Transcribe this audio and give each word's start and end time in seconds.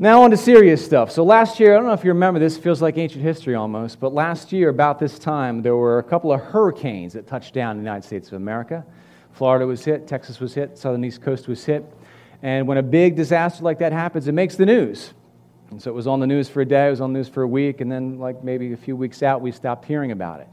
Now, 0.00 0.22
on 0.22 0.32
to 0.32 0.36
serious 0.36 0.84
stuff. 0.84 1.12
So, 1.12 1.22
last 1.22 1.60
year, 1.60 1.72
I 1.72 1.76
don't 1.76 1.86
know 1.86 1.92
if 1.92 2.02
you 2.02 2.10
remember 2.10 2.40
this, 2.40 2.58
feels 2.58 2.82
like 2.82 2.98
ancient 2.98 3.22
history 3.22 3.54
almost, 3.54 4.00
but 4.00 4.12
last 4.12 4.50
year, 4.50 4.68
about 4.68 4.98
this 4.98 5.20
time, 5.20 5.62
there 5.62 5.76
were 5.76 6.00
a 6.00 6.02
couple 6.02 6.32
of 6.32 6.40
hurricanes 6.40 7.12
that 7.12 7.28
touched 7.28 7.54
down 7.54 7.76
in 7.76 7.84
the 7.84 7.88
United 7.88 8.04
States 8.04 8.26
of 8.26 8.34
America. 8.34 8.84
Florida 9.34 9.64
was 9.64 9.84
hit, 9.84 10.08
Texas 10.08 10.40
was 10.40 10.52
hit, 10.52 10.76
southern 10.76 11.04
east 11.04 11.22
coast 11.22 11.46
was 11.46 11.64
hit. 11.64 11.84
And 12.42 12.66
when 12.66 12.76
a 12.76 12.82
big 12.82 13.14
disaster 13.14 13.62
like 13.62 13.78
that 13.78 13.92
happens, 13.92 14.26
it 14.26 14.32
makes 14.32 14.56
the 14.56 14.66
news. 14.66 15.14
And 15.70 15.80
so 15.80 15.92
it 15.92 15.94
was 15.94 16.08
on 16.08 16.18
the 16.18 16.26
news 16.26 16.48
for 16.48 16.60
a 16.60 16.66
day, 16.66 16.88
it 16.88 16.90
was 16.90 17.00
on 17.00 17.12
the 17.12 17.20
news 17.20 17.28
for 17.28 17.42
a 17.42 17.48
week, 17.48 17.80
and 17.80 17.90
then, 17.90 18.18
like 18.18 18.42
maybe 18.42 18.72
a 18.72 18.76
few 18.76 18.96
weeks 18.96 19.22
out, 19.22 19.42
we 19.42 19.52
stopped 19.52 19.84
hearing 19.84 20.10
about 20.10 20.40
it. 20.40 20.48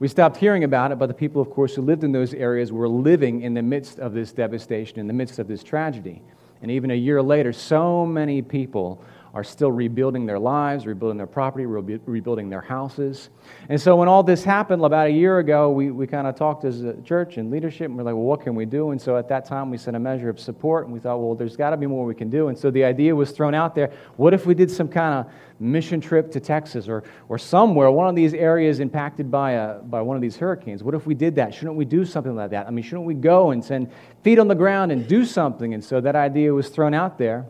We 0.00 0.08
stopped 0.08 0.36
hearing 0.36 0.64
about 0.64 0.90
it, 0.90 0.98
but 0.98 1.06
the 1.06 1.14
people, 1.14 1.40
of 1.40 1.48
course, 1.50 1.76
who 1.76 1.82
lived 1.82 2.02
in 2.02 2.10
those 2.10 2.34
areas 2.34 2.72
were 2.72 2.88
living 2.88 3.42
in 3.42 3.54
the 3.54 3.62
midst 3.62 4.00
of 4.00 4.14
this 4.14 4.32
devastation, 4.32 4.98
in 4.98 5.06
the 5.06 5.12
midst 5.12 5.38
of 5.38 5.46
this 5.46 5.62
tragedy. 5.62 6.22
And 6.62 6.70
even 6.70 6.90
a 6.90 6.94
year 6.94 7.22
later, 7.22 7.52
so 7.52 8.04
many 8.04 8.42
people 8.42 9.02
are 9.32 9.44
still 9.44 9.70
rebuilding 9.70 10.26
their 10.26 10.38
lives, 10.38 10.86
rebuilding 10.86 11.16
their 11.16 11.26
property, 11.26 11.66
rebuilding 11.66 12.50
their 12.50 12.60
houses. 12.60 13.30
And 13.68 13.80
so 13.80 13.94
when 13.96 14.08
all 14.08 14.22
this 14.22 14.42
happened 14.42 14.84
about 14.84 15.06
a 15.06 15.10
year 15.10 15.38
ago, 15.38 15.70
we, 15.70 15.90
we 15.90 16.06
kind 16.06 16.26
of 16.26 16.34
talked 16.34 16.64
as 16.64 16.82
a 16.82 17.00
church 17.02 17.36
and 17.36 17.50
leadership, 17.50 17.86
and 17.86 17.96
we're 17.96 18.02
like, 18.02 18.14
well, 18.14 18.24
what 18.24 18.40
can 18.42 18.54
we 18.54 18.64
do? 18.64 18.90
And 18.90 19.00
so 19.00 19.16
at 19.16 19.28
that 19.28 19.44
time, 19.44 19.70
we 19.70 19.78
sent 19.78 19.96
a 19.96 20.00
measure 20.00 20.28
of 20.28 20.40
support, 20.40 20.86
and 20.86 20.92
we 20.92 20.98
thought, 20.98 21.18
well, 21.18 21.34
there's 21.34 21.56
got 21.56 21.70
to 21.70 21.76
be 21.76 21.86
more 21.86 22.04
we 22.04 22.14
can 22.14 22.28
do. 22.28 22.48
And 22.48 22.58
so 22.58 22.70
the 22.70 22.84
idea 22.84 23.14
was 23.14 23.30
thrown 23.30 23.54
out 23.54 23.74
there 23.74 23.92
what 24.16 24.34
if 24.34 24.46
we 24.46 24.54
did 24.54 24.70
some 24.70 24.88
kind 24.88 25.14
of 25.14 25.32
mission 25.60 26.00
trip 26.00 26.32
to 26.32 26.40
Texas 26.40 26.88
or, 26.88 27.04
or 27.28 27.38
somewhere, 27.38 27.90
one 27.90 28.08
of 28.08 28.16
these 28.16 28.34
areas 28.34 28.80
impacted 28.80 29.30
by, 29.30 29.52
a, 29.52 29.74
by 29.78 30.00
one 30.00 30.16
of 30.16 30.22
these 30.22 30.36
hurricanes? 30.36 30.82
What 30.82 30.94
if 30.94 31.06
we 31.06 31.14
did 31.14 31.36
that? 31.36 31.54
Shouldn't 31.54 31.76
we 31.76 31.84
do 31.84 32.04
something 32.04 32.34
like 32.34 32.50
that? 32.50 32.66
I 32.66 32.70
mean, 32.70 32.82
shouldn't 32.82 33.06
we 33.06 33.14
go 33.14 33.50
and 33.50 33.64
send 33.64 33.90
feet 34.22 34.38
on 34.38 34.48
the 34.48 34.54
ground 34.54 34.90
and 34.90 35.06
do 35.06 35.24
something? 35.24 35.74
And 35.74 35.84
so 35.84 36.00
that 36.00 36.16
idea 36.16 36.52
was 36.52 36.68
thrown 36.68 36.94
out 36.94 37.18
there. 37.18 37.46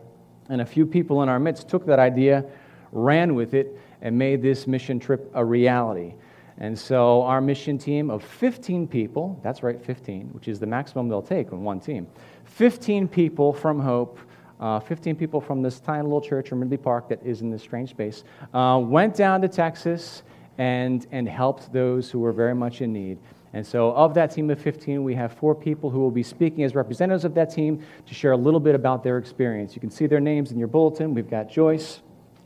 And 0.51 0.59
a 0.59 0.65
few 0.65 0.85
people 0.85 1.23
in 1.23 1.29
our 1.29 1.39
midst 1.39 1.69
took 1.69 1.85
that 1.85 1.97
idea, 1.97 2.43
ran 2.91 3.35
with 3.35 3.53
it, 3.53 3.79
and 4.01 4.17
made 4.17 4.41
this 4.41 4.67
mission 4.67 4.99
trip 4.99 5.31
a 5.33 5.43
reality. 5.43 6.13
And 6.57 6.77
so 6.77 7.21
our 7.21 7.39
mission 7.39 7.77
team 7.77 8.09
of 8.09 8.21
15 8.21 8.85
people, 8.85 9.39
that's 9.43 9.63
right, 9.63 9.81
15, 9.81 10.27
which 10.33 10.49
is 10.49 10.59
the 10.59 10.65
maximum 10.65 11.07
they'll 11.07 11.21
take 11.21 11.53
on 11.53 11.63
one 11.63 11.79
team, 11.79 12.05
15 12.43 13.07
people 13.07 13.53
from 13.53 13.79
Hope, 13.79 14.19
uh, 14.59 14.81
15 14.81 15.15
people 15.15 15.39
from 15.39 15.61
this 15.61 15.79
tiny 15.79 16.03
little 16.03 16.19
church 16.19 16.51
in 16.51 16.59
Ridley 16.59 16.75
Park 16.75 17.07
that 17.07 17.25
is 17.25 17.39
in 17.41 17.49
this 17.49 17.61
strange 17.61 17.91
space, 17.91 18.25
uh, 18.53 18.77
went 18.83 19.15
down 19.15 19.41
to 19.43 19.47
Texas 19.47 20.23
and, 20.57 21.07
and 21.13 21.29
helped 21.29 21.71
those 21.71 22.11
who 22.11 22.19
were 22.19 22.33
very 22.33 22.53
much 22.53 22.81
in 22.81 22.91
need. 22.91 23.19
And 23.53 23.67
so, 23.67 23.91
of 23.91 24.13
that 24.13 24.31
team 24.31 24.49
of 24.49 24.61
15, 24.61 25.03
we 25.03 25.13
have 25.15 25.33
four 25.33 25.53
people 25.53 25.89
who 25.89 25.99
will 25.99 26.11
be 26.11 26.23
speaking 26.23 26.63
as 26.63 26.73
representatives 26.73 27.25
of 27.25 27.33
that 27.33 27.53
team 27.53 27.83
to 28.05 28.13
share 28.13 28.31
a 28.31 28.37
little 28.37 28.61
bit 28.61 28.75
about 28.75 29.03
their 29.03 29.17
experience. 29.17 29.75
You 29.75 29.81
can 29.81 29.91
see 29.91 30.07
their 30.07 30.21
names 30.21 30.51
in 30.51 30.57
your 30.57 30.69
bulletin. 30.69 31.13
We've 31.13 31.29
got 31.29 31.49
Joyce, 31.49 31.99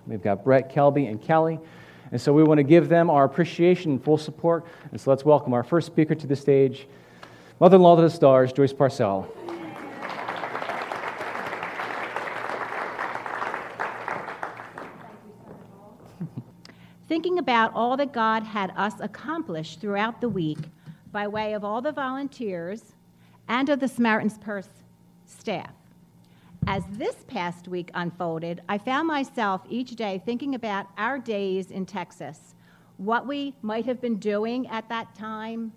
we've 0.08 0.24
got 0.24 0.44
Brett, 0.44 0.74
Kelby, 0.74 1.08
and 1.08 1.22
Kelly. 1.22 1.60
And 2.12 2.20
so, 2.20 2.34
we 2.34 2.44
want 2.44 2.58
to 2.58 2.64
give 2.64 2.90
them 2.90 3.12
our 3.12 3.24
appreciation 3.24 3.92
and 3.92 4.04
full 4.04 4.18
support. 4.18 4.66
And 4.92 5.00
so, 5.00 5.12
let's 5.12 5.24
welcome 5.24 5.54
our 5.54 5.64
first 5.64 5.86
speaker 5.86 6.16
to 6.16 6.26
the 6.26 6.36
stage, 6.36 6.88
mother 7.60 7.76
in 7.76 7.84
law 7.84 7.96
to 7.96 8.02
the 8.02 8.10
stars, 8.10 8.52
Joyce 8.52 8.74
Parcell. 8.74 9.32
Thinking 17.08 17.38
about 17.38 17.72
all 17.76 17.96
that 17.98 18.12
God 18.12 18.42
had 18.42 18.74
us 18.76 18.96
accomplish 19.00 19.76
throughout 19.76 20.20
the 20.20 20.30
week, 20.30 20.58
by 21.16 21.30
way 21.30 21.54
of 21.54 21.64
all 21.64 21.82
the 21.82 21.94
volunteers 21.94 22.92
and 23.48 23.70
of 23.70 23.80
the 23.80 23.88
Samaritan's 23.88 24.38
Purse 24.38 24.68
staff. 25.26 25.72
As 26.68 26.84
this 26.92 27.16
past 27.30 27.70
week 27.70 27.90
unfolded, 27.94 28.62
I 28.68 28.78
found 28.78 29.08
myself 29.08 29.62
each 29.70 29.92
day 29.92 30.22
thinking 30.26 30.56
about 30.56 30.88
our 30.98 31.18
days 31.18 31.72
in 31.72 31.86
Texas, 31.86 32.54
what 32.98 33.26
we 33.26 33.56
might 33.62 33.86
have 33.86 34.02
been 34.02 34.18
doing 34.18 34.68
at 34.68 34.90
that 34.90 35.16
time, 35.16 35.72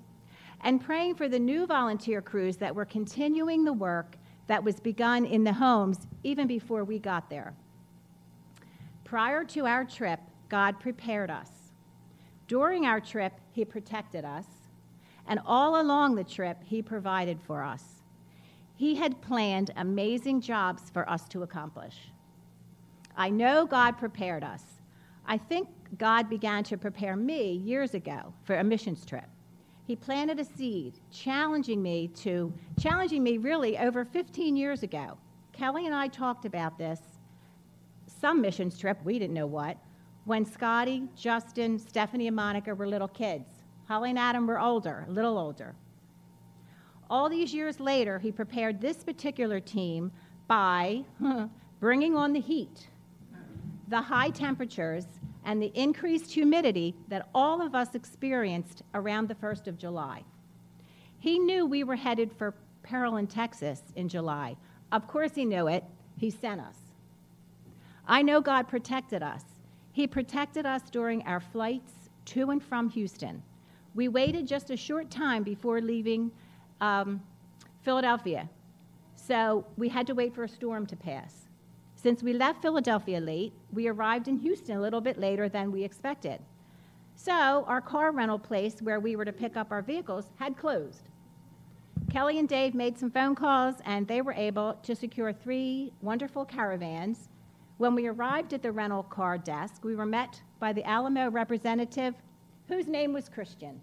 and 0.62 0.84
praying 0.84 1.14
for 1.14 1.28
the 1.28 1.38
new 1.38 1.66
volunteer 1.66 2.20
crews 2.20 2.56
that 2.56 2.74
were 2.74 2.84
continuing 2.84 3.64
the 3.64 3.72
work 3.72 4.16
that 4.48 4.64
was 4.64 4.80
begun 4.80 5.24
in 5.24 5.44
the 5.44 5.52
homes 5.52 6.08
even 6.24 6.48
before 6.48 6.82
we 6.82 6.98
got 6.98 7.30
there. 7.30 7.54
Prior 9.04 9.44
to 9.44 9.66
our 9.66 9.84
trip, 9.84 10.18
God 10.48 10.80
prepared 10.80 11.30
us. 11.30 11.50
During 12.48 12.86
our 12.86 12.98
trip, 12.98 13.34
He 13.52 13.64
protected 13.64 14.24
us 14.24 14.46
and 15.28 15.38
all 15.46 15.80
along 15.80 16.16
the 16.16 16.24
trip, 16.24 16.58
He 16.64 16.82
provided 16.82 17.40
for 17.40 17.62
us. 17.62 17.84
He 18.74 18.96
had 18.96 19.20
planned 19.20 19.72
amazing 19.76 20.40
jobs 20.40 20.90
for 20.90 21.08
us 21.08 21.28
to 21.28 21.42
accomplish. 21.42 22.10
I 23.16 23.28
know 23.28 23.66
God 23.66 23.98
prepared 23.98 24.42
us. 24.42 24.62
I 25.26 25.36
think 25.36 25.68
God 25.98 26.30
began 26.30 26.64
to 26.64 26.76
prepare 26.76 27.16
me 27.16 27.52
years 27.52 27.94
ago 27.94 28.32
for 28.44 28.56
a 28.56 28.64
missions 28.64 29.04
trip. 29.04 29.26
He 29.84 29.96
planted 29.96 30.38
a 30.38 30.44
seed, 30.44 31.00
challenging 31.10 31.82
me 31.82 32.08
to, 32.08 32.52
challenging 32.78 33.22
me 33.22 33.38
really 33.38 33.78
over 33.78 34.04
15 34.04 34.56
years 34.56 34.82
ago. 34.82 35.18
Kelly 35.52 35.86
and 35.86 35.94
I 35.94 36.08
talked 36.08 36.44
about 36.44 36.78
this, 36.78 37.00
some 38.06 38.40
missions 38.40 38.78
trip, 38.78 38.98
we 39.02 39.18
didn't 39.18 39.34
know 39.34 39.46
what, 39.46 39.76
when 40.24 40.44
Scotty, 40.44 41.04
Justin, 41.16 41.78
Stephanie, 41.78 42.26
and 42.26 42.36
Monica 42.36 42.74
were 42.74 42.86
little 42.86 43.08
kids. 43.08 43.57
Holly 43.88 44.10
and 44.10 44.18
Adam 44.18 44.46
were 44.46 44.60
older, 44.60 45.06
a 45.08 45.10
little 45.10 45.38
older. 45.38 45.74
All 47.08 47.30
these 47.30 47.54
years 47.54 47.80
later, 47.80 48.18
he 48.18 48.30
prepared 48.30 48.82
this 48.82 49.02
particular 49.02 49.60
team 49.60 50.12
by 50.46 51.04
bringing 51.80 52.14
on 52.14 52.34
the 52.34 52.40
heat, 52.40 52.88
the 53.88 54.02
high 54.02 54.28
temperatures, 54.28 55.06
and 55.46 55.62
the 55.62 55.72
increased 55.74 56.30
humidity 56.30 56.94
that 57.08 57.30
all 57.34 57.62
of 57.62 57.74
us 57.74 57.94
experienced 57.94 58.82
around 58.92 59.26
the 59.26 59.34
1st 59.36 59.68
of 59.68 59.78
July. 59.78 60.22
He 61.18 61.38
knew 61.38 61.64
we 61.64 61.82
were 61.82 61.96
headed 61.96 62.30
for 62.30 62.54
peril 62.82 63.16
in 63.16 63.26
Texas 63.26 63.80
in 63.96 64.10
July. 64.10 64.54
Of 64.92 65.06
course, 65.06 65.34
he 65.34 65.46
knew 65.46 65.66
it. 65.66 65.82
He 66.18 66.28
sent 66.28 66.60
us. 66.60 66.76
I 68.06 68.20
know 68.20 68.42
God 68.42 68.68
protected 68.68 69.22
us. 69.22 69.44
He 69.92 70.06
protected 70.06 70.66
us 70.66 70.82
during 70.90 71.22
our 71.22 71.40
flights 71.40 71.92
to 72.26 72.50
and 72.50 72.62
from 72.62 72.90
Houston. 72.90 73.42
We 73.94 74.08
waited 74.08 74.46
just 74.46 74.70
a 74.70 74.76
short 74.76 75.10
time 75.10 75.42
before 75.42 75.80
leaving 75.80 76.30
um, 76.80 77.20
Philadelphia. 77.82 78.48
So 79.16 79.66
we 79.76 79.88
had 79.88 80.06
to 80.06 80.14
wait 80.14 80.34
for 80.34 80.44
a 80.44 80.48
storm 80.48 80.86
to 80.86 80.96
pass. 80.96 81.48
Since 81.94 82.22
we 82.22 82.32
left 82.32 82.62
Philadelphia 82.62 83.20
late, 83.20 83.52
we 83.72 83.88
arrived 83.88 84.28
in 84.28 84.36
Houston 84.38 84.76
a 84.76 84.80
little 84.80 85.00
bit 85.00 85.18
later 85.18 85.48
than 85.48 85.72
we 85.72 85.82
expected. 85.82 86.40
So 87.16 87.64
our 87.66 87.80
car 87.80 88.12
rental 88.12 88.38
place 88.38 88.80
where 88.80 89.00
we 89.00 89.16
were 89.16 89.24
to 89.24 89.32
pick 89.32 89.56
up 89.56 89.72
our 89.72 89.82
vehicles 89.82 90.30
had 90.36 90.56
closed. 90.56 91.08
Kelly 92.10 92.38
and 92.38 92.48
Dave 92.48 92.74
made 92.74 92.96
some 92.96 93.10
phone 93.10 93.34
calls 93.34 93.74
and 93.84 94.06
they 94.06 94.22
were 94.22 94.32
able 94.32 94.74
to 94.84 94.94
secure 94.94 95.32
three 95.32 95.92
wonderful 96.00 96.44
caravans. 96.44 97.28
When 97.76 97.94
we 97.94 98.06
arrived 98.06 98.54
at 98.54 98.62
the 98.62 98.72
rental 98.72 99.02
car 99.02 99.36
desk, 99.36 99.84
we 99.84 99.96
were 99.96 100.06
met 100.06 100.40
by 100.60 100.72
the 100.72 100.84
Alamo 100.84 101.28
representative 101.28 102.14
whose 102.68 102.86
name 102.86 103.12
was 103.12 103.28
Christian. 103.28 103.80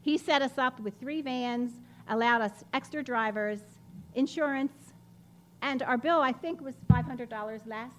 He 0.00 0.16
set 0.16 0.40
us 0.40 0.56
up 0.56 0.80
with 0.80 0.94
three 1.00 1.20
vans, 1.20 1.72
allowed 2.08 2.40
us 2.40 2.64
extra 2.72 3.02
drivers, 3.02 3.60
insurance, 4.14 4.72
and 5.62 5.82
our 5.82 5.98
bill, 5.98 6.20
I 6.20 6.32
think, 6.32 6.60
was 6.60 6.76
$500 6.88 7.66
less. 7.66 7.92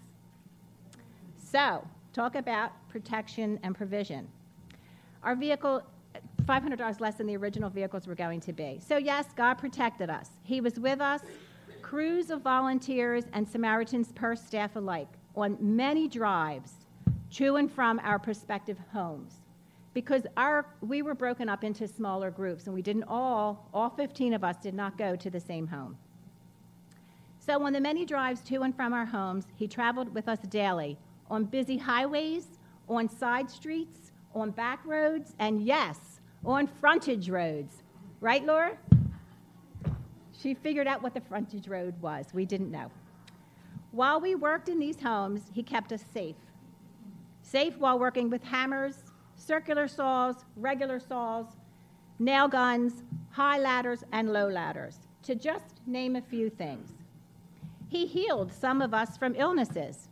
So, 1.37 1.85
talk 2.13 2.35
about 2.35 2.71
protection 2.89 3.59
and 3.63 3.75
provision. 3.75 4.27
Our 5.23 5.35
vehicle, 5.35 5.83
$500 6.45 6.99
less 7.01 7.15
than 7.15 7.27
the 7.27 7.35
original 7.35 7.69
vehicles 7.69 8.07
were 8.07 8.15
going 8.15 8.39
to 8.41 8.53
be. 8.53 8.79
So, 8.85 8.97
yes, 8.97 9.25
God 9.35 9.55
protected 9.55 10.09
us. 10.09 10.29
He 10.43 10.61
was 10.61 10.79
with 10.79 11.01
us, 11.01 11.21
crews 11.81 12.29
of 12.29 12.41
volunteers 12.41 13.25
and 13.33 13.47
Samaritans 13.47 14.11
Purse 14.13 14.41
staff 14.41 14.75
alike, 14.75 15.09
on 15.35 15.57
many 15.59 16.07
drives 16.07 16.86
to 17.31 17.55
and 17.55 17.71
from 17.71 17.99
our 17.99 18.19
prospective 18.19 18.77
homes 18.91 19.41
because 19.97 20.27
our, 20.37 20.67
we 20.81 21.01
were 21.01 21.15
broken 21.15 21.49
up 21.49 21.63
into 21.63 21.87
smaller 21.87 22.29
groups 22.29 22.65
and 22.67 22.75
we 22.75 22.83
didn't 22.83 23.05
all, 23.07 23.67
all 23.73 23.89
15 23.89 24.33
of 24.33 24.43
us 24.43 24.55
did 24.57 24.75
not 24.75 24.95
go 24.95 25.15
to 25.15 25.29
the 25.31 25.39
same 25.39 25.65
home. 25.65 25.97
So 27.39 27.63
on 27.63 27.73
the 27.73 27.81
many 27.81 28.05
drives 28.05 28.41
to 28.41 28.61
and 28.61 28.75
from 28.75 28.93
our 28.93 29.05
homes, 29.05 29.45
he 29.55 29.67
traveled 29.67 30.13
with 30.13 30.27
us 30.27 30.37
daily 30.49 30.99
on 31.31 31.45
busy 31.45 31.77
highways, 31.77 32.59
on 32.87 33.09
side 33.09 33.49
streets, 33.49 34.11
on 34.35 34.51
back 34.51 34.85
roads, 34.85 35.33
and 35.39 35.65
yes, 35.65 35.97
on 36.45 36.67
frontage 36.67 37.27
roads. 37.27 37.83
Right, 38.21 38.45
Laura? 38.45 38.77
She 40.39 40.53
figured 40.53 40.85
out 40.85 41.01
what 41.01 41.13
the 41.13 41.21
frontage 41.21 41.67
road 41.67 41.99
was. 42.01 42.27
We 42.33 42.45
didn't 42.45 42.69
know. 42.69 42.91
While 43.91 44.21
we 44.21 44.35
worked 44.35 44.69
in 44.69 44.77
these 44.77 45.01
homes, 45.01 45.41
he 45.53 45.63
kept 45.63 45.91
us 45.91 46.03
safe. 46.13 46.35
Safe 47.49 47.77
while 47.77 47.97
working 47.97 48.29
with 48.29 48.43
hammers, 48.43 49.05
circular 49.37 49.87
saws, 49.87 50.35
regular 50.57 50.99
saws, 50.99 51.45
nail 52.19 52.49
guns, 52.49 53.03
high 53.29 53.57
ladders, 53.57 54.03
and 54.11 54.33
low 54.33 54.49
ladders, 54.49 54.99
to 55.23 55.33
just 55.33 55.79
name 55.85 56.17
a 56.17 56.21
few 56.21 56.49
things. 56.49 56.89
He 57.87 58.05
healed 58.05 58.51
some 58.51 58.81
of 58.81 58.93
us 58.93 59.15
from 59.15 59.33
illnesses. 59.37 60.09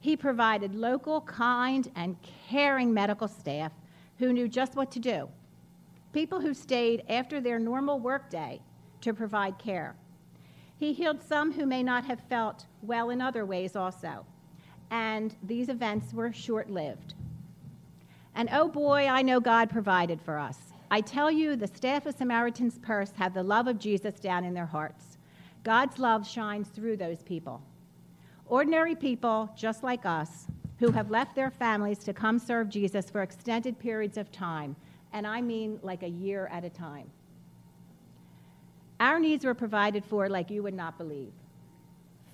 He 0.00 0.16
provided 0.16 0.74
local, 0.74 1.20
kind, 1.20 1.90
and 1.96 2.16
caring 2.48 2.94
medical 2.94 3.28
staff 3.28 3.72
who 4.18 4.32
knew 4.32 4.48
just 4.48 4.74
what 4.74 4.90
to 4.92 4.98
do. 4.98 5.28
People 6.14 6.40
who 6.40 6.54
stayed 6.54 7.04
after 7.10 7.42
their 7.42 7.58
normal 7.58 8.00
workday 8.00 8.62
to 9.02 9.12
provide 9.12 9.58
care. 9.58 9.96
He 10.78 10.94
healed 10.94 11.22
some 11.22 11.52
who 11.52 11.66
may 11.66 11.82
not 11.82 12.06
have 12.06 12.20
felt 12.30 12.64
well 12.80 13.10
in 13.10 13.20
other 13.20 13.44
ways 13.44 13.76
also. 13.76 14.24
And 14.90 15.34
these 15.42 15.68
events 15.68 16.12
were 16.12 16.32
short 16.32 16.70
lived. 16.70 17.14
And 18.34 18.48
oh 18.52 18.68
boy, 18.68 19.06
I 19.06 19.22
know 19.22 19.40
God 19.40 19.70
provided 19.70 20.20
for 20.20 20.38
us. 20.38 20.58
I 20.90 21.00
tell 21.00 21.30
you, 21.30 21.54
the 21.54 21.68
staff 21.68 22.06
of 22.06 22.16
Samaritan's 22.16 22.78
Purse 22.78 23.12
have 23.12 23.34
the 23.34 23.42
love 23.42 23.68
of 23.68 23.78
Jesus 23.78 24.18
down 24.18 24.44
in 24.44 24.54
their 24.54 24.66
hearts. 24.66 25.18
God's 25.62 25.98
love 25.98 26.26
shines 26.26 26.68
through 26.68 26.96
those 26.96 27.22
people. 27.22 27.62
Ordinary 28.46 28.96
people, 28.96 29.50
just 29.56 29.84
like 29.84 30.04
us, 30.04 30.46
who 30.80 30.90
have 30.90 31.10
left 31.10 31.36
their 31.36 31.50
families 31.50 31.98
to 31.98 32.12
come 32.12 32.38
serve 32.38 32.68
Jesus 32.68 33.10
for 33.10 33.22
extended 33.22 33.78
periods 33.78 34.16
of 34.16 34.32
time, 34.32 34.74
and 35.12 35.26
I 35.26 35.40
mean 35.40 35.78
like 35.82 36.02
a 36.02 36.08
year 36.08 36.48
at 36.50 36.64
a 36.64 36.70
time. 36.70 37.10
Our 38.98 39.20
needs 39.20 39.44
were 39.44 39.54
provided 39.54 40.04
for 40.04 40.28
like 40.28 40.50
you 40.50 40.62
would 40.62 40.74
not 40.74 40.98
believe 40.98 41.32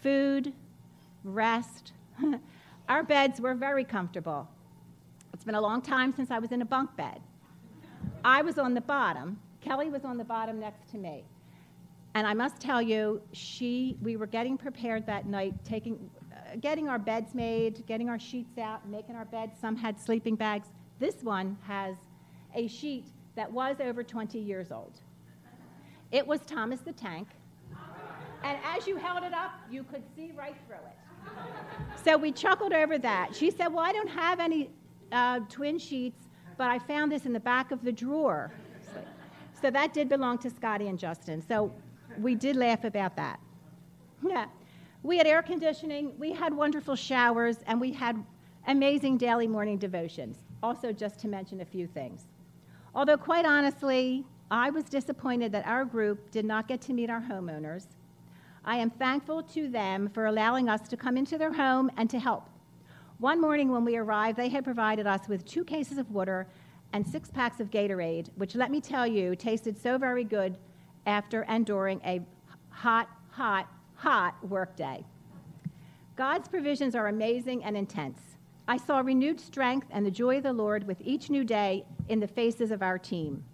food, 0.02 0.52
rest. 1.24 1.92
Our 2.88 3.02
beds 3.02 3.40
were 3.40 3.54
very 3.54 3.84
comfortable. 3.84 4.48
It's 5.32 5.44
been 5.44 5.54
a 5.54 5.60
long 5.60 5.82
time 5.82 6.14
since 6.14 6.30
I 6.30 6.38
was 6.38 6.52
in 6.52 6.62
a 6.62 6.64
bunk 6.64 6.96
bed. 6.96 7.20
I 8.24 8.42
was 8.42 8.58
on 8.58 8.74
the 8.74 8.80
bottom. 8.80 9.38
Kelly 9.60 9.90
was 9.90 10.04
on 10.04 10.16
the 10.16 10.24
bottom 10.24 10.60
next 10.60 10.88
to 10.90 10.98
me. 10.98 11.24
And 12.14 12.26
I 12.26 12.32
must 12.32 12.60
tell 12.60 12.80
you, 12.80 13.20
she, 13.32 13.98
we 14.00 14.16
were 14.16 14.26
getting 14.26 14.56
prepared 14.56 15.06
that 15.06 15.26
night, 15.26 15.52
taking, 15.64 16.08
uh, 16.32 16.56
getting 16.60 16.88
our 16.88 16.98
beds 16.98 17.34
made, 17.34 17.84
getting 17.86 18.08
our 18.08 18.18
sheets 18.18 18.56
out, 18.56 18.88
making 18.88 19.16
our 19.16 19.26
beds. 19.26 19.52
Some 19.60 19.76
had 19.76 20.00
sleeping 20.00 20.34
bags. 20.34 20.68
This 20.98 21.22
one 21.22 21.58
has 21.66 21.96
a 22.54 22.68
sheet 22.68 23.04
that 23.34 23.52
was 23.52 23.76
over 23.80 24.02
20 24.02 24.38
years 24.38 24.72
old. 24.72 24.92
It 26.10 26.26
was 26.26 26.40
Thomas 26.40 26.80
the 26.80 26.92
Tank. 26.92 27.28
And 28.42 28.58
as 28.64 28.86
you 28.86 28.96
held 28.96 29.24
it 29.24 29.34
up, 29.34 29.52
you 29.70 29.82
could 29.82 30.02
see 30.14 30.32
right 30.34 30.56
through 30.66 30.76
it. 30.76 30.96
So 32.04 32.16
we 32.16 32.30
chuckled 32.30 32.72
over 32.72 32.98
that. 32.98 33.34
She 33.34 33.50
said, 33.50 33.68
Well, 33.68 33.84
I 33.84 33.92
don't 33.92 34.08
have 34.08 34.38
any 34.38 34.70
uh, 35.12 35.40
twin 35.48 35.78
sheets, 35.78 36.20
but 36.56 36.70
I 36.70 36.78
found 36.78 37.10
this 37.10 37.26
in 37.26 37.32
the 37.32 37.40
back 37.40 37.72
of 37.72 37.82
the 37.82 37.92
drawer. 37.92 38.52
So 39.60 39.70
that 39.70 39.92
did 39.92 40.08
belong 40.08 40.38
to 40.38 40.50
Scotty 40.50 40.88
and 40.88 40.98
Justin. 40.98 41.42
So 41.42 41.72
we 42.18 42.34
did 42.34 42.56
laugh 42.56 42.84
about 42.84 43.16
that. 43.16 43.40
Yeah. 44.22 44.46
We 45.02 45.18
had 45.18 45.26
air 45.26 45.42
conditioning, 45.42 46.12
we 46.18 46.32
had 46.32 46.52
wonderful 46.54 46.96
showers, 46.96 47.58
and 47.66 47.80
we 47.80 47.92
had 47.92 48.22
amazing 48.66 49.18
daily 49.18 49.46
morning 49.46 49.78
devotions. 49.78 50.38
Also, 50.62 50.92
just 50.92 51.18
to 51.20 51.28
mention 51.28 51.60
a 51.60 51.64
few 51.64 51.86
things. 51.86 52.26
Although, 52.94 53.16
quite 53.16 53.44
honestly, 53.44 54.24
I 54.50 54.70
was 54.70 54.84
disappointed 54.84 55.52
that 55.52 55.66
our 55.66 55.84
group 55.84 56.30
did 56.30 56.44
not 56.44 56.66
get 56.66 56.80
to 56.82 56.92
meet 56.92 57.10
our 57.10 57.20
homeowners. 57.20 57.86
I 58.66 58.78
am 58.78 58.90
thankful 58.90 59.44
to 59.44 59.68
them 59.68 60.10
for 60.12 60.26
allowing 60.26 60.68
us 60.68 60.88
to 60.88 60.96
come 60.96 61.16
into 61.16 61.38
their 61.38 61.52
home 61.52 61.88
and 61.96 62.10
to 62.10 62.18
help. 62.18 62.50
One 63.18 63.40
morning 63.40 63.70
when 63.70 63.84
we 63.84 63.96
arrived, 63.96 64.36
they 64.36 64.48
had 64.48 64.64
provided 64.64 65.06
us 65.06 65.28
with 65.28 65.44
two 65.44 65.64
cases 65.64 65.98
of 65.98 66.10
water 66.10 66.48
and 66.92 67.06
six 67.06 67.30
packs 67.30 67.60
of 67.60 67.70
Gatorade, 67.70 68.28
which, 68.34 68.56
let 68.56 68.72
me 68.72 68.80
tell 68.80 69.06
you, 69.06 69.36
tasted 69.36 69.78
so 69.78 69.98
very 69.98 70.24
good 70.24 70.58
after 71.06 71.44
and 71.44 71.64
during 71.64 72.00
a 72.04 72.20
hot, 72.70 73.08
hot, 73.30 73.68
hot 73.94 74.34
workday. 74.44 75.04
God's 76.16 76.48
provisions 76.48 76.96
are 76.96 77.06
amazing 77.06 77.62
and 77.62 77.76
intense. 77.76 78.20
I 78.66 78.78
saw 78.78 78.98
renewed 78.98 79.38
strength 79.38 79.86
and 79.92 80.04
the 80.04 80.10
joy 80.10 80.38
of 80.38 80.42
the 80.42 80.52
Lord 80.52 80.86
with 80.88 81.00
each 81.00 81.30
new 81.30 81.44
day 81.44 81.84
in 82.08 82.18
the 82.18 82.26
faces 82.26 82.72
of 82.72 82.82
our 82.82 82.98
team 82.98 83.44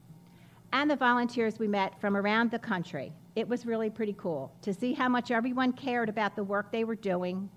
and 0.73 0.91
the 0.91 0.97
volunteers 0.97 1.59
we 1.59 1.69
met 1.69 2.01
from 2.01 2.17
around 2.17 2.51
the 2.51 2.59
country. 2.59 3.13
It 3.35 3.49
was 3.49 3.65
really 3.65 3.91
pretty 3.91 4.15
cool 4.19 4.53
to 4.63 4.75
see 4.75 4.93
how 4.93 5.09
much 5.09 5.31
everyone 5.31 5.73
cared 5.73 6.09
about 6.09 6.37
the 6.37 6.45
work 6.45 6.71
they 6.71 6.85
were 6.85 6.97
doing 6.97 7.49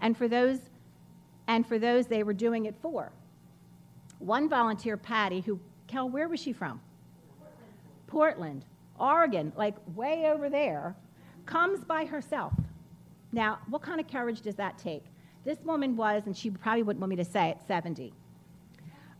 and 0.00 0.16
for 0.16 0.28
those 0.28 0.58
and 1.48 1.66
for 1.66 1.78
those 1.78 2.06
they 2.06 2.22
were 2.22 2.32
doing 2.32 2.66
it 2.66 2.74
for. 2.80 3.10
One 4.18 4.48
volunteer, 4.48 4.96
Patty, 4.96 5.40
who 5.40 5.58
Kel, 5.86 6.08
where 6.08 6.28
was 6.28 6.40
she 6.40 6.52
from? 6.52 6.80
Portland. 8.06 8.64
Oregon, 8.98 9.52
like 9.56 9.74
way 9.94 10.30
over 10.30 10.50
there, 10.50 10.96
comes 11.46 11.84
by 11.84 12.04
herself. 12.04 12.52
Now, 13.32 13.58
what 13.68 13.82
kind 13.82 14.00
of 14.00 14.08
courage 14.08 14.40
does 14.40 14.56
that 14.56 14.78
take? 14.78 15.04
This 15.44 15.58
woman 15.64 15.96
was, 15.96 16.24
and 16.26 16.36
she 16.36 16.50
probably 16.50 16.82
wouldn't 16.82 17.00
want 17.00 17.10
me 17.10 17.16
to 17.16 17.24
say 17.24 17.50
it, 17.50 17.58
70. 17.66 18.12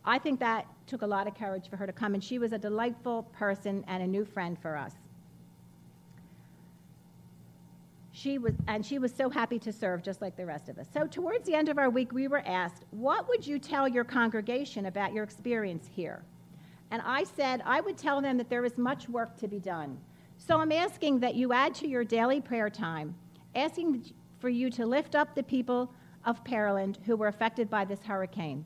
I 0.05 0.19
think 0.19 0.39
that 0.39 0.65
took 0.85 1.01
a 1.01 1.07
lot 1.07 1.27
of 1.27 1.35
courage 1.35 1.69
for 1.69 1.77
her 1.77 1.87
to 1.87 1.93
come, 1.93 2.13
and 2.13 2.23
she 2.23 2.39
was 2.39 2.51
a 2.51 2.57
delightful 2.57 3.23
person 3.33 3.83
and 3.87 4.03
a 4.03 4.07
new 4.07 4.25
friend 4.25 4.57
for 4.59 4.75
us. 4.75 4.93
She 8.19 8.37
was, 8.37 8.53
and 8.67 8.85
she 8.85 8.99
was 8.99 9.13
so 9.13 9.29
happy 9.29 9.57
to 9.59 9.71
serve 9.71 10.03
just 10.03 10.21
like 10.21 10.35
the 10.35 10.45
rest 10.45 10.67
of 10.67 10.77
us. 10.77 10.87
So, 10.93 11.07
towards 11.07 11.45
the 11.45 11.55
end 11.55 11.69
of 11.69 11.77
our 11.77 11.89
week, 11.89 12.11
we 12.11 12.27
were 12.27 12.43
asked, 12.45 12.83
What 12.91 13.29
would 13.29 13.47
you 13.47 13.59
tell 13.59 13.87
your 13.87 14.03
congregation 14.03 14.87
about 14.87 15.13
your 15.13 15.23
experience 15.23 15.87
here? 15.89 16.21
And 16.91 17.01
I 17.05 17.23
said 17.23 17.61
I 17.65 17.79
would 17.79 17.97
tell 17.97 18.21
them 18.21 18.35
that 18.35 18.49
there 18.49 18.65
is 18.65 18.77
much 18.77 19.07
work 19.07 19.37
to 19.37 19.47
be 19.47 19.59
done. 19.59 19.97
So 20.37 20.59
I'm 20.59 20.73
asking 20.73 21.19
that 21.21 21.35
you 21.35 21.53
add 21.53 21.73
to 21.75 21.87
your 21.87 22.03
daily 22.03 22.41
prayer 22.41 22.69
time, 22.69 23.15
asking 23.55 24.11
for 24.39 24.49
you 24.49 24.69
to 24.71 24.85
lift 24.85 25.15
up 25.15 25.33
the 25.33 25.43
people 25.43 25.93
of 26.25 26.43
Pearland 26.43 26.97
who 27.05 27.15
were 27.15 27.27
affected 27.27 27.69
by 27.69 27.85
this 27.85 28.03
hurricane. 28.03 28.65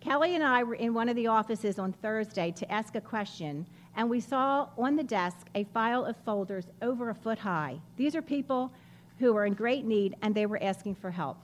Kelly 0.00 0.34
and 0.36 0.44
I 0.44 0.62
were 0.62 0.76
in 0.76 0.94
one 0.94 1.10
of 1.10 1.16
the 1.16 1.26
offices 1.26 1.78
on 1.78 1.92
Thursday 1.92 2.50
to 2.52 2.72
ask 2.72 2.94
a 2.94 3.00
question, 3.00 3.66
and 3.96 4.08
we 4.10 4.20
saw 4.20 4.68
on 4.76 4.94
the 4.94 5.02
desk 5.02 5.46
a 5.54 5.64
file 5.64 6.04
of 6.04 6.16
folders 6.18 6.66
over 6.82 7.10
a 7.10 7.14
foot 7.14 7.38
high. 7.38 7.80
These 7.96 8.14
are 8.14 8.22
people 8.22 8.70
who 9.18 9.34
are 9.36 9.46
in 9.46 9.54
great 9.54 9.86
need, 9.86 10.14
and 10.20 10.34
they 10.34 10.46
were 10.46 10.62
asking 10.62 10.96
for 10.96 11.10
help. 11.10 11.38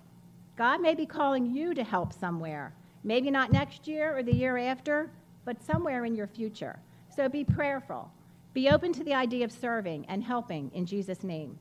God 0.57 0.83
may 0.83 0.95
be 0.95 1.07
calling 1.07 1.55
you 1.55 1.73
to 1.73 1.83
help 1.83 2.13
somewhere. 2.13 2.75
Maybe 3.03 3.31
not 3.31 3.51
next 3.51 3.89
year 3.89 4.17
or 4.17 4.23
the 4.23 4.35
year 4.35 4.59
after, 4.59 5.11
but 5.45 5.63
somewhere 5.63 6.05
in 6.05 6.15
your 6.15 6.27
future. 6.27 6.79
So 7.15 7.29
be 7.29 7.43
prayerful. 7.43 8.11
Be 8.53 8.69
open 8.69 8.93
to 8.93 9.05
the 9.05 9.15
idea 9.15 9.47
of 9.47 9.51
serving 9.51 10.05
and 10.09 10.23
helping 10.23 10.71
in 10.75 10.85
Jesus' 10.85 11.25
name. 11.25 11.59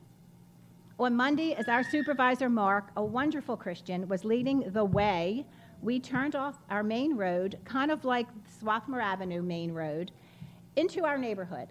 On 1.00 1.16
Monday, 1.16 1.54
as 1.54 1.68
our 1.68 1.82
supervisor, 1.82 2.50
Mark, 2.50 2.90
a 2.96 3.04
wonderful 3.04 3.56
Christian, 3.56 4.06
was 4.08 4.24
leading 4.24 4.70
the 4.72 4.84
way, 4.84 5.46
we 5.80 5.98
turned 5.98 6.36
off 6.36 6.58
our 6.70 6.82
main 6.82 7.16
road, 7.16 7.58
kind 7.64 7.90
of 7.90 8.04
like 8.04 8.28
Swarthmore 8.60 9.00
Avenue 9.00 9.42
main 9.42 9.72
road, 9.72 10.12
into 10.76 11.04
our 11.04 11.18
neighborhood 11.18 11.68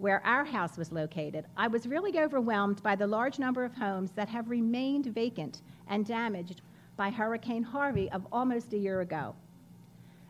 where 0.00 0.24
our 0.26 0.46
house 0.46 0.78
was 0.78 0.90
located. 0.90 1.44
I 1.58 1.68
was 1.68 1.86
really 1.86 2.18
overwhelmed 2.18 2.82
by 2.82 2.96
the 2.96 3.06
large 3.06 3.38
number 3.38 3.64
of 3.64 3.74
homes 3.74 4.12
that 4.12 4.30
have 4.30 4.48
remained 4.48 5.04
vacant 5.06 5.60
and 5.88 6.06
damaged 6.06 6.62
by 6.96 7.10
Hurricane 7.10 7.62
Harvey 7.62 8.10
of 8.10 8.26
almost 8.32 8.72
a 8.72 8.78
year 8.78 9.02
ago. 9.02 9.34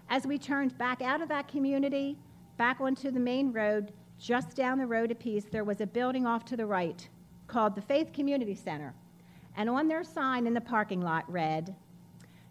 As 0.09 0.26
we 0.26 0.38
turned 0.38 0.76
back 0.76 1.02
out 1.02 1.23
of 1.23 1.28
that 1.28 1.47
community, 1.47 2.19
back 2.57 2.80
onto 2.80 3.12
the 3.12 3.21
main 3.21 3.52
road, 3.52 3.92
just 4.19 4.57
down 4.57 4.78
the 4.78 4.87
road 4.87 5.12
a 5.12 5.14
piece, 5.14 5.45
there 5.45 5.62
was 5.62 5.80
a 5.80 5.87
building 5.87 6.26
off 6.26 6.45
to 6.47 6.57
the 6.57 6.66
right 6.66 7.09
called 7.47 7.76
the 7.76 7.83
Faith 7.83 8.12
Community 8.12 8.57
Center. 8.57 8.92
And 9.57 9.71
on 9.71 9.87
their 9.87 10.02
sign 10.02 10.49
in 10.49 10.54
the 10.54 10.61
parking 10.61 11.00
lot 11.00 11.30
read, 11.30 11.76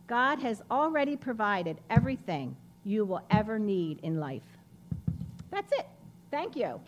God 0.07 0.39
has 0.39 0.61
already 0.71 1.17
provided 1.17 1.81
everything 1.89 2.55
you 2.85 3.03
will 3.03 3.23
ever 3.29 3.59
need 3.59 3.99
in 4.03 4.21
life. 4.21 4.58
That's 5.51 5.71
it. 5.73 5.87
Thank 6.31 6.55
you. 6.55 6.79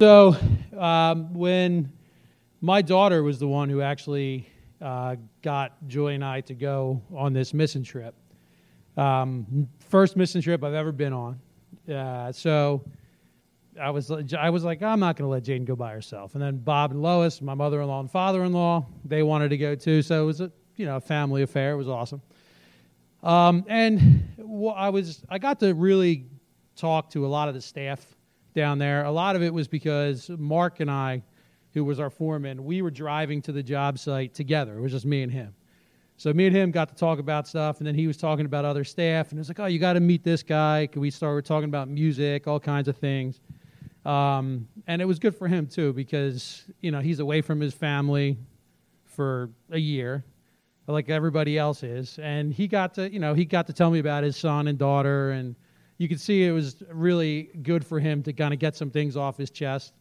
So, 0.00 0.36
um, 0.78 1.34
when 1.34 1.92
my 2.60 2.82
daughter 2.82 3.24
was 3.24 3.40
the 3.40 3.48
one 3.48 3.68
who 3.68 3.82
actually 3.82 4.48
uh, 4.80 5.16
got 5.42 5.72
Joy 5.88 6.14
and 6.14 6.24
I 6.24 6.40
to 6.42 6.54
go 6.54 7.02
on 7.12 7.32
this 7.32 7.52
mission 7.52 7.82
trip, 7.82 8.14
um, 8.96 9.68
first 9.80 10.16
mission 10.16 10.40
trip 10.40 10.62
I've 10.62 10.74
ever 10.74 10.92
been 10.92 11.12
on. 11.12 11.40
Uh, 11.92 12.30
so, 12.30 12.84
I 13.78 13.90
was 13.90 14.10
I 14.10 14.50
was 14.50 14.64
like, 14.64 14.82
I'm 14.82 15.00
not 15.00 15.16
going 15.16 15.26
to 15.26 15.30
let 15.30 15.44
Jane 15.44 15.64
go 15.64 15.76
by 15.76 15.92
herself. 15.92 16.34
And 16.34 16.42
then 16.42 16.58
Bob 16.58 16.90
and 16.90 17.02
Lois, 17.02 17.40
my 17.40 17.54
mother-in-law 17.54 18.00
and 18.00 18.10
father-in-law, 18.10 18.86
they 19.04 19.22
wanted 19.22 19.50
to 19.50 19.56
go 19.56 19.74
too. 19.74 20.02
So 20.02 20.22
it 20.22 20.26
was 20.26 20.40
a 20.40 20.52
you 20.76 20.86
know 20.86 21.00
family 21.00 21.42
affair. 21.42 21.72
It 21.72 21.76
was 21.76 21.88
awesome. 21.88 22.22
Um, 23.22 23.64
and 23.68 24.28
I 24.76 24.90
was 24.90 25.24
I 25.28 25.38
got 25.38 25.60
to 25.60 25.74
really 25.74 26.26
talk 26.76 27.10
to 27.10 27.26
a 27.26 27.28
lot 27.28 27.48
of 27.48 27.54
the 27.54 27.60
staff 27.60 28.14
down 28.54 28.78
there. 28.78 29.04
A 29.04 29.10
lot 29.10 29.36
of 29.36 29.42
it 29.42 29.52
was 29.52 29.68
because 29.68 30.30
Mark 30.30 30.80
and 30.80 30.90
I, 30.90 31.22
who 31.74 31.84
was 31.84 32.00
our 32.00 32.10
foreman, 32.10 32.64
we 32.64 32.82
were 32.82 32.90
driving 32.90 33.42
to 33.42 33.52
the 33.52 33.62
job 33.62 33.98
site 33.98 34.34
together. 34.34 34.78
It 34.78 34.80
was 34.80 34.92
just 34.92 35.06
me 35.06 35.22
and 35.22 35.32
him. 35.32 35.54
So 36.16 36.32
me 36.32 36.46
and 36.46 36.56
him 36.56 36.72
got 36.72 36.88
to 36.88 36.96
talk 36.96 37.20
about 37.20 37.46
stuff, 37.46 37.78
and 37.78 37.86
then 37.86 37.94
he 37.94 38.08
was 38.08 38.16
talking 38.16 38.44
about 38.44 38.64
other 38.64 38.82
staff, 38.82 39.30
and 39.30 39.38
it 39.38 39.40
was 39.40 39.48
like, 39.48 39.60
oh, 39.60 39.66
you 39.66 39.78
got 39.78 39.92
to 39.92 40.00
meet 40.00 40.24
this 40.24 40.42
guy. 40.42 40.88
Can 40.90 41.00
we 41.00 41.10
start 41.10 41.44
talking 41.44 41.68
about 41.68 41.88
music, 41.88 42.48
all 42.48 42.58
kinds 42.58 42.88
of 42.88 42.96
things. 42.96 43.40
Um, 44.08 44.68
and 44.86 45.02
it 45.02 45.04
was 45.04 45.18
good 45.18 45.36
for 45.36 45.46
him 45.48 45.66
too 45.66 45.92
because 45.92 46.64
you 46.80 46.90
know 46.90 47.00
he's 47.00 47.20
away 47.20 47.42
from 47.42 47.60
his 47.60 47.74
family 47.74 48.38
for 49.04 49.50
a 49.70 49.78
year, 49.78 50.24
like 50.86 51.10
everybody 51.10 51.58
else 51.58 51.82
is, 51.82 52.18
and 52.18 52.54
he 52.54 52.68
got 52.68 52.94
to 52.94 53.12
you 53.12 53.18
know 53.18 53.34
he 53.34 53.44
got 53.44 53.66
to 53.66 53.74
tell 53.74 53.90
me 53.90 53.98
about 53.98 54.24
his 54.24 54.34
son 54.34 54.66
and 54.66 54.78
daughter, 54.78 55.32
and 55.32 55.54
you 55.98 56.08
could 56.08 56.20
see 56.20 56.42
it 56.44 56.52
was 56.52 56.82
really 56.90 57.50
good 57.62 57.84
for 57.84 58.00
him 58.00 58.22
to 58.22 58.32
kind 58.32 58.54
of 58.54 58.58
get 58.58 58.74
some 58.74 58.90
things 58.90 59.14
off 59.14 59.36
his 59.36 59.50
chest. 59.50 59.92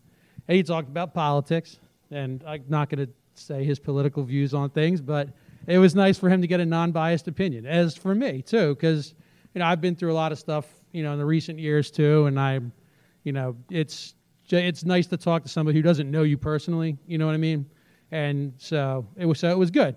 And 0.47 0.55
he 0.55 0.63
talked 0.63 0.87
about 0.87 1.13
politics, 1.13 1.77
and 2.09 2.41
I'm 2.47 2.63
not 2.69 2.89
going 2.89 3.07
to 3.07 3.11
say 3.33 3.65
his 3.65 3.77
political 3.77 4.23
views 4.23 4.53
on 4.53 4.69
things, 4.69 5.01
but 5.01 5.27
it 5.67 5.79
was 5.79 5.95
nice 5.95 6.17
for 6.17 6.29
him 6.29 6.39
to 6.41 6.47
get 6.47 6.61
a 6.61 6.65
non-biased 6.65 7.27
opinion, 7.27 7.65
as 7.65 7.97
for 7.97 8.15
me 8.15 8.41
too, 8.41 8.73
because 8.73 9.13
you 9.53 9.59
know 9.59 9.65
I've 9.65 9.81
been 9.81 9.97
through 9.97 10.13
a 10.13 10.15
lot 10.15 10.31
of 10.31 10.39
stuff, 10.39 10.65
you 10.93 11.03
know, 11.03 11.11
in 11.11 11.19
the 11.19 11.25
recent 11.25 11.59
years 11.59 11.91
too, 11.91 12.27
and 12.27 12.39
I, 12.39 12.61
you 13.27 13.33
know, 13.33 13.55
it's 13.69 14.15
it's 14.49 14.85
nice 14.85 15.07
to 15.07 15.17
talk 15.17 15.43
to 15.43 15.49
somebody 15.49 15.77
who 15.77 15.81
doesn't 15.81 16.09
know 16.09 16.23
you 16.23 16.37
personally, 16.37 16.97
you 17.05 17.17
know 17.17 17.25
what 17.25 17.35
I 17.35 17.37
mean, 17.37 17.65
and 18.11 18.53
so 18.57 19.05
it 19.17 19.25
was 19.25 19.39
so 19.39 19.49
it 19.49 19.57
was 19.57 19.71
good. 19.71 19.95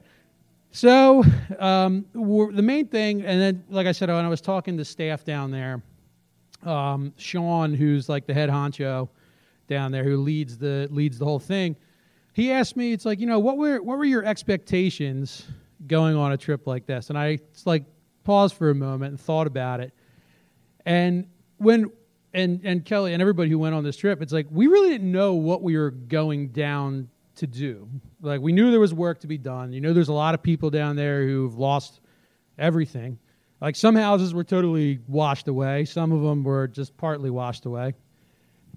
So 0.72 1.24
um, 1.58 2.04
the 2.12 2.62
main 2.62 2.86
thing, 2.88 3.22
and 3.22 3.40
then 3.40 3.64
like 3.70 3.86
I 3.86 3.92
said, 3.92 4.08
when 4.08 4.24
I 4.24 4.28
was 4.28 4.40
talking 4.40 4.76
to 4.76 4.84
staff 4.84 5.24
down 5.24 5.50
there, 5.50 5.82
um, 6.64 7.12
Sean, 7.16 7.74
who's 7.74 8.08
like 8.08 8.26
the 8.26 8.34
head 8.34 8.50
honcho 8.50 9.08
down 9.68 9.92
there, 9.92 10.04
who 10.04 10.16
leads 10.18 10.58
the 10.58 10.88
leads 10.90 11.18
the 11.18 11.24
whole 11.24 11.38
thing 11.38 11.76
he 12.32 12.52
asked 12.52 12.76
me, 12.76 12.92
it's 12.92 13.04
like, 13.04 13.20
you 13.20 13.26
know, 13.26 13.38
what 13.38 13.56
were 13.56 13.82
what 13.82 13.98
were 13.98 14.04
your 14.04 14.24
expectations 14.24 15.46
going 15.86 16.16
on 16.16 16.32
a 16.32 16.36
trip 16.36 16.66
like 16.66 16.86
this? 16.86 17.08
And 17.10 17.18
I 17.18 17.38
like 17.64 17.84
paused 18.24 18.56
for 18.56 18.70
a 18.70 18.74
moment 18.74 19.10
and 19.10 19.20
thought 19.20 19.46
about 19.46 19.80
it. 19.80 19.92
And 20.86 21.26
when 21.58 21.90
and 22.32 22.60
and 22.64 22.84
Kelly 22.84 23.12
and 23.12 23.20
everybody 23.20 23.50
who 23.50 23.58
went 23.58 23.74
on 23.74 23.84
this 23.84 23.96
trip, 23.96 24.22
it's 24.22 24.32
like 24.32 24.46
we 24.50 24.66
really 24.66 24.90
didn't 24.90 25.10
know 25.10 25.34
what 25.34 25.62
we 25.62 25.76
were 25.76 25.90
going 25.90 26.48
down 26.48 27.08
to 27.36 27.46
do. 27.46 27.88
Like 28.20 28.40
we 28.40 28.52
knew 28.52 28.70
there 28.70 28.80
was 28.80 28.94
work 28.94 29.20
to 29.20 29.26
be 29.26 29.38
done. 29.38 29.72
You 29.72 29.80
know, 29.80 29.92
there's 29.92 30.08
a 30.08 30.14
lot 30.14 30.34
of 30.34 30.42
people 30.42 30.70
down 30.70 30.96
there 30.96 31.26
who've 31.26 31.56
lost 31.56 32.00
everything. 32.58 33.18
Like 33.60 33.76
some 33.76 33.94
houses 33.94 34.32
were 34.32 34.44
totally 34.44 35.00
washed 35.06 35.48
away. 35.48 35.84
Some 35.84 36.12
of 36.12 36.22
them 36.22 36.44
were 36.44 36.66
just 36.68 36.96
partly 36.96 37.30
washed 37.30 37.66
away. 37.66 37.94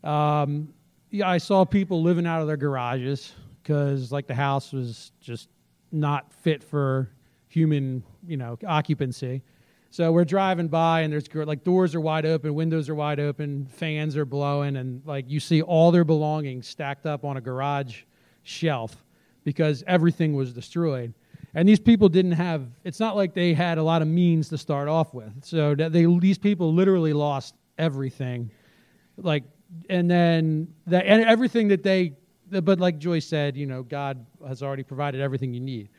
Um, 0.04 0.74
yeah, 1.10 1.30
I 1.30 1.38
saw 1.38 1.64
people 1.64 2.02
living 2.02 2.26
out 2.26 2.42
of 2.42 2.48
their 2.48 2.58
garages 2.58 3.34
because 3.62 4.12
like 4.12 4.28
the 4.28 4.36
house 4.36 4.74
was 4.74 5.12
just 5.22 5.48
not 5.92 6.34
fit 6.34 6.64
for 6.64 7.10
human, 7.48 8.04
you 8.28 8.36
know, 8.36 8.58
occupancy. 8.68 9.44
So 9.94 10.12
we're 10.12 10.26
driving 10.26 10.70
by 10.70 11.02
and 11.02 11.14
there's 11.14 11.32
like 11.36 11.64
doors 11.64 11.94
are 11.94 12.02
wide 12.02 12.26
open, 12.26 12.56
windows 12.56 12.90
are 12.90 12.96
wide 12.96 13.20
open, 13.20 13.68
fans 13.68 14.18
are 14.18 14.26
blowing, 14.26 14.78
and 14.78 15.04
like 15.06 15.30
you 15.30 15.40
see 15.40 15.62
all 15.62 15.92
their 15.92 16.04
belongings 16.04 16.68
stacked 16.68 17.06
up 17.06 17.24
on 17.24 17.38
a 17.38 17.42
garage 17.42 18.02
shelf 18.42 19.06
because 19.44 19.84
everything 19.86 20.34
was 20.34 20.52
destroyed. 20.52 21.14
And 21.54 21.70
these 21.70 21.80
people 21.80 22.10
didn't 22.10 22.32
have. 22.32 22.66
It's 22.84 23.00
not 23.00 23.16
like 23.16 23.36
they 23.36 23.54
had 23.54 23.78
a 23.78 23.84
lot 23.84 24.02
of 24.02 24.08
means 24.08 24.50
to 24.50 24.58
start 24.58 24.88
off 24.88 25.14
with. 25.14 25.32
So 25.46 25.76
they 25.76 26.08
these 26.20 26.40
people 26.40 26.74
literally 26.74 27.14
lost 27.14 27.54
everything, 27.78 28.50
like, 29.18 29.44
and 29.92 30.10
then 30.10 30.74
that 30.88 31.06
and 31.06 31.24
everything 31.24 31.68
that 31.68 31.84
they 31.84 32.14
but 32.50 32.80
like 32.80 32.98
Joyce 32.98 33.28
said, 33.28 33.56
you 33.56 33.68
know, 33.68 33.84
God 33.84 34.26
has 34.48 34.64
already 34.64 34.84
provided 34.84 35.22
everything 35.22 35.54
you 35.54 35.60
need. 35.60 35.90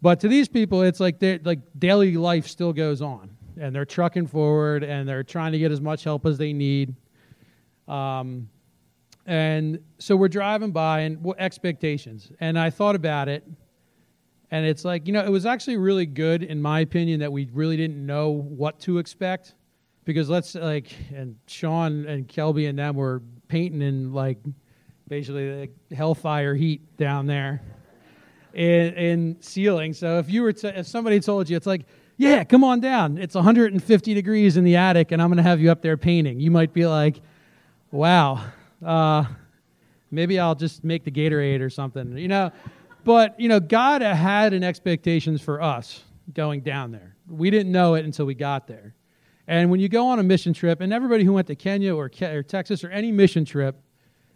But 0.00 0.20
to 0.20 0.28
these 0.28 0.48
people, 0.48 0.82
it's 0.82 1.00
like 1.00 1.16
like 1.44 1.60
daily 1.78 2.16
life 2.16 2.46
still 2.46 2.72
goes 2.72 3.02
on, 3.02 3.30
and 3.58 3.74
they're 3.74 3.84
trucking 3.84 4.28
forward, 4.28 4.84
and 4.84 5.08
they're 5.08 5.24
trying 5.24 5.52
to 5.52 5.58
get 5.58 5.72
as 5.72 5.80
much 5.80 6.04
help 6.04 6.24
as 6.26 6.38
they 6.38 6.52
need. 6.52 6.94
Um, 7.88 8.48
and 9.26 9.80
so 9.98 10.14
we're 10.16 10.28
driving 10.28 10.70
by, 10.70 11.00
and 11.00 11.22
what 11.22 11.38
expectations? 11.40 12.30
And 12.40 12.58
I 12.58 12.70
thought 12.70 12.94
about 12.94 13.28
it, 13.28 13.44
and 14.50 14.64
it's 14.64 14.84
like 14.84 15.06
you 15.06 15.12
know, 15.12 15.24
it 15.24 15.30
was 15.30 15.46
actually 15.46 15.78
really 15.78 16.06
good, 16.06 16.42
in 16.42 16.62
my 16.62 16.80
opinion, 16.80 17.20
that 17.20 17.32
we 17.32 17.48
really 17.52 17.76
didn't 17.76 18.04
know 18.04 18.30
what 18.30 18.78
to 18.80 18.98
expect, 18.98 19.54
because 20.04 20.30
let's 20.30 20.54
like, 20.54 20.94
and 21.12 21.36
Sean 21.48 22.06
and 22.06 22.28
Kelby 22.28 22.68
and 22.68 22.78
them 22.78 22.94
were 22.94 23.22
painting 23.48 23.82
in 23.82 24.12
like 24.12 24.38
basically 25.08 25.70
the 25.88 25.96
hellfire 25.96 26.54
heat 26.54 26.96
down 26.96 27.26
there 27.26 27.62
in, 28.54 28.94
in 28.94 29.36
ceiling. 29.40 29.92
So 29.92 30.18
if 30.18 30.30
you 30.30 30.42
were 30.42 30.52
to, 30.52 30.78
if 30.78 30.86
somebody 30.86 31.20
told 31.20 31.48
you, 31.48 31.56
it's 31.56 31.66
like, 31.66 31.86
yeah, 32.16 32.42
come 32.42 32.64
on 32.64 32.80
down. 32.80 33.16
It's 33.16 33.34
150 33.34 34.14
degrees 34.14 34.56
in 34.56 34.64
the 34.64 34.76
attic, 34.76 35.12
and 35.12 35.22
I'm 35.22 35.28
going 35.28 35.36
to 35.36 35.42
have 35.42 35.60
you 35.60 35.70
up 35.70 35.82
there 35.82 35.96
painting. 35.96 36.40
You 36.40 36.50
might 36.50 36.72
be 36.72 36.84
like, 36.86 37.20
wow, 37.92 38.44
uh, 38.84 39.24
maybe 40.10 40.38
I'll 40.38 40.56
just 40.56 40.82
make 40.82 41.04
the 41.04 41.10
Gatorade 41.12 41.60
or 41.60 41.70
something, 41.70 42.18
you 42.18 42.28
know. 42.28 42.50
But 43.04 43.38
you 43.38 43.48
know, 43.48 43.60
God 43.60 44.02
had 44.02 44.52
an 44.52 44.64
expectations 44.64 45.40
for 45.40 45.62
us 45.62 46.02
going 46.34 46.60
down 46.60 46.90
there. 46.90 47.16
We 47.28 47.50
didn't 47.50 47.72
know 47.72 47.94
it 47.94 48.04
until 48.04 48.26
we 48.26 48.34
got 48.34 48.66
there. 48.66 48.94
And 49.46 49.70
when 49.70 49.80
you 49.80 49.88
go 49.88 50.08
on 50.08 50.18
a 50.18 50.22
mission 50.22 50.52
trip, 50.52 50.80
and 50.80 50.92
everybody 50.92 51.24
who 51.24 51.32
went 51.32 51.46
to 51.46 51.54
Kenya 51.54 51.94
or, 51.94 52.10
Ke- 52.10 52.22
or 52.22 52.42
Texas 52.42 52.84
or 52.84 52.90
any 52.90 53.10
mission 53.10 53.44
trip, 53.44 53.80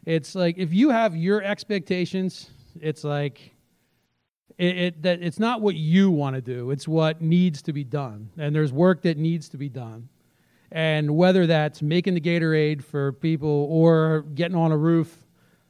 it's 0.07 0.35
like 0.35 0.57
if 0.57 0.73
you 0.73 0.91
have 0.91 1.15
your 1.15 1.43
expectations, 1.43 2.51
it's 2.81 3.05
like 3.05 3.52
it, 4.59 4.77
it 4.79 5.03
that 5.03 5.23
it's 5.23 5.39
not 5.39 5.61
what 5.61 5.75
you 5.75 6.11
want 6.11 6.37
to 6.37 6.43
do. 6.43 6.71
It's 6.71 6.87
what 6.87 7.21
needs 7.21 7.63
to 7.63 7.73
be 7.73 7.85
done, 7.85 8.31
and 8.39 8.55
there's 8.55 8.73
work 8.73 9.03
that 9.03 9.17
needs 9.17 9.49
to 9.51 9.57
be 9.57 9.69
done. 9.69 10.09
And 10.71 11.17
whether 11.17 11.47
that's 11.47 11.83
making 11.83 12.15
the 12.15 12.21
Gatorade 12.21 12.83
for 12.83 13.13
people, 13.13 13.67
or 13.71 14.25
getting 14.35 14.57
on 14.57 14.73
a 14.73 14.77
roof, 14.77 15.27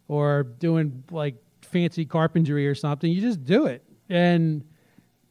or 0.08 0.44
doing 0.44 1.02
like 1.10 1.36
fancy 1.62 2.04
carpentry 2.04 2.66
or 2.66 2.74
something, 2.74 3.10
you 3.10 3.20
just 3.20 3.44
do 3.44 3.66
it, 3.66 3.82
and 4.08 4.64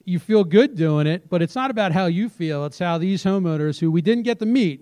you 0.05 0.19
feel 0.19 0.43
good 0.43 0.75
doing 0.75 1.07
it. 1.07 1.29
But 1.29 1.41
it's 1.41 1.55
not 1.55 1.71
about 1.71 1.91
how 1.91 2.07
you 2.07 2.29
feel; 2.29 2.65
it's 2.65 2.79
how 2.79 2.97
these 2.97 3.23
homeowners, 3.23 3.79
who 3.79 3.91
we 3.91 4.01
didn't 4.01 4.23
get 4.23 4.39
to 4.39 4.45
meet, 4.45 4.81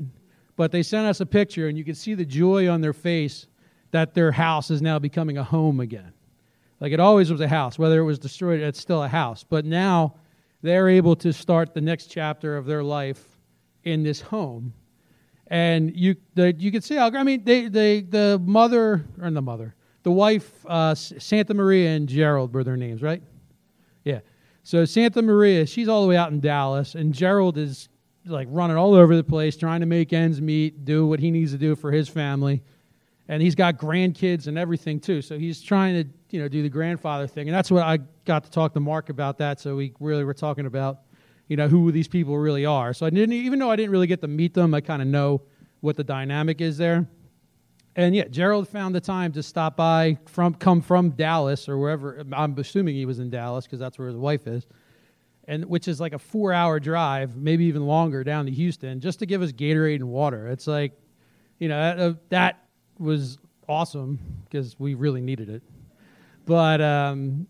but 0.56 0.72
they 0.72 0.84
sent 0.84 1.08
us 1.08 1.20
a 1.20 1.26
picture, 1.26 1.68
and 1.68 1.78
you 1.78 1.84
can 1.84 1.96
see 1.96 2.14
the 2.14 2.26
joy 2.26 2.70
on 2.70 2.82
their 2.82 2.94
face 2.94 3.48
that 3.92 4.14
their 4.14 4.32
house 4.32 4.70
is 4.70 4.82
now 4.82 5.00
becoming 5.00 5.38
a 5.38 5.44
home 5.44 5.80
again. 5.80 6.14
Like 6.80 6.94
it 6.94 7.00
always 7.00 7.32
was 7.32 7.42
a 7.42 7.48
house. 7.48 7.78
Whether 7.78 8.00
it 8.00 8.04
was 8.04 8.20
destroyed, 8.20 8.62
it's 8.62 8.80
still 8.80 9.04
a 9.04 9.08
house. 9.08 9.44
But 9.44 9.66
now 9.66 10.16
they're 10.62 10.90
able 10.90 11.16
to 11.18 11.34
start 11.34 11.74
the 11.74 11.82
next 11.82 12.08
chapter 12.08 12.58
of 12.58 12.66
their 12.66 12.84
life 12.84 13.40
in 13.84 14.04
this 14.04 14.22
home. 14.22 14.74
And 15.48 15.96
you, 15.96 16.16
the, 16.36 16.54
you 16.54 16.72
can 16.72 16.82
see 16.82 16.96
how, 16.96 17.12
I 17.12 17.24
mean, 17.24 17.44
they, 17.44 17.68
they, 17.68 18.02
the 18.02 18.40
mother, 18.44 19.06
or 19.20 19.32
the 19.32 19.42
mother, 19.42 19.76
the 20.04 20.12
wife, 20.12 20.66
uh, 20.68 20.94
Santa 20.96 21.54
Maria 21.54 21.90
and 21.90 22.08
Gerald 22.08 22.54
were 22.54 22.64
their 22.64 22.78
names, 22.78 23.02
right? 23.02 23.22
Yeah. 24.04 24.20
So 24.64 24.86
Santa 24.86 25.22
Maria, 25.22 25.66
she's 25.66 25.88
all 25.88 26.04
the 26.04 26.08
way 26.08 26.18
out 26.18 26.32
in 26.32 26.40
Dallas, 26.40 26.94
and 26.96 27.14
Gerald 27.14 27.58
is 27.58 27.90
like 28.26 28.48
running 28.52 28.78
all 28.78 28.94
over 28.94 29.16
the 29.16 29.24
place, 29.24 29.58
trying 29.58 29.80
to 29.80 29.86
make 29.88 30.14
ends 30.14 30.40
meet, 30.40 30.86
do 30.86 31.08
what 31.08 31.20
he 31.20 31.32
needs 31.32 31.52
to 31.52 31.58
do 31.58 31.76
for 31.76 31.92
his 31.92 32.08
family 32.08 32.62
and 33.30 33.44
he's 33.44 33.54
got 33.54 33.78
grandkids 33.78 34.48
and 34.48 34.58
everything 34.58 35.00
too. 35.00 35.22
So 35.22 35.38
he's 35.38 35.62
trying 35.62 36.04
to 36.04 36.10
you 36.32 36.42
know 36.42 36.50
do 36.50 36.62
the 36.62 36.70
grandfather 36.70 37.28
thing, 37.28 37.48
and 37.48 37.56
that's 37.56 37.72
what 37.72 37.84
I 37.84 38.00
got 38.26 38.44
to 38.44 38.52
talk 38.52 38.74
to 38.74 38.80
Mark 38.82 39.10
about 39.10 39.38
that. 39.38 39.62
So 39.62 39.78
we 39.78 39.94
really 40.02 40.26
were 40.26 40.34
talking 40.34 40.66
about 40.66 41.02
you 41.48 41.56
know 41.56 41.70
who 41.70 41.92
these 41.92 42.08
people 42.08 42.38
really 42.38 42.66
are. 42.66 42.94
So 42.94 43.06
I 43.06 43.12
didn't 43.12 43.34
even 43.34 43.60
though 43.60 43.72
I 43.72 43.78
didn't 43.78 43.92
really 43.92 44.08
get 44.08 44.20
to 44.22 44.28
meet 44.28 44.54
them, 44.54 44.74
I 44.74 44.82
kind 44.82 45.02
of 45.02 45.08
know 45.08 45.44
what 45.80 45.96
the 45.96 46.04
dynamic 46.04 46.60
is 46.60 46.78
there. 46.78 47.08
And 47.96 48.16
yeah, 48.16 48.26
Gerald 48.26 48.68
found 48.68 48.96
the 48.96 49.02
time 49.02 49.32
to 49.34 49.44
stop 49.44 49.78
by 49.78 50.18
from 50.26 50.56
come 50.56 50.82
from 50.82 51.12
Dallas 51.12 51.70
or 51.70 51.78
wherever. 51.78 52.26
I'm 52.34 52.58
assuming 52.58 52.96
he 52.96 53.06
was 53.06 53.20
in 53.20 53.30
Dallas 53.30 53.66
because 53.66 53.80
that's 53.80 54.00
where 54.00 54.08
his 54.08 54.18
wife 54.18 54.48
is, 54.48 54.66
and 55.48 55.66
which 55.66 55.88
is 55.88 56.02
like 56.02 56.14
a 56.14 56.20
four-hour 56.20 56.80
drive, 56.80 57.36
maybe 57.36 57.66
even 57.66 57.86
longer 57.86 58.24
down 58.24 58.48
to 58.48 58.52
Houston, 58.52 59.00
just 59.00 59.20
to 59.20 59.28
give 59.28 59.44
us 59.44 59.52
Gatorade 59.52 59.96
and 59.96 60.10
water. 60.10 60.48
It's 60.48 60.66
like, 60.66 60.94
you 61.60 61.68
know, 61.68 61.80
that, 61.80 62.00
uh, 62.00 62.14
that 62.30 62.69
was 63.00 63.38
awesome 63.68 64.20
because 64.46 64.80
we 64.80 64.94
really 64.94 65.22
needed 65.22 65.50
it. 65.50 65.64
But 66.46 66.82
um, 66.82 67.48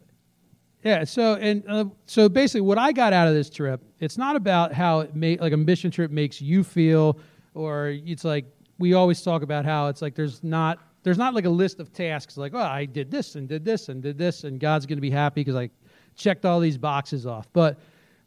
yeah, 0.83 1.03
so 1.03 1.35
and 1.35 1.63
uh, 1.67 1.85
so 2.05 2.29
basically, 2.29 2.61
what 2.61 2.77
I 2.77 2.91
got 2.91 3.13
out 3.13 3.27
of 3.27 3.33
this 3.33 3.49
trip, 3.49 3.81
it's 3.99 4.17
not 4.17 4.35
about 4.35 4.73
how 4.73 5.01
it 5.01 5.15
may, 5.15 5.37
like 5.37 5.53
a 5.53 5.57
mission 5.57 5.91
trip 5.91 6.11
makes 6.11 6.41
you 6.41 6.63
feel, 6.63 7.19
or 7.53 7.89
it's 7.89 8.23
like 8.23 8.45
we 8.77 8.93
always 8.93 9.21
talk 9.21 9.41
about 9.41 9.65
how 9.65 9.87
it's 9.87 10.01
like 10.01 10.15
there's 10.15 10.43
not 10.43 10.79
there's 11.03 11.17
not 11.17 11.33
like 11.33 11.45
a 11.45 11.49
list 11.49 11.79
of 11.79 11.93
tasks 11.93 12.37
like 12.37 12.53
oh 12.53 12.59
I 12.59 12.85
did 12.85 13.11
this 13.11 13.35
and 13.35 13.47
did 13.47 13.63
this 13.63 13.89
and 13.89 14.01
did 14.01 14.17
this 14.17 14.43
and 14.43 14.59
God's 14.59 14.85
going 14.85 14.97
to 14.97 15.01
be 15.01 15.11
happy 15.11 15.41
because 15.41 15.55
I 15.55 15.69
checked 16.15 16.45
all 16.45 16.59
these 16.59 16.77
boxes 16.77 17.25
off. 17.25 17.47
But 17.53 17.79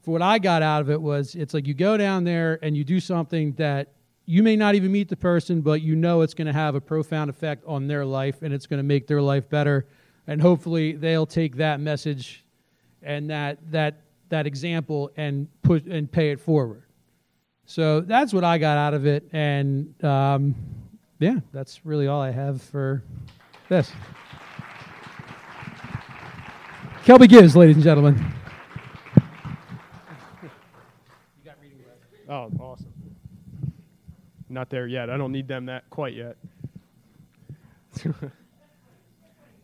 for 0.03 0.13
what 0.13 0.23
I 0.23 0.39
got 0.39 0.63
out 0.63 0.81
of 0.81 0.91
it 0.91 1.01
was 1.01 1.35
it's 1.35 1.55
like 1.55 1.67
you 1.67 1.75
go 1.75 1.97
down 1.97 2.25
there 2.25 2.59
and 2.63 2.77
you 2.77 2.85
do 2.85 3.01
something 3.01 3.53
that 3.53 3.93
you 4.27 4.43
may 4.43 4.57
not 4.57 4.75
even 4.75 4.93
meet 4.93 5.09
the 5.09 5.17
person, 5.17 5.61
but 5.61 5.83
you 5.83 5.97
know 5.97 6.23
it's 6.23 6.35
going 6.35 6.47
to 6.47 6.53
have 6.53 6.75
a 6.75 6.81
profound 6.81 7.31
effect 7.31 7.65
on 7.67 7.87
their 7.87 8.05
life 8.05 8.43
and 8.43 8.55
it's 8.55 8.67
going 8.67 8.79
to 8.79 8.85
make 8.85 9.07
their 9.07 9.23
life 9.23 9.49
better. 9.49 9.87
And 10.27 10.41
hopefully 10.41 10.93
they'll 10.93 11.27
take 11.27 11.57
that 11.57 11.81
message 11.81 12.45
and 13.03 13.31
that, 13.31 13.59
that, 13.73 14.01
that 14.29 14.47
example 14.47 15.11
and 15.17 15.49
put 15.63 15.85
and 15.87 16.11
pay 16.11 16.31
it 16.31 16.41
forward. 16.41 16.83
So 17.67 18.01
that's 18.01 18.33
what 18.33 18.45
I 18.45 18.59
got 18.59 18.77
out 18.77 18.93
of 18.93 19.07
it, 19.07 19.29
and 19.33 19.95
um, 20.05 20.55
yeah, 21.19 21.37
that's 21.53 21.87
really 21.87 22.07
all 22.07 22.21
I 22.21 22.31
have 22.31 22.61
for 22.61 23.03
this. 23.69 23.91
Kelby 27.05 27.29
Gibbs, 27.29 27.57
ladies 27.57 27.77
and 27.77 27.85
gentlemen. 27.85 28.25
Oh, 32.29 32.51
awesome. 32.61 32.92
Not 34.53 34.69
there 34.69 34.87
yet. 34.87 35.09
I 35.09 35.17
don't 35.17 35.33
need 35.33 35.49
them 35.49 35.67
that 35.67 35.89
quite 35.89 36.13
yet. 36.13 36.37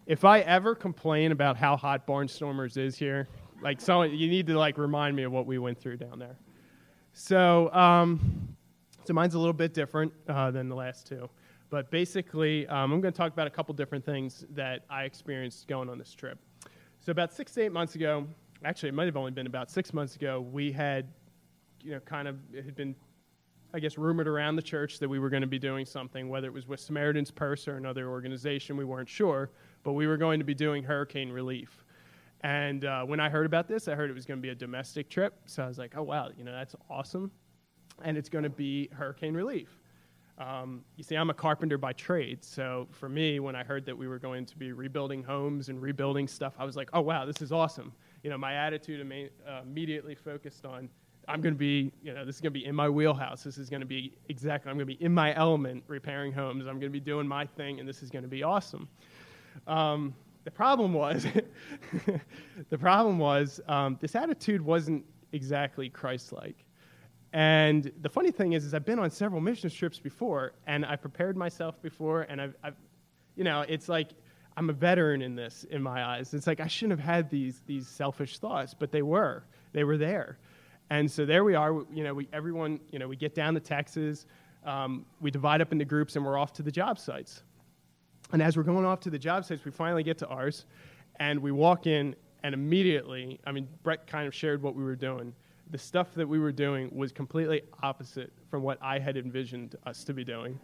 if 0.06 0.24
I 0.24 0.40
ever 0.40 0.74
complain 0.74 1.30
about 1.30 1.58
how 1.58 1.76
hot 1.76 2.06
Barnstormers 2.06 2.78
is 2.78 2.96
here, 2.96 3.28
like 3.60 3.82
so 3.82 4.02
you 4.02 4.28
need 4.28 4.46
to 4.46 4.58
like 4.58 4.78
remind 4.78 5.14
me 5.14 5.24
of 5.24 5.32
what 5.32 5.44
we 5.44 5.58
went 5.58 5.78
through 5.78 5.98
down 5.98 6.18
there. 6.18 6.38
So, 7.12 7.70
um, 7.74 8.56
so 9.04 9.12
mine's 9.12 9.34
a 9.34 9.38
little 9.38 9.52
bit 9.52 9.74
different 9.74 10.10
uh, 10.26 10.50
than 10.50 10.70
the 10.70 10.74
last 10.74 11.06
two, 11.06 11.28
but 11.68 11.90
basically, 11.90 12.66
um, 12.68 12.90
I'm 12.90 13.02
going 13.02 13.12
to 13.12 13.16
talk 13.16 13.32
about 13.32 13.46
a 13.46 13.50
couple 13.50 13.74
different 13.74 14.06
things 14.06 14.46
that 14.50 14.84
I 14.88 15.04
experienced 15.04 15.68
going 15.68 15.90
on 15.90 15.98
this 15.98 16.14
trip. 16.14 16.38
So 17.00 17.12
about 17.12 17.34
six 17.34 17.52
to 17.52 17.62
eight 17.62 17.72
months 17.72 17.94
ago, 17.94 18.26
actually, 18.64 18.88
it 18.88 18.94
might 18.94 19.06
have 19.06 19.18
only 19.18 19.32
been 19.32 19.46
about 19.46 19.70
six 19.70 19.92
months 19.92 20.16
ago, 20.16 20.40
we 20.40 20.72
had, 20.72 21.08
you 21.82 21.90
know, 21.90 22.00
kind 22.00 22.26
of 22.26 22.38
it 22.54 22.64
had 22.64 22.74
been, 22.74 22.94
I 23.74 23.80
guess, 23.80 23.98
rumored 23.98 24.26
around 24.26 24.56
the 24.56 24.62
church 24.62 24.98
that 24.98 25.08
we 25.08 25.18
were 25.18 25.28
going 25.28 25.42
to 25.42 25.46
be 25.46 25.58
doing 25.58 25.84
something, 25.84 26.28
whether 26.28 26.46
it 26.46 26.54
was 26.54 26.66
with 26.66 26.80
Samaritan's 26.80 27.30
Purse 27.30 27.68
or 27.68 27.76
another 27.76 28.08
organization, 28.08 28.76
we 28.76 28.84
weren't 28.84 29.08
sure, 29.08 29.50
but 29.82 29.92
we 29.92 30.06
were 30.06 30.16
going 30.16 30.40
to 30.40 30.44
be 30.44 30.54
doing 30.54 30.82
hurricane 30.82 31.30
relief. 31.30 31.84
And 32.40 32.84
uh, 32.84 33.04
when 33.04 33.20
I 33.20 33.28
heard 33.28 33.46
about 33.46 33.68
this, 33.68 33.88
I 33.88 33.94
heard 33.94 34.10
it 34.10 34.14
was 34.14 34.24
going 34.24 34.38
to 34.38 34.42
be 34.42 34.50
a 34.50 34.54
domestic 34.54 35.10
trip. 35.10 35.34
So 35.46 35.62
I 35.62 35.66
was 35.66 35.76
like, 35.76 35.94
oh, 35.96 36.02
wow, 36.02 36.30
you 36.36 36.44
know, 36.44 36.52
that's 36.52 36.76
awesome. 36.88 37.30
And 38.02 38.16
it's 38.16 38.28
going 38.28 38.44
to 38.44 38.50
be 38.50 38.88
hurricane 38.92 39.34
relief. 39.34 39.80
Um, 40.38 40.84
you 40.96 41.02
see, 41.02 41.16
I'm 41.16 41.30
a 41.30 41.34
carpenter 41.34 41.78
by 41.78 41.92
trade. 41.92 42.44
So 42.44 42.86
for 42.92 43.08
me, 43.08 43.40
when 43.40 43.56
I 43.56 43.64
heard 43.64 43.84
that 43.86 43.98
we 43.98 44.06
were 44.06 44.20
going 44.20 44.46
to 44.46 44.56
be 44.56 44.72
rebuilding 44.72 45.22
homes 45.24 45.68
and 45.68 45.82
rebuilding 45.82 46.28
stuff, 46.28 46.54
I 46.58 46.64
was 46.64 46.76
like, 46.76 46.90
oh, 46.92 47.00
wow, 47.00 47.26
this 47.26 47.42
is 47.42 47.50
awesome. 47.50 47.92
You 48.22 48.30
know, 48.30 48.38
my 48.38 48.54
attitude 48.54 49.00
uh, 49.00 49.60
immediately 49.62 50.14
focused 50.14 50.64
on 50.64 50.88
I'm 51.28 51.42
going 51.42 51.54
to 51.54 51.58
be, 51.58 51.92
you 52.02 52.14
know, 52.14 52.24
this 52.24 52.36
is 52.36 52.40
going 52.40 52.54
to 52.54 52.58
be 52.58 52.64
in 52.64 52.74
my 52.74 52.88
wheelhouse. 52.88 53.44
This 53.44 53.58
is 53.58 53.68
going 53.68 53.80
to 53.80 53.86
be 53.86 54.14
exactly, 54.30 54.70
I'm 54.70 54.78
going 54.78 54.88
to 54.88 54.94
be 54.96 55.04
in 55.04 55.12
my 55.12 55.36
element 55.36 55.84
repairing 55.86 56.32
homes. 56.32 56.66
I'm 56.66 56.80
going 56.80 56.90
to 56.90 56.98
be 56.98 57.00
doing 57.00 57.28
my 57.28 57.44
thing, 57.44 57.80
and 57.80 57.88
this 57.88 58.02
is 58.02 58.10
going 58.10 58.22
to 58.22 58.28
be 58.28 58.42
awesome. 58.42 58.88
Um, 59.66 60.14
the 60.44 60.50
problem 60.50 60.94
was, 60.94 61.26
the 62.70 62.78
problem 62.78 63.18
was, 63.18 63.60
um, 63.68 63.98
this 64.00 64.14
attitude 64.14 64.62
wasn't 64.62 65.04
exactly 65.32 65.90
Christ-like. 65.90 66.64
And 67.34 67.92
the 68.00 68.08
funny 68.08 68.30
thing 68.30 68.54
is, 68.54 68.64
is 68.64 68.72
I've 68.72 68.86
been 68.86 68.98
on 68.98 69.10
several 69.10 69.42
mission 69.42 69.68
trips 69.68 69.98
before, 69.98 70.54
and 70.66 70.86
I 70.86 70.96
prepared 70.96 71.36
myself 71.36 71.80
before, 71.82 72.22
and 72.22 72.40
I've, 72.40 72.54
I've, 72.64 72.76
you 73.36 73.44
know, 73.44 73.66
it's 73.68 73.90
like 73.90 74.12
I'm 74.58 74.70
a 74.70 74.72
veteran 74.72 75.22
in 75.22 75.36
this 75.36 75.64
in 75.70 75.80
my 75.80 76.04
eyes. 76.04 76.34
It's 76.34 76.48
like 76.48 76.58
I 76.58 76.66
shouldn't 76.66 76.98
have 76.98 77.08
had 77.08 77.30
these 77.30 77.62
these 77.64 77.86
selfish 77.86 78.40
thoughts, 78.40 78.74
but 78.74 78.90
they 78.90 79.02
were, 79.02 79.44
they 79.72 79.84
were 79.84 79.96
there. 79.96 80.38
And 80.90 81.08
so 81.08 81.24
there 81.24 81.44
we 81.44 81.54
are. 81.54 81.84
You 81.92 82.02
know, 82.02 82.12
we, 82.12 82.28
everyone, 82.32 82.80
you 82.90 82.98
know, 82.98 83.06
we 83.06 83.14
get 83.14 83.36
down 83.36 83.54
to 83.54 83.60
Texas, 83.60 84.26
um, 84.66 85.06
we 85.20 85.30
divide 85.30 85.60
up 85.60 85.70
into 85.70 85.84
groups, 85.84 86.16
and 86.16 86.26
we're 86.26 86.36
off 86.36 86.52
to 86.54 86.64
the 86.64 86.72
job 86.72 86.98
sites. 86.98 87.44
And 88.32 88.42
as 88.42 88.56
we're 88.56 88.64
going 88.64 88.84
off 88.84 88.98
to 89.00 89.10
the 89.10 89.18
job 89.18 89.44
sites, 89.44 89.64
we 89.64 89.70
finally 89.70 90.02
get 90.02 90.18
to 90.18 90.26
ours, 90.26 90.66
and 91.20 91.38
we 91.38 91.52
walk 91.52 91.86
in, 91.86 92.16
and 92.42 92.52
immediately, 92.52 93.38
I 93.46 93.52
mean, 93.52 93.68
Brett 93.84 94.08
kind 94.08 94.26
of 94.26 94.34
shared 94.34 94.60
what 94.60 94.74
we 94.74 94.82
were 94.82 94.96
doing. 94.96 95.32
The 95.70 95.78
stuff 95.78 96.14
that 96.14 96.28
we 96.28 96.40
were 96.40 96.52
doing 96.52 96.90
was 96.92 97.12
completely 97.12 97.62
opposite 97.84 98.32
from 98.50 98.64
what 98.64 98.78
I 98.82 98.98
had 98.98 99.16
envisioned 99.16 99.76
us 99.86 100.02
to 100.02 100.12
be 100.12 100.24
doing. 100.24 100.58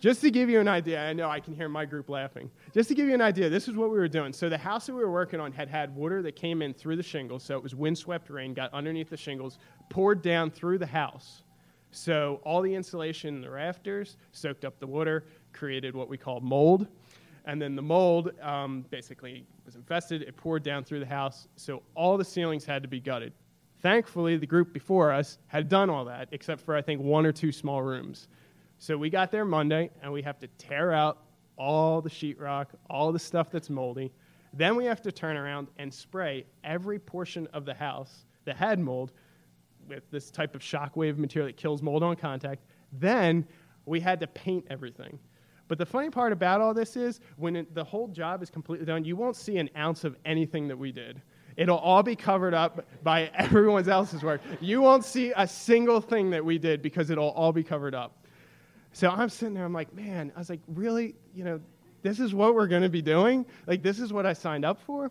Just 0.00 0.22
to 0.22 0.30
give 0.30 0.48
you 0.48 0.60
an 0.60 0.68
idea, 0.68 0.98
I 1.06 1.12
know 1.12 1.28
I 1.28 1.40
can 1.40 1.54
hear 1.54 1.68
my 1.68 1.84
group 1.84 2.08
laughing. 2.08 2.50
Just 2.72 2.88
to 2.88 2.94
give 2.94 3.06
you 3.06 3.12
an 3.12 3.20
idea, 3.20 3.50
this 3.50 3.68
is 3.68 3.74
what 3.74 3.90
we 3.90 3.98
were 3.98 4.08
doing. 4.08 4.32
So 4.32 4.48
the 4.48 4.56
house 4.56 4.86
that 4.86 4.94
we 4.94 5.04
were 5.04 5.12
working 5.12 5.40
on 5.40 5.52
had 5.52 5.68
had 5.68 5.94
water 5.94 6.22
that 6.22 6.36
came 6.36 6.62
in 6.62 6.72
through 6.72 6.96
the 6.96 7.02
shingles, 7.02 7.42
so 7.42 7.54
it 7.54 7.62
was 7.62 7.74
windswept 7.74 8.30
rain, 8.30 8.54
got 8.54 8.72
underneath 8.72 9.10
the 9.10 9.16
shingles, 9.18 9.58
poured 9.90 10.22
down 10.22 10.50
through 10.50 10.78
the 10.78 10.86
house. 10.86 11.42
So 11.90 12.40
all 12.44 12.62
the 12.62 12.74
insulation 12.74 13.34
in 13.34 13.40
the 13.42 13.50
rafters 13.50 14.16
soaked 14.32 14.64
up 14.64 14.78
the 14.80 14.86
water, 14.86 15.26
created 15.52 15.94
what 15.94 16.08
we 16.08 16.16
call 16.16 16.40
mold. 16.40 16.86
And 17.44 17.60
then 17.60 17.76
the 17.76 17.82
mold 17.82 18.32
um, 18.40 18.86
basically 18.90 19.44
was 19.66 19.74
infested. 19.74 20.22
It 20.22 20.34
poured 20.34 20.62
down 20.62 20.82
through 20.82 21.00
the 21.00 21.06
house. 21.06 21.46
So 21.56 21.82
all 21.94 22.16
the 22.16 22.24
ceilings 22.24 22.64
had 22.64 22.82
to 22.82 22.88
be 22.88 23.00
gutted. 23.00 23.34
Thankfully, 23.80 24.36
the 24.38 24.46
group 24.46 24.72
before 24.72 25.12
us 25.12 25.38
had 25.46 25.68
done 25.68 25.90
all 25.90 26.04
that, 26.06 26.28
except 26.32 26.62
for, 26.62 26.74
I 26.74 26.80
think, 26.80 27.02
one 27.02 27.26
or 27.26 27.32
two 27.32 27.50
small 27.52 27.82
rooms. 27.82 28.28
So 28.82 28.96
we 28.96 29.10
got 29.10 29.30
there 29.30 29.44
Monday, 29.44 29.90
and 30.02 30.10
we 30.10 30.22
have 30.22 30.38
to 30.38 30.46
tear 30.56 30.90
out 30.90 31.18
all 31.58 32.00
the 32.00 32.08
sheetrock, 32.08 32.68
all 32.88 33.12
the 33.12 33.18
stuff 33.18 33.50
that's 33.50 33.68
moldy. 33.68 34.10
Then 34.54 34.74
we 34.74 34.86
have 34.86 35.02
to 35.02 35.12
turn 35.12 35.36
around 35.36 35.68
and 35.76 35.92
spray 35.92 36.46
every 36.64 36.98
portion 36.98 37.46
of 37.52 37.66
the 37.66 37.74
house 37.74 38.24
that 38.46 38.56
had 38.56 38.80
mold 38.80 39.12
with 39.86 40.10
this 40.10 40.30
type 40.30 40.54
of 40.54 40.62
shockwave 40.62 41.18
material 41.18 41.48
that 41.48 41.58
kills 41.58 41.82
mold 41.82 42.02
on 42.02 42.16
contact. 42.16 42.64
Then 42.90 43.46
we 43.84 44.00
had 44.00 44.18
to 44.20 44.26
paint 44.26 44.64
everything. 44.70 45.18
But 45.68 45.76
the 45.76 45.84
funny 45.84 46.08
part 46.08 46.32
about 46.32 46.62
all 46.62 46.72
this 46.72 46.96
is 46.96 47.20
when 47.36 47.56
it, 47.56 47.74
the 47.74 47.84
whole 47.84 48.08
job 48.08 48.42
is 48.42 48.48
completely 48.48 48.86
done, 48.86 49.04
you 49.04 49.14
won't 49.14 49.36
see 49.36 49.58
an 49.58 49.68
ounce 49.76 50.04
of 50.04 50.16
anything 50.24 50.66
that 50.68 50.78
we 50.78 50.90
did. 50.90 51.20
It'll 51.58 51.76
all 51.76 52.02
be 52.02 52.16
covered 52.16 52.54
up 52.54 52.86
by 53.02 53.24
everyone 53.34 53.86
else's 53.86 54.22
work. 54.22 54.40
You 54.58 54.80
won't 54.80 55.04
see 55.04 55.34
a 55.36 55.46
single 55.46 56.00
thing 56.00 56.30
that 56.30 56.42
we 56.42 56.56
did 56.56 56.80
because 56.80 57.10
it'll 57.10 57.28
all 57.32 57.52
be 57.52 57.62
covered 57.62 57.94
up. 57.94 58.16
So 58.92 59.08
I'm 59.08 59.28
sitting 59.28 59.54
there, 59.54 59.64
I'm 59.64 59.72
like, 59.72 59.94
man, 59.94 60.32
I 60.34 60.38
was 60.38 60.50
like, 60.50 60.60
really? 60.68 61.14
You 61.34 61.44
know, 61.44 61.60
this 62.02 62.18
is 62.18 62.34
what 62.34 62.54
we're 62.54 62.66
going 62.66 62.82
to 62.82 62.88
be 62.88 63.02
doing? 63.02 63.46
Like, 63.66 63.82
this 63.82 64.00
is 64.00 64.12
what 64.12 64.26
I 64.26 64.32
signed 64.32 64.64
up 64.64 64.80
for? 64.80 65.10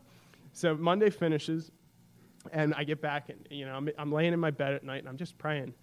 So 0.53 0.75
Monday 0.75 1.09
finishes, 1.09 1.71
and 2.51 2.73
I 2.73 2.83
get 2.83 3.01
back, 3.01 3.29
and, 3.29 3.39
you 3.49 3.65
know, 3.65 3.73
I'm, 3.73 3.89
I'm 3.97 4.11
laying 4.11 4.33
in 4.33 4.39
my 4.39 4.51
bed 4.51 4.73
at 4.73 4.83
night, 4.83 4.99
and 4.99 5.07
I'm 5.07 5.17
just 5.17 5.37
praying. 5.37 5.73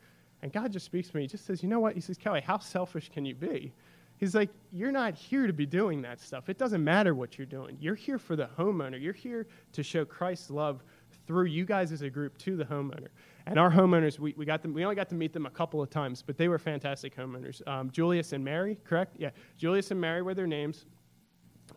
And 0.42 0.52
God 0.52 0.72
just 0.72 0.84
speaks 0.84 1.08
to 1.08 1.16
me. 1.16 1.22
He 1.22 1.28
just 1.28 1.46
says, 1.46 1.62
you 1.62 1.68
know 1.68 1.80
what? 1.80 1.94
He 1.94 2.00
says, 2.00 2.18
Kelly, 2.18 2.40
how 2.40 2.58
selfish 2.58 3.10
can 3.10 3.24
you 3.24 3.34
be? 3.34 3.72
He's 4.18 4.34
like, 4.34 4.50
You're 4.72 4.92
not 4.92 5.14
here 5.14 5.46
to 5.46 5.52
be 5.52 5.66
doing 5.66 6.02
that 6.02 6.20
stuff. 6.20 6.48
It 6.48 6.58
doesn't 6.58 6.82
matter 6.82 7.14
what 7.14 7.38
you're 7.38 7.46
doing. 7.46 7.76
You're 7.80 7.94
here 7.94 8.18
for 8.18 8.34
the 8.36 8.48
homeowner. 8.58 9.00
You're 9.00 9.12
here 9.12 9.46
to 9.72 9.82
show 9.82 10.04
Christ's 10.04 10.50
love 10.50 10.82
through 11.26 11.46
you 11.46 11.64
guys 11.64 11.92
as 11.92 12.02
a 12.02 12.10
group 12.10 12.38
to 12.38 12.56
the 12.56 12.64
homeowner. 12.64 13.08
And 13.46 13.58
our 13.58 13.70
homeowners, 13.70 14.18
we, 14.18 14.34
we, 14.36 14.44
got 14.44 14.62
them, 14.62 14.72
we 14.72 14.84
only 14.84 14.96
got 14.96 15.08
to 15.10 15.14
meet 15.14 15.32
them 15.32 15.46
a 15.46 15.50
couple 15.50 15.82
of 15.82 15.90
times, 15.90 16.22
but 16.22 16.36
they 16.36 16.48
were 16.48 16.58
fantastic 16.58 17.16
homeowners. 17.16 17.66
Um, 17.68 17.90
Julius 17.90 18.32
and 18.32 18.44
Mary, 18.44 18.78
correct? 18.84 19.16
Yeah, 19.18 19.30
Julius 19.56 19.90
and 19.90 20.00
Mary 20.00 20.22
were 20.22 20.34
their 20.34 20.46
names. 20.46 20.86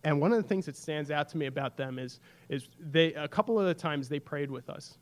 And 0.04 0.20
one 0.22 0.32
of 0.32 0.42
the 0.42 0.48
things 0.48 0.66
that 0.66 0.76
stands 0.76 1.12
out 1.12 1.30
to 1.30 1.38
me 1.38 1.48
about 1.48 1.78
them 1.78 2.00
is, 2.00 2.20
is 2.48 2.70
they, 2.80 3.14
a 3.14 3.28
couple 3.28 3.60
of 3.60 3.66
the 3.66 3.74
times 3.74 4.08
they 4.08 4.20
prayed 4.20 4.50
with 4.50 4.70
us. 4.70 4.98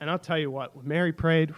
And 0.00 0.10
I'll 0.10 0.18
tell 0.18 0.38
you 0.38 0.50
what, 0.50 0.76
when 0.76 0.86
Mary 0.86 1.12
prayed, 1.12 1.50
whew, 1.50 1.56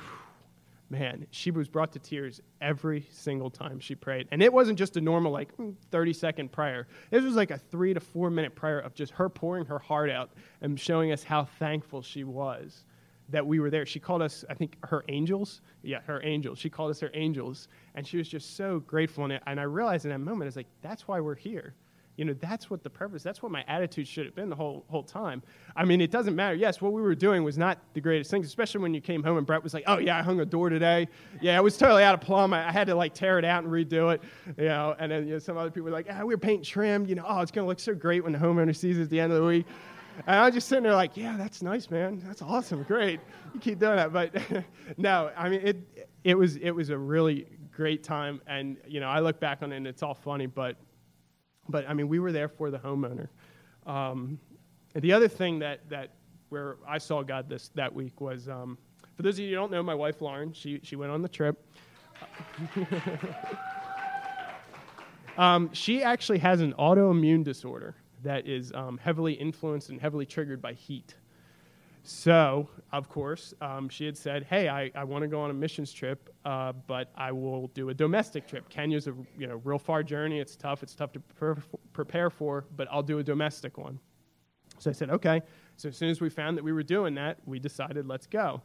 man, 0.91 1.27
she 1.31 1.51
was 1.53 1.69
brought 1.69 1.93
to 1.93 1.99
tears 2.01 2.41
every 2.61 3.07
single 3.13 3.49
time 3.49 3.79
she 3.79 3.95
prayed. 3.95 4.27
And 4.33 4.43
it 4.43 4.53
wasn't 4.53 4.79
just 4.79 4.97
a 4.97 5.01
normal, 5.01 5.31
like, 5.31 5.57
mm, 5.57 5.75
30 5.91 6.13
second 6.13 6.53
prayer. 6.53 6.89
It 7.13 7.23
was 7.23 7.37
like 7.37 7.53
a 7.53 7.59
three 7.59 7.95
to 7.95 8.01
four 8.01 8.29
minute 8.29 8.55
prayer 8.57 8.81
of 8.81 8.95
just 8.95 9.13
her 9.13 9.29
pouring 9.29 9.65
her 9.67 9.79
heart 9.79 10.11
out 10.11 10.31
and 10.61 10.79
showing 10.79 11.13
us 11.13 11.23
how 11.23 11.45
thankful 11.45 12.03
she 12.03 12.25
was 12.25 12.85
that 13.31 13.47
we 13.47 13.61
were 13.61 13.71
there. 13.71 13.87
She 13.87 14.01
called 14.01 14.23
us, 14.23 14.45
I 14.51 14.55
think, 14.55 14.77
her 14.85 15.05
angels. 15.09 15.61
Yeah, 15.83 16.01
her 16.07 16.21
angels. 16.25 16.59
She 16.59 16.69
called 16.69 16.91
us 16.91 17.01
her 17.01 17.11
angels. 17.15 17.69
And 17.95 18.07
she 18.07 18.17
was 18.17 18.29
just 18.29 18.57
so 18.57 18.81
grateful. 18.81 19.25
And 19.25 19.61
I 19.61 19.63
realized 19.63 20.05
in 20.05 20.11
that 20.11 20.19
moment, 20.19 20.43
I 20.43 20.47
was 20.47 20.57
like, 20.57 20.67
that's 20.83 21.07
why 21.07 21.21
we're 21.21 21.37
here. 21.37 21.75
You 22.21 22.27
know, 22.27 22.35
that's 22.35 22.69
what 22.69 22.83
the 22.83 22.91
purpose, 22.91 23.23
that's 23.23 23.43
what 23.43 23.51
my 23.51 23.65
attitude 23.67 24.07
should 24.07 24.27
have 24.27 24.35
been 24.35 24.51
the 24.51 24.55
whole, 24.55 24.85
whole 24.89 25.03
time. 25.03 25.43
I 25.75 25.87
mean, 25.87 26.03
it 26.03 26.11
doesn't 26.11 26.37
matter. 26.37 26.55
Yes, 26.55 26.83
what 26.83 26.93
we 26.93 27.01
were 27.01 27.15
doing 27.15 27.45
was 27.45 27.57
not 27.57 27.79
the 27.95 28.01
greatest 28.03 28.31
things, 28.31 28.47
especially 28.47 28.83
when 28.83 28.93
you 28.93 29.01
came 29.01 29.23
home 29.23 29.39
and 29.39 29.47
Brett 29.47 29.63
was 29.63 29.73
like, 29.73 29.85
oh, 29.87 29.97
yeah, 29.97 30.19
I 30.19 30.23
hung 30.23 30.39
a 30.41 30.45
door 30.45 30.69
today. 30.69 31.09
Yeah, 31.41 31.57
it 31.57 31.63
was 31.63 31.79
totally 31.79 32.03
out 32.03 32.13
of 32.13 32.21
plumb. 32.21 32.53
I, 32.53 32.69
I 32.69 32.73
had 32.73 32.89
to 32.89 32.95
like 32.95 33.15
tear 33.15 33.39
it 33.39 33.45
out 33.47 33.65
and 33.65 33.73
redo 33.73 34.13
it, 34.13 34.21
you 34.59 34.67
know. 34.67 34.95
And 34.99 35.11
then 35.11 35.27
you 35.27 35.33
know, 35.33 35.39
some 35.39 35.57
other 35.57 35.71
people 35.71 35.85
were 35.85 35.93
like, 35.93 36.09
ah, 36.11 36.23
we 36.23 36.35
are 36.35 36.37
painting 36.37 36.63
trim. 36.63 37.07
You 37.07 37.15
know, 37.15 37.25
oh, 37.27 37.41
it's 37.41 37.51
going 37.51 37.65
to 37.65 37.69
look 37.69 37.81
so 37.81 37.95
great 37.95 38.23
when 38.23 38.35
the 38.35 38.39
homeowner 38.39 38.77
sees 38.77 38.99
it 38.99 39.05
at 39.05 39.09
the 39.09 39.19
end 39.19 39.33
of 39.33 39.41
the 39.41 39.47
week. 39.47 39.65
And 40.27 40.37
I'm 40.37 40.53
just 40.53 40.69
sitting 40.69 40.85
there 40.85 40.95
like, 40.95 41.17
yeah, 41.17 41.39
that's 41.39 41.63
nice, 41.63 41.89
man. 41.89 42.23
That's 42.27 42.43
awesome. 42.43 42.83
Great. 42.83 43.21
You 43.55 43.61
keep 43.61 43.79
doing 43.79 43.97
that. 43.97 44.13
But 44.13 44.37
no, 44.99 45.31
I 45.39 45.49
mean, 45.49 45.63
it, 45.65 46.07
it, 46.25 46.35
was, 46.35 46.57
it 46.57 46.73
was 46.73 46.91
a 46.91 46.99
really 46.99 47.47
great 47.75 48.05
time. 48.05 48.43
And, 48.47 48.77
you 48.87 49.01
know, 49.01 49.09
I 49.09 49.21
look 49.21 49.41
back 49.41 49.63
on 49.63 49.73
it 49.73 49.79
and 49.79 49.87
it's 49.87 50.03
all 50.03 50.13
funny, 50.13 50.45
but 50.45 50.77
but 51.71 51.89
I 51.89 51.95
mean, 51.95 52.09
we 52.09 52.19
were 52.19 52.33
there 52.33 52.49
for 52.49 52.71
the 52.71 52.79
homeowner. 52.79 53.29
Um, 53.87 54.39
the 54.95 55.13
other 55.13 55.29
thing 55.29 55.61
that, 55.61 55.89
that 55.89 56.11
where 56.49 56.77
I 56.87 56.99
saw 56.99 57.23
God 57.23 57.49
this 57.49 57.71
that 57.75 57.95
week 57.95 58.21
was 58.21 58.49
um, 58.49 58.77
for 59.17 59.23
those 59.23 59.35
of 59.35 59.41
you 59.41 59.51
who 59.51 59.55
don't 59.55 59.71
know, 59.71 59.83
my 59.83 59.95
wife 59.95 60.23
Lauren, 60.23 60.53
she, 60.53 60.81
she 60.83 60.97
went 60.97 61.13
on 61.13 61.23
the 61.23 61.29
trip. 61.29 61.63
um, 65.39 65.71
she 65.73 66.03
actually 66.03 66.39
has 66.39 66.61
an 66.61 66.73
autoimmune 66.79 67.45
disorder 67.45 67.95
that 68.23 68.47
is 68.47 68.73
um, 68.73 68.99
heavily 68.99 69.35
influenced 69.35 69.91
and 69.91 70.01
heavily 70.01 70.27
triggered 70.27 70.61
by 70.61 70.73
heat. 70.73 71.15
So, 72.03 72.69
of 72.93 73.09
course, 73.09 73.53
um, 73.61 73.89
she 73.89 74.07
had 74.07 74.17
said, 74.17 74.45
"Hey, 74.45 74.69
I, 74.69 74.91
I 74.95 75.05
want 75.05 75.23
to 75.23 75.29
go 75.29 75.41
on 75.41 75.51
a 75.51 75.55
missions 75.55 75.93
trip, 75.93 76.35
uh, 76.45 76.73
but 76.87 77.11
I 77.15 77.31
will 77.31 77.69
do 77.69 77.91
a 77.91 77.95
domestic 77.95 78.47
trip. 78.49 78.69
Kenya's 78.69 79.07
a 79.07 79.15
you 79.39 79.47
know 79.47 79.61
real 79.65 79.79
far 79.79 80.03
journey. 80.03 80.41
It's 80.41 80.57
tough. 80.57 80.83
It's 80.83 80.95
tough 80.95 81.13
to 81.13 81.21
pre- 81.21 81.55
prepare 81.93 82.31
for, 82.31 82.65
but 82.77 82.89
I'll 82.91 83.03
do 83.03 83.19
a 83.19 83.23
domestic 83.23 83.77
one." 83.77 83.99
So 84.79 84.91
I 84.91 84.93
said, 84.93 85.11
"Okay." 85.11 85.43
So 85.77 85.89
as 85.89 85.97
soon 85.97 86.11
as 86.11 86.21
we 86.21 86.31
found 86.31 86.57
that 86.57 86.65
we 86.65 86.73
were 86.73 86.83
doing 86.83 87.15
that, 87.17 87.39
we 87.45 87.59
decided, 87.59 88.07
"Let's 88.07 88.27
go." 88.27 88.63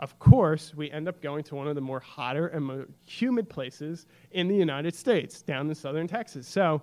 Of 0.00 0.18
course, 0.18 0.74
we 0.74 0.90
end 0.90 1.06
up 1.06 1.22
going 1.22 1.44
to 1.44 1.54
one 1.54 1.68
of 1.68 1.76
the 1.76 1.80
more 1.80 2.00
hotter 2.00 2.48
and 2.48 2.64
more 2.64 2.88
humid 3.04 3.48
places 3.48 4.06
in 4.32 4.48
the 4.48 4.56
United 4.56 4.96
States, 4.96 5.42
down 5.42 5.68
in 5.68 5.74
southern 5.76 6.08
Texas. 6.08 6.48
So 6.48 6.82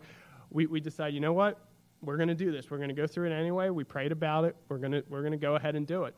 we, 0.51 0.67
we 0.67 0.79
decided, 0.79 1.15
you 1.15 1.19
know 1.19 1.33
what? 1.33 1.59
We're 2.01 2.17
going 2.17 2.29
to 2.29 2.35
do 2.35 2.51
this. 2.51 2.69
We're 2.71 2.77
going 2.77 2.89
to 2.89 2.95
go 2.95 3.07
through 3.07 3.29
it 3.29 3.33
anyway. 3.33 3.69
We 3.69 3.83
prayed 3.83 4.11
about 4.11 4.45
it. 4.45 4.55
We're 4.69 4.77
going 4.77 4.93
to 4.93 5.03
we're 5.09 5.21
going 5.21 5.31
to 5.31 5.37
go 5.37 5.55
ahead 5.55 5.75
and 5.75 5.85
do 5.85 6.05
it. 6.05 6.15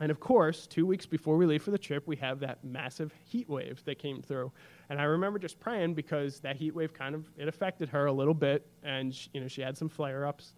And 0.00 0.10
of 0.10 0.20
course, 0.20 0.66
two 0.66 0.86
weeks 0.86 1.06
before 1.06 1.36
we 1.36 1.46
leave 1.46 1.62
for 1.62 1.70
the 1.72 1.78
trip, 1.78 2.06
we 2.06 2.16
have 2.16 2.38
that 2.40 2.62
massive 2.62 3.12
heat 3.24 3.48
wave 3.48 3.82
that 3.84 3.98
came 3.98 4.22
through. 4.22 4.52
And 4.90 5.00
I 5.00 5.04
remember 5.04 5.38
just 5.38 5.58
praying 5.58 5.94
because 5.94 6.40
that 6.40 6.56
heat 6.56 6.74
wave 6.74 6.92
kind 6.92 7.14
of 7.14 7.28
it 7.36 7.48
affected 7.48 7.88
her 7.88 8.06
a 8.06 8.12
little 8.12 8.34
bit, 8.34 8.66
and 8.82 9.14
she, 9.14 9.30
you 9.32 9.40
know 9.40 9.48
she 9.48 9.60
had 9.60 9.76
some 9.76 9.88
flare-ups. 9.88 10.54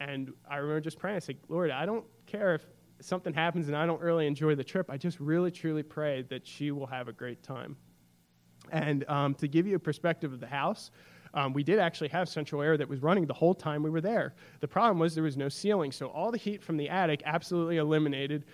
And 0.00 0.32
I 0.48 0.56
remember 0.56 0.80
just 0.80 0.98
praying. 0.98 1.16
I 1.16 1.20
said, 1.20 1.36
Lord, 1.48 1.70
I 1.70 1.84
don't 1.84 2.04
care 2.26 2.54
if 2.54 2.64
something 3.00 3.34
happens 3.34 3.68
and 3.68 3.76
I 3.76 3.86
don't 3.86 4.00
really 4.00 4.26
enjoy 4.26 4.54
the 4.54 4.64
trip. 4.64 4.90
I 4.90 4.96
just 4.96 5.18
really 5.20 5.50
truly 5.50 5.82
pray 5.82 6.22
that 6.30 6.46
she 6.46 6.70
will 6.70 6.86
have 6.86 7.08
a 7.08 7.12
great 7.12 7.42
time. 7.42 7.76
And 8.70 9.08
um, 9.08 9.34
to 9.36 9.48
give 9.48 9.66
you 9.66 9.76
a 9.76 9.80
perspective 9.80 10.32
of 10.32 10.40
the 10.40 10.46
house, 10.46 10.90
um, 11.34 11.52
we 11.52 11.62
did 11.62 11.78
actually 11.78 12.08
have 12.08 12.28
central 12.28 12.62
air 12.62 12.76
that 12.76 12.88
was 12.88 13.02
running 13.02 13.26
the 13.26 13.34
whole 13.34 13.54
time 13.54 13.82
we 13.82 13.90
were 13.90 14.00
there. 14.00 14.34
The 14.60 14.68
problem 14.68 14.98
was 14.98 15.14
there 15.14 15.24
was 15.24 15.36
no 15.36 15.48
ceiling, 15.48 15.92
so 15.92 16.08
all 16.08 16.30
the 16.30 16.38
heat 16.38 16.62
from 16.62 16.76
the 16.76 16.88
attic 16.88 17.22
absolutely 17.24 17.76
eliminated 17.76 18.44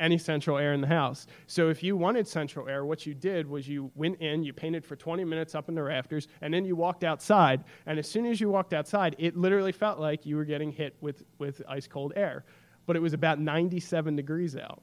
any 0.00 0.18
central 0.18 0.58
air 0.58 0.72
in 0.72 0.80
the 0.80 0.86
house. 0.86 1.26
So 1.46 1.68
if 1.68 1.82
you 1.82 1.96
wanted 1.96 2.26
central 2.26 2.68
air, 2.68 2.84
what 2.84 3.06
you 3.06 3.14
did 3.14 3.48
was 3.48 3.68
you 3.68 3.90
went 3.94 4.20
in, 4.20 4.42
you 4.42 4.52
painted 4.52 4.84
for 4.84 4.96
20 4.96 5.24
minutes 5.24 5.54
up 5.54 5.68
in 5.68 5.74
the 5.74 5.82
rafters, 5.82 6.28
and 6.40 6.52
then 6.52 6.64
you 6.64 6.76
walked 6.76 7.04
outside. 7.04 7.64
And 7.86 7.98
as 7.98 8.08
soon 8.08 8.26
as 8.26 8.40
you 8.40 8.48
walked 8.48 8.72
outside, 8.72 9.14
it 9.18 9.36
literally 9.36 9.72
felt 9.72 10.00
like 10.00 10.26
you 10.26 10.36
were 10.36 10.44
getting 10.44 10.72
hit 10.72 10.96
with, 11.00 11.22
with 11.38 11.62
ice 11.68 11.86
cold 11.86 12.12
air. 12.16 12.44
But 12.86 12.96
it 12.96 13.00
was 13.00 13.12
about 13.12 13.38
97 13.38 14.16
degrees 14.16 14.56
out. 14.56 14.82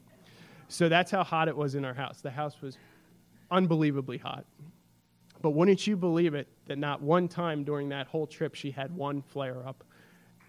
So 0.68 0.88
that's 0.88 1.10
how 1.10 1.22
hot 1.22 1.48
it 1.48 1.56
was 1.56 1.74
in 1.74 1.84
our 1.84 1.94
house. 1.94 2.20
The 2.22 2.30
house 2.30 2.60
was 2.62 2.78
unbelievably 3.50 4.18
hot. 4.18 4.46
But 5.42 5.50
wouldn't 5.50 5.86
you 5.86 5.96
believe 5.96 6.34
it 6.34 6.48
that 6.66 6.78
not 6.78 7.02
one 7.02 7.28
time 7.28 7.64
during 7.64 7.88
that 7.90 8.06
whole 8.06 8.26
trip 8.26 8.54
she 8.54 8.70
had 8.70 8.94
one 8.94 9.20
flare 9.20 9.66
up 9.66 9.84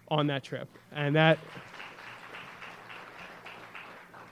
on 0.08 0.26
that 0.28 0.44
trip? 0.44 0.68
And 0.92 1.14
that. 1.16 1.38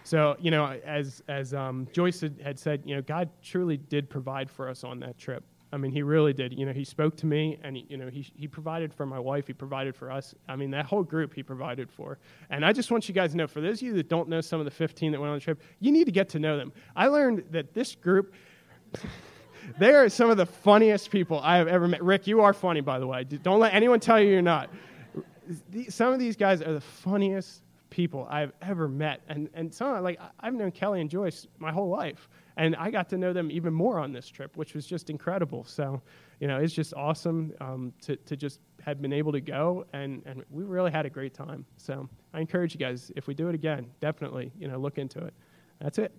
So, 0.05 0.37
you 0.41 0.51
know, 0.51 0.67
as, 0.85 1.23
as 1.29 1.55
um, 1.55 1.89
Joyce 1.93 2.25
had, 2.43 2.59
said, 2.59 2.83
you 2.85 2.95
know, 2.95 3.03
God 3.03 3.31
truly 3.43 3.77
did 3.77 4.11
provide 4.11 4.51
for 4.51 4.69
us 4.69 4.85
on 4.85 5.01
that 5.01 5.17
trip. 5.17 5.45
I 5.73 5.79
mean, 5.79 5.91
he 5.91 6.03
really 6.03 6.35
did. 6.35 6.53
You 6.53 6.67
know, 6.67 6.73
he 6.73 6.85
spoke 6.85 7.17
to 7.19 7.27
me, 7.27 7.59
and 7.63 7.77
he, 7.77 7.87
you 7.89 7.97
know, 7.97 8.09
he, 8.09 8.31
he 8.37 8.47
provided 8.47 8.93
for 8.93 9.07
my 9.07 9.19
wife. 9.19 9.47
He 9.47 9.55
provided 9.55 9.97
for 9.97 10.11
us. 10.11 10.35
I 10.47 10.55
mean, 10.55 10.71
that 10.73 10.85
whole 10.85 11.03
group 11.03 11.33
he 11.33 11.43
provided 11.43 11.91
for. 11.91 12.19
And 12.51 12.65
I 12.65 12.75
just 12.75 12.91
want 12.91 13.09
you 13.09 13.15
guys 13.15 13.31
to 13.31 13.39
know, 13.39 13.47
for 13.47 13.63
those 13.63 13.79
of 13.79 13.83
you 13.83 13.95
that 13.95 14.11
don't 14.11 14.29
know 14.29 14.43
some 14.43 14.61
of 14.61 14.67
the 14.67 14.71
15 14.71 15.13
that 15.13 15.21
went 15.21 15.31
on 15.31 15.39
the 15.39 15.41
trip, 15.41 15.63
you 15.81 15.91
need 15.91 16.05
to 16.05 16.13
get 16.13 16.29
to 16.31 16.39
know 16.39 16.59
them. 16.59 16.73
I 16.95 17.07
learned 17.07 17.45
that 17.53 17.73
this 17.73 17.95
group, 17.95 18.35
they 19.79 19.95
are 19.95 20.09
some 20.09 20.31
of 20.31 20.37
the 20.37 20.47
funniest 20.47 21.11
people 21.11 21.41
I 21.43 21.57
have 21.57 21.69
ever 21.69 21.89
met. 21.89 22.03
Rick, 22.03 22.27
you 22.27 22.41
are 22.41 22.53
funny, 22.53 22.81
by 22.81 22.99
the 22.99 23.07
way. 23.07 23.25
Don't 23.25 23.61
let 23.61 23.75
anyone 23.75 24.01
tell 24.01 24.21
you 24.21 24.31
you're 24.31 24.43
not. 24.43 24.71
Some 25.89 26.13
of 26.13 26.19
these 26.19 26.37
guys 26.37 26.63
are 26.63 26.73
the 26.73 26.81
funniest 26.81 27.63
people 27.91 28.27
I've 28.31 28.53
ever 28.63 28.89
met. 28.89 29.21
And, 29.29 29.49
and 29.55 29.73
some, 29.73 30.03
like, 30.03 30.19
I've 30.41 30.55
known 30.55 30.71
Kelly 30.71 31.01
and 31.01 31.11
Joyce 31.11 31.47
my 31.59 31.71
whole 31.71 31.89
life. 31.89 32.29
And 32.57 32.77
I 32.77 32.91
got 32.91 33.09
to 33.11 33.19
know 33.19 33.33
them 33.33 33.51
even 33.51 33.73
more 33.73 33.99
on 33.99 34.13
this 34.13 34.29
trip, 34.29 34.57
which 34.57 34.75
was 34.75 34.87
just 34.87 35.11
incredible. 35.11 35.65
So, 35.65 36.03
you 36.41 36.49
know, 36.49 36.59
it's 36.59 36.73
just 36.73 36.95
awesome 36.95 37.53
um, 37.61 37.93
to, 38.03 38.17
to 38.17 38.37
just 38.37 38.61
have 38.85 39.01
been 39.01 39.13
able 39.13 39.33
to 39.33 39.41
go. 39.41 39.87
And, 39.93 40.23
and 40.27 40.43
we 40.51 40.65
really 40.65 40.91
had 40.91 41.07
a 41.07 41.11
great 41.11 41.35
time. 41.35 41.65
So 41.77 42.09
I 42.35 42.41
encourage 42.41 42.75
you 42.75 42.81
guys, 42.81 43.11
if 43.17 43.27
we 43.27 43.35
do 43.35 43.49
it 43.49 43.55
again, 43.55 43.87
definitely, 44.01 44.53
you 44.59 44.69
know, 44.69 44.79
look 44.79 44.99
into 44.99 45.19
it. 45.19 45.35
That's 45.81 45.99
it. 45.99 46.13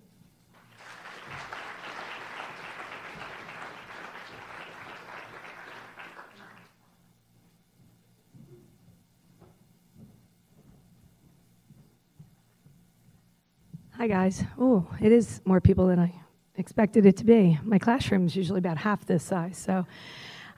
Hi, 14.04 14.08
guys. 14.08 14.44
Oh, 14.58 14.86
it 15.00 15.12
is 15.12 15.40
more 15.46 15.62
people 15.62 15.86
than 15.86 15.98
I 15.98 16.12
expected 16.56 17.06
it 17.06 17.16
to 17.16 17.24
be. 17.24 17.58
My 17.62 17.78
classroom 17.78 18.26
is 18.26 18.36
usually 18.36 18.58
about 18.58 18.76
half 18.76 19.06
this 19.06 19.22
size. 19.24 19.56
So, 19.56 19.86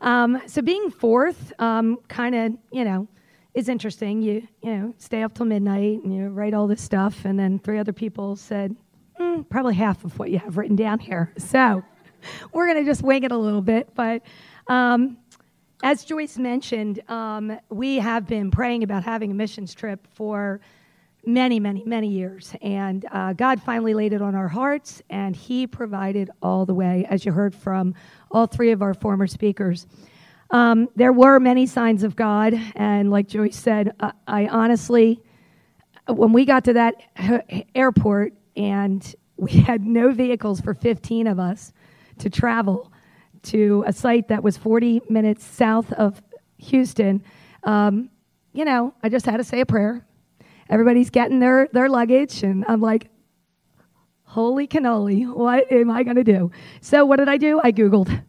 um, 0.01 0.43
so 0.49 0.63
being 0.63 0.91
fourth, 0.91 1.53
um, 1.61 1.99
kind 2.09 2.35
of, 2.35 2.57
you 2.73 2.85
know, 2.85 3.07
is 3.55 3.69
interesting. 3.69 4.21
You, 4.21 4.49
you 4.65 4.77
know, 4.77 4.95
stay 4.99 5.23
up 5.23 5.35
till 5.35 5.47
midnight 5.47 6.03
and 6.03 6.13
you 6.13 6.27
write 6.27 6.55
all 6.55 6.67
this 6.67 6.83
stuff, 6.83 7.25
and 7.25 7.39
then 7.39 7.61
three 7.61 7.79
other 7.79 7.93
people 7.93 8.35
said, 8.35 8.75
mm, 9.21 9.49
probably 9.49 9.77
half 9.77 10.05
of 10.05 10.19
what 10.19 10.33
you 10.33 10.41
have 10.41 10.57
written 10.57 10.75
down 10.75 10.99
here. 10.99 11.33
So, 11.39 11.85
we're 12.53 12.67
going 12.67 12.85
to 12.85 12.91
just 12.91 13.03
wing 13.03 13.23
it 13.23 13.31
a 13.31 13.39
little 13.39 13.63
bit. 13.63 13.95
But 13.95 14.23
um, 14.67 15.19
as 15.85 16.05
Joyce 16.05 16.37
mentioned, 16.37 17.09
um, 17.09 17.61
we 17.71 18.01
have 18.01 18.27
been 18.27 18.51
praying 18.51 18.83
about 18.83 19.05
having 19.05 19.31
a 19.31 19.35
missions 19.35 19.73
trip 19.73 20.05
for 20.15 20.61
many, 21.27 21.59
many, 21.59 21.83
many 21.85 22.09
years. 22.09 22.55
And 22.63 23.05
uh, 23.11 23.33
God 23.33 23.61
finally 23.61 23.93
laid 23.93 24.13
it 24.13 24.23
on 24.23 24.35
our 24.35 24.49
hearts, 24.49 25.03
and 25.11 25.35
He 25.35 25.67
provided 25.67 26.31
all 26.41 26.65
the 26.65 26.75
way, 26.75 27.07
as 27.11 27.27
you 27.27 27.33
heard 27.33 27.55
from 27.55 27.95
all 28.31 28.47
three 28.47 28.71
of 28.71 28.81
our 28.81 28.95
former 28.95 29.27
speakers. 29.27 29.87
Um, 30.51 30.89
there 30.95 31.13
were 31.13 31.41
many 31.41 31.67
signs 31.67 32.05
of 32.05 32.15
God, 32.15 32.55
and 32.77 33.11
like 33.11 33.27
Joyce 33.27 33.57
said, 33.57 33.95
uh, 33.99 34.13
I 34.29 34.47
honestly, 34.47 35.21
when 36.07 36.33
we 36.33 36.45
got 36.45 36.65
to 36.67 36.75
that 36.75 36.95
airport 37.75 38.33
and 38.57 39.15
we 39.37 39.53
had 39.53 39.85
no 39.85 40.13
vehicles 40.13 40.61
for 40.61 40.73
15 40.73 41.27
of 41.27 41.41
us 41.41 41.73
to 42.19 42.31
travel 42.31 42.93
to 43.43 43.85
a 43.87 43.93
site 43.93 44.29
that 44.29 44.43
was 44.43 44.57
40 44.57 45.03
minutes 45.11 45.45
south 45.45 45.93
of 45.93 46.23
Houston, 46.59 47.23
um, 47.65 48.09
you 48.53 48.65
know, 48.65 48.95
I 49.03 49.09
just 49.09 49.27
had 49.27 49.39
to 49.39 49.45
say 49.45 49.61
a 49.61 49.67
prayer 49.67 50.07
everybody's 50.69 51.11
getting 51.11 51.41
their, 51.41 51.69
their 51.73 51.89
luggage, 51.89 52.43
and 52.43 52.65
I'm 52.69 52.81
like, 52.81 53.09
holy 54.25 54.67
cannoli, 54.67 55.33
what 55.33 55.71
am 55.73 55.91
I 55.91 56.03
going 56.03 56.17
to 56.17 56.25
do? 56.25 56.51
So, 56.81 57.05
what 57.05 57.17
did 57.17 57.29
I 57.29 57.37
do? 57.37 57.61
I 57.63 57.73
Googled. 57.73 58.23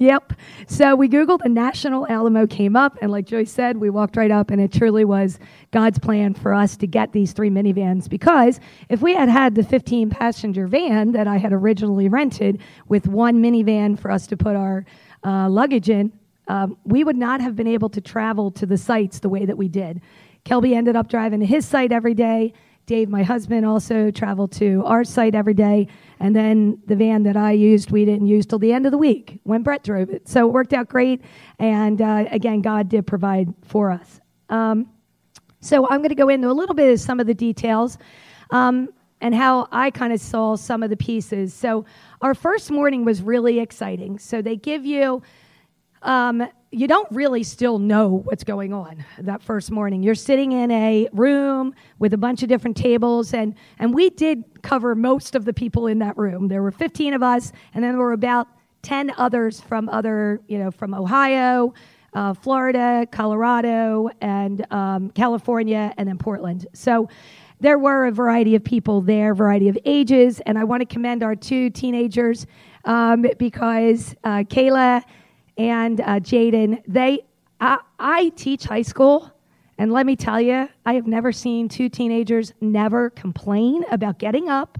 Yep. 0.00 0.32
So 0.66 0.96
we 0.96 1.10
Googled 1.10 1.40
and 1.44 1.54
National 1.54 2.06
Alamo 2.06 2.46
came 2.46 2.74
up. 2.74 2.96
And 3.02 3.12
like 3.12 3.26
Joyce 3.26 3.52
said, 3.52 3.76
we 3.76 3.90
walked 3.90 4.16
right 4.16 4.30
up, 4.30 4.50
and 4.50 4.58
it 4.58 4.72
truly 4.72 5.04
was 5.04 5.38
God's 5.72 5.98
plan 5.98 6.32
for 6.32 6.54
us 6.54 6.78
to 6.78 6.86
get 6.86 7.12
these 7.12 7.34
three 7.34 7.50
minivans. 7.50 8.08
Because 8.08 8.60
if 8.88 9.02
we 9.02 9.14
had 9.14 9.28
had 9.28 9.54
the 9.54 9.62
15 9.62 10.08
passenger 10.08 10.66
van 10.66 11.12
that 11.12 11.26
I 11.26 11.36
had 11.36 11.52
originally 11.52 12.08
rented 12.08 12.62
with 12.88 13.08
one 13.08 13.42
minivan 13.42 14.00
for 14.00 14.10
us 14.10 14.26
to 14.28 14.38
put 14.38 14.56
our 14.56 14.86
uh, 15.22 15.50
luggage 15.50 15.90
in, 15.90 16.10
um, 16.48 16.78
we 16.84 17.04
would 17.04 17.18
not 17.18 17.42
have 17.42 17.54
been 17.54 17.68
able 17.68 17.90
to 17.90 18.00
travel 18.00 18.50
to 18.52 18.64
the 18.64 18.78
sites 18.78 19.18
the 19.20 19.28
way 19.28 19.44
that 19.44 19.58
we 19.58 19.68
did. 19.68 20.00
Kelby 20.44 20.74
ended 20.74 20.96
up 20.96 21.08
driving 21.08 21.40
to 21.40 21.46
his 21.46 21.66
site 21.66 21.92
every 21.92 22.14
day. 22.14 22.52
Dave, 22.86 23.08
my 23.08 23.22
husband, 23.22 23.64
also 23.64 24.10
traveled 24.10 24.50
to 24.52 24.82
our 24.84 25.04
site 25.04 25.34
every 25.34 25.54
day. 25.54 25.86
And 26.18 26.34
then 26.34 26.78
the 26.86 26.96
van 26.96 27.22
that 27.22 27.36
I 27.36 27.52
used, 27.52 27.92
we 27.92 28.04
didn't 28.04 28.26
use 28.26 28.46
till 28.46 28.58
the 28.58 28.72
end 28.72 28.84
of 28.84 28.90
the 28.92 28.98
week 28.98 29.38
when 29.44 29.62
Brett 29.62 29.84
drove 29.84 30.10
it. 30.10 30.28
So 30.28 30.48
it 30.48 30.52
worked 30.52 30.72
out 30.72 30.88
great. 30.88 31.22
And 31.58 32.02
uh, 32.02 32.24
again, 32.30 32.62
God 32.62 32.88
did 32.88 33.06
provide 33.06 33.54
for 33.62 33.92
us. 33.92 34.20
Um, 34.48 34.88
so 35.60 35.86
I'm 35.88 35.98
going 35.98 36.08
to 36.08 36.14
go 36.14 36.28
into 36.28 36.50
a 36.50 36.52
little 36.52 36.74
bit 36.74 36.92
of 36.92 36.98
some 36.98 37.20
of 37.20 37.26
the 37.26 37.34
details 37.34 37.96
um, 38.50 38.88
and 39.20 39.34
how 39.34 39.68
I 39.70 39.90
kind 39.90 40.12
of 40.12 40.20
saw 40.20 40.56
some 40.56 40.82
of 40.82 40.90
the 40.90 40.96
pieces. 40.96 41.54
So 41.54 41.84
our 42.22 42.34
first 42.34 42.70
morning 42.70 43.04
was 43.04 43.22
really 43.22 43.60
exciting. 43.60 44.18
So 44.18 44.42
they 44.42 44.56
give 44.56 44.84
you 44.84 45.22
um, 46.02 46.48
you 46.72 46.86
don't 46.86 47.10
really 47.10 47.42
still 47.42 47.78
know 47.80 48.22
what's 48.24 48.44
going 48.44 48.72
on 48.72 49.04
that 49.18 49.42
first 49.42 49.72
morning. 49.72 50.04
You're 50.04 50.14
sitting 50.14 50.52
in 50.52 50.70
a 50.70 51.08
room 51.12 51.74
with 51.98 52.14
a 52.14 52.16
bunch 52.16 52.44
of 52.44 52.48
different 52.48 52.76
tables, 52.76 53.34
and, 53.34 53.56
and 53.80 53.92
we 53.92 54.10
did 54.10 54.44
cover 54.62 54.94
most 54.94 55.34
of 55.34 55.44
the 55.44 55.52
people 55.52 55.88
in 55.88 55.98
that 55.98 56.16
room. 56.16 56.46
There 56.46 56.62
were 56.62 56.70
15 56.70 57.14
of 57.14 57.22
us, 57.24 57.52
and 57.74 57.82
then 57.82 57.92
there 57.92 58.00
were 58.00 58.12
about 58.12 58.46
10 58.82 59.12
others 59.16 59.60
from 59.60 59.88
other, 59.88 60.40
you 60.46 60.58
know, 60.58 60.70
from 60.70 60.94
Ohio, 60.94 61.74
uh, 62.14 62.34
Florida, 62.34 63.04
Colorado, 63.10 64.08
and 64.20 64.64
um, 64.72 65.10
California, 65.10 65.92
and 65.98 66.08
then 66.08 66.18
Portland. 66.18 66.68
So 66.72 67.08
there 67.58 67.78
were 67.78 68.06
a 68.06 68.12
variety 68.12 68.54
of 68.54 68.62
people 68.62 69.00
there, 69.00 69.34
variety 69.34 69.68
of 69.68 69.76
ages, 69.84 70.40
and 70.46 70.56
I 70.56 70.64
want 70.64 70.82
to 70.82 70.86
commend 70.86 71.24
our 71.24 71.34
two 71.34 71.68
teenagers 71.68 72.46
um, 72.84 73.26
because 73.38 74.14
uh, 74.22 74.44
Kayla 74.44 75.02
and 75.58 76.00
uh, 76.00 76.20
Jaden, 76.20 76.82
they, 76.86 77.20
I, 77.60 77.78
I 77.98 78.28
teach 78.30 78.64
high 78.64 78.82
school, 78.82 79.30
And 79.78 79.92
let 79.92 80.04
me 80.06 80.14
tell 80.16 80.40
you, 80.40 80.68
I 80.84 80.94
have 80.94 81.06
never 81.06 81.32
seen 81.32 81.68
two 81.68 81.88
teenagers 81.88 82.52
never 82.60 83.10
complain 83.10 83.84
about 83.90 84.18
getting 84.18 84.48
up 84.48 84.78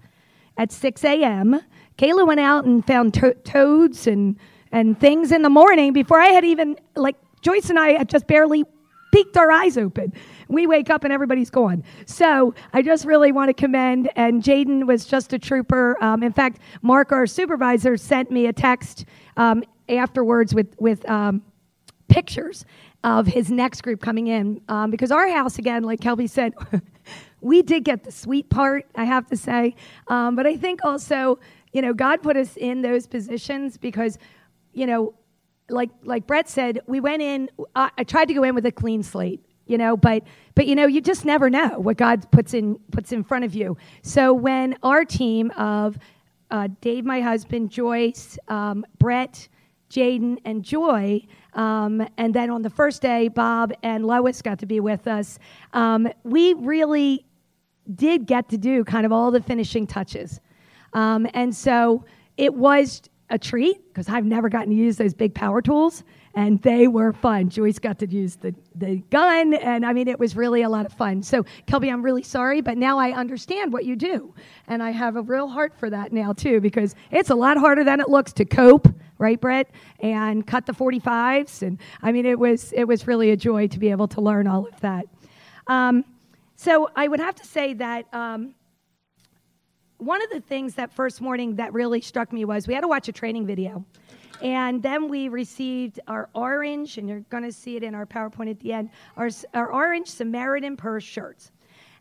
at 0.59 0.71
6 0.73 1.05
a.m. 1.05 1.61
Kayla 1.99 2.27
went 2.27 2.41
out 2.41 2.65
and 2.67 2.87
found 2.87 3.15
to- 3.15 3.35
toads 3.45 4.07
and, 4.07 4.37
and 4.73 4.99
things 5.01 5.33
in 5.33 5.43
the 5.43 5.51
morning 5.51 5.93
before 5.93 6.21
I 6.21 6.29
had 6.29 6.45
even, 6.45 6.77
like, 6.97 7.17
Joyce 7.41 7.71
and 7.71 7.79
I 7.79 7.93
had 7.97 8.09
just 8.11 8.27
barely 8.27 8.65
peeked 9.13 9.37
our 9.37 9.51
eyes 9.51 9.79
open. 9.79 10.13
We 10.49 10.67
wake 10.67 10.91
up 10.91 11.05
and 11.05 11.13
everybody's 11.13 11.51
gone. 11.51 11.83
So 12.07 12.55
I 12.73 12.83
just 12.83 13.05
really 13.05 13.33
want 13.33 13.49
to 13.49 13.55
commend, 13.55 14.11
and 14.17 14.43
Jaden 14.43 14.87
was 14.87 15.05
just 15.07 15.33
a 15.33 15.39
trooper. 15.39 15.97
Um, 16.03 16.23
in 16.23 16.33
fact, 16.33 16.61
Mark, 16.83 17.11
our 17.13 17.27
supervisor, 17.27 17.97
sent 17.97 18.31
me 18.31 18.47
a 18.47 18.53
text 18.53 19.05
um, 19.37 19.65
afterwards 19.99 20.55
with, 20.55 20.75
with 20.79 21.09
um, 21.09 21.43
pictures 22.09 22.65
of 23.03 23.27
his 23.27 23.51
next 23.51 23.83
group 23.83 24.01
coming 24.01 24.27
in. 24.27 24.61
Um, 24.69 24.91
because 24.91 25.11
our 25.11 25.29
house 25.29 25.59
again 25.59 25.85
like 25.85 26.01
kelby 26.01 26.29
said 26.29 26.53
we 27.41 27.63
did 27.63 27.85
get 27.85 28.05
the 28.05 28.13
sweet 28.13 28.51
part 28.51 28.87
i 28.95 29.05
have 29.05 29.27
to 29.29 29.37
say. 29.37 29.75
Um, 30.09 30.37
but 30.37 30.47
i 30.47 30.57
think 30.57 30.85
also 30.85 31.39
you 31.73 31.81
know 31.81 31.95
god 31.95 32.23
put 32.23 32.37
us 32.37 32.57
in 32.57 32.83
those 32.83 33.07
positions 33.07 33.79
because 33.79 34.19
you 34.73 34.87
know 34.87 35.15
like 35.69 35.91
like 36.03 36.27
brett 36.27 36.49
said 36.49 36.81
we 36.87 37.01
went 37.01 37.23
in 37.23 37.49
I, 37.75 37.91
I 37.97 38.05
tried 38.05 38.27
to 38.27 38.35
go 38.35 38.43
in 38.43 38.55
with 38.55 38.67
a 38.67 38.73
clean 38.73 39.03
slate 39.03 39.45
you 39.67 39.79
know 39.79 39.97
but 39.97 40.25
but 40.55 40.67
you 40.67 40.75
know 40.75 40.87
you 40.87 41.01
just 41.01 41.25
never 41.25 41.49
know 41.49 41.79
what 41.79 41.97
god 41.97 42.31
puts 42.33 42.53
in 42.55 42.79
puts 42.91 43.13
in 43.13 43.23
front 43.23 43.45
of 43.45 43.55
you. 43.55 43.77
So 44.03 44.35
when 44.35 44.77
our 44.83 45.05
team 45.05 45.53
of 45.53 45.97
uh, 46.51 46.69
dave 46.81 47.05
my 47.05 47.21
husband 47.21 47.71
joyce 47.71 48.37
um, 48.49 48.85
brett 48.99 49.49
jaden 49.91 50.39
and 50.45 50.63
joy 50.63 51.27
um, 51.55 52.07
and 52.17 52.35
then 52.35 52.51
on 52.51 52.63
the 52.63 52.71
first 52.71 53.03
day, 53.03 53.29
Bob 53.29 53.73
and 53.83 54.07
Lois 54.07 54.43
got 54.43 54.59
to 54.61 54.67
be 54.67 54.81
with 54.81 55.07
us. 55.07 55.39
Um, 55.73 56.09
we 56.25 56.55
really 56.55 57.27
did 57.95 58.27
get 58.27 58.49
to 58.51 58.59
do 58.59 58.85
kind 58.85 59.05
of 59.05 59.13
all 59.13 59.31
the 59.31 59.43
finishing 59.43 59.87
touches. 59.87 60.41
Um, 60.93 61.27
and 61.35 61.55
so 61.55 62.05
it 62.37 62.55
was 62.55 63.03
a 63.31 63.39
treat 63.39 63.87
because 63.89 64.09
I've 64.09 64.25
never 64.25 64.49
gotten 64.49 64.71
to 64.71 64.77
use 64.77 64.97
those 64.97 65.15
big 65.15 65.35
power 65.35 65.63
tools, 65.63 66.05
and 66.35 66.61
they 66.63 66.89
were 66.89 67.13
fun. 67.13 67.49
Joyce 67.49 67.79
got 67.79 67.99
to 67.99 68.07
use 68.07 68.37
the, 68.37 68.55
the 68.75 68.97
gun, 69.11 69.55
and 69.55 69.85
I 69.85 69.93
mean, 69.93 70.09
it 70.09 70.19
was 70.19 70.37
really 70.37 70.63
a 70.63 70.69
lot 70.69 70.87
of 70.87 70.93
fun. 70.93 71.23
So, 71.23 71.45
Kelby, 71.67 71.93
I'm 71.93 72.03
really 72.03 72.23
sorry, 72.23 72.61
but 72.61 72.79
now 72.79 72.99
I 72.99 73.13
understand 73.13 73.73
what 73.73 73.85
you 73.85 73.97
do. 73.97 74.35
And 74.69 74.83
I 74.83 74.91
have 74.91 75.17
a 75.17 75.23
real 75.23 75.49
heart 75.49 75.75
for 75.77 75.91
that 75.91 76.13
now, 76.13 76.33
too, 76.33 76.61
because 76.61 76.95
it's 77.11 77.31
a 77.31 77.35
lot 77.35 77.57
harder 77.57 77.85
than 77.85 78.01
it 78.01 78.09
looks 78.09 78.33
to 78.35 78.45
cope 78.45 78.89
right, 79.21 79.41
Brett? 79.41 79.71
And 80.01 80.45
cut 80.47 80.67
the 80.67 80.73
45s. 80.73 81.63
And 81.63 81.79
I 82.03 82.11
mean, 82.11 82.27
it 82.27 82.39
was, 82.39 82.73
it 82.73 82.85
was 82.85 83.07
really 83.07 83.31
a 83.31 83.37
joy 83.37 83.69
to 83.69 83.79
be 83.79 83.91
able 83.91 84.09
to 84.09 84.21
learn 84.21 84.49
all 84.49 84.67
of 84.67 84.81
that. 84.81 85.05
Um, 85.69 86.05
so 86.57 86.91
I 86.97 87.07
would 87.07 87.21
have 87.21 87.37
to 87.37 87.47
say 87.47 87.75
that 87.75 88.13
um, 88.13 88.55
one 89.99 90.23
of 90.23 90.31
the 90.31 90.41
things 90.41 90.75
that 90.75 90.93
first 90.93 91.21
morning 91.21 91.57
that 91.57 91.73
really 91.73 92.01
struck 92.01 92.33
me 92.33 92.45
was 92.45 92.67
we 92.67 92.75
had 92.75 92.81
to 92.81 92.89
watch 92.89 93.09
a 93.09 93.13
training 93.13 93.47
video. 93.47 93.85
And 94.43 94.83
then 94.83 95.09
we 95.09 95.29
received 95.29 96.01
our 96.09 96.31
orange, 96.35 96.99
and 96.99 97.09
you're 97.09 97.21
going 97.31 97.43
to 97.43 97.53
see 97.53 97.77
it 97.77 97.83
in 97.83 97.95
our 97.95 98.07
PowerPoint 98.07 98.51
at 98.51 98.61
the 98.61 98.73
end, 98.73 98.91
our, 99.17 99.29
our 99.55 99.71
orange 99.71 100.09
Samaritan 100.09 100.77
Purse 100.77 101.05
shirts. 101.05 101.53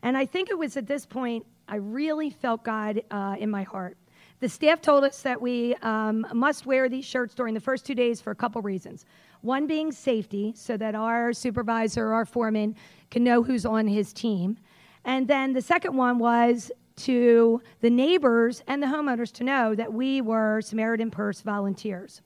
And 0.03 0.15
I 0.15 0.25
think 0.25 0.49
it 0.49 0.57
was 0.57 0.77
at 0.77 0.87
this 0.87 1.05
point 1.05 1.45
I 1.67 1.75
really 1.75 2.31
felt 2.31 2.63
God 2.63 3.03
uh, 3.11 3.35
in 3.37 3.49
my 3.49 3.63
heart. 3.63 3.95
The 4.39 4.49
staff 4.49 4.81
told 4.81 5.03
us 5.03 5.21
that 5.21 5.39
we 5.39 5.75
um, 5.81 6.25
must 6.33 6.65
wear 6.65 6.87
these 6.89 7.05
shirts 7.05 7.35
during 7.35 7.53
the 7.53 7.59
first 7.59 7.85
two 7.85 7.93
days 7.93 8.21
for 8.21 8.31
a 8.31 8.35
couple 8.35 8.61
reasons. 8.61 9.05
One 9.41 9.67
being 9.67 9.91
safety, 9.91 10.53
so 10.55 10.77
that 10.77 10.95
our 10.95 11.33
supervisor 11.33 12.07
or 12.07 12.13
our 12.13 12.25
foreman 12.25 12.75
can 13.11 13.23
know 13.23 13.43
who's 13.43 13.65
on 13.65 13.87
his 13.87 14.13
team. 14.13 14.57
And 15.05 15.27
then 15.27 15.53
the 15.53 15.61
second 15.61 15.95
one 15.95 16.19
was 16.19 16.71
to 16.97 17.61
the 17.81 17.89
neighbors 17.89 18.63
and 18.67 18.81
the 18.81 18.87
homeowners 18.87 19.31
to 19.33 19.43
know 19.43 19.75
that 19.75 19.93
we 19.93 20.21
were 20.21 20.61
Samaritan 20.61 21.11
Purse 21.11 21.41
volunteers. 21.41 22.21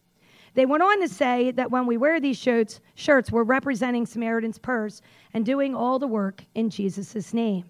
They 0.54 0.66
went 0.66 0.84
on 0.84 1.02
to 1.02 1.08
say 1.08 1.52
that 1.52 1.72
when 1.72 1.88
we 1.88 1.98
wear 1.98 2.20
these 2.20 2.38
shirts, 2.38 2.80
shirts 2.96 3.32
we're 3.32 3.44
representing 3.44 4.06
Samaritan's 4.06 4.60
Purse 4.60 5.02
and 5.34 5.46
doing 5.46 5.74
all 5.74 5.98
the 5.98 6.08
work 6.08 6.44
in 6.54 6.70
Jesus' 6.70 7.34
name. 7.34 7.66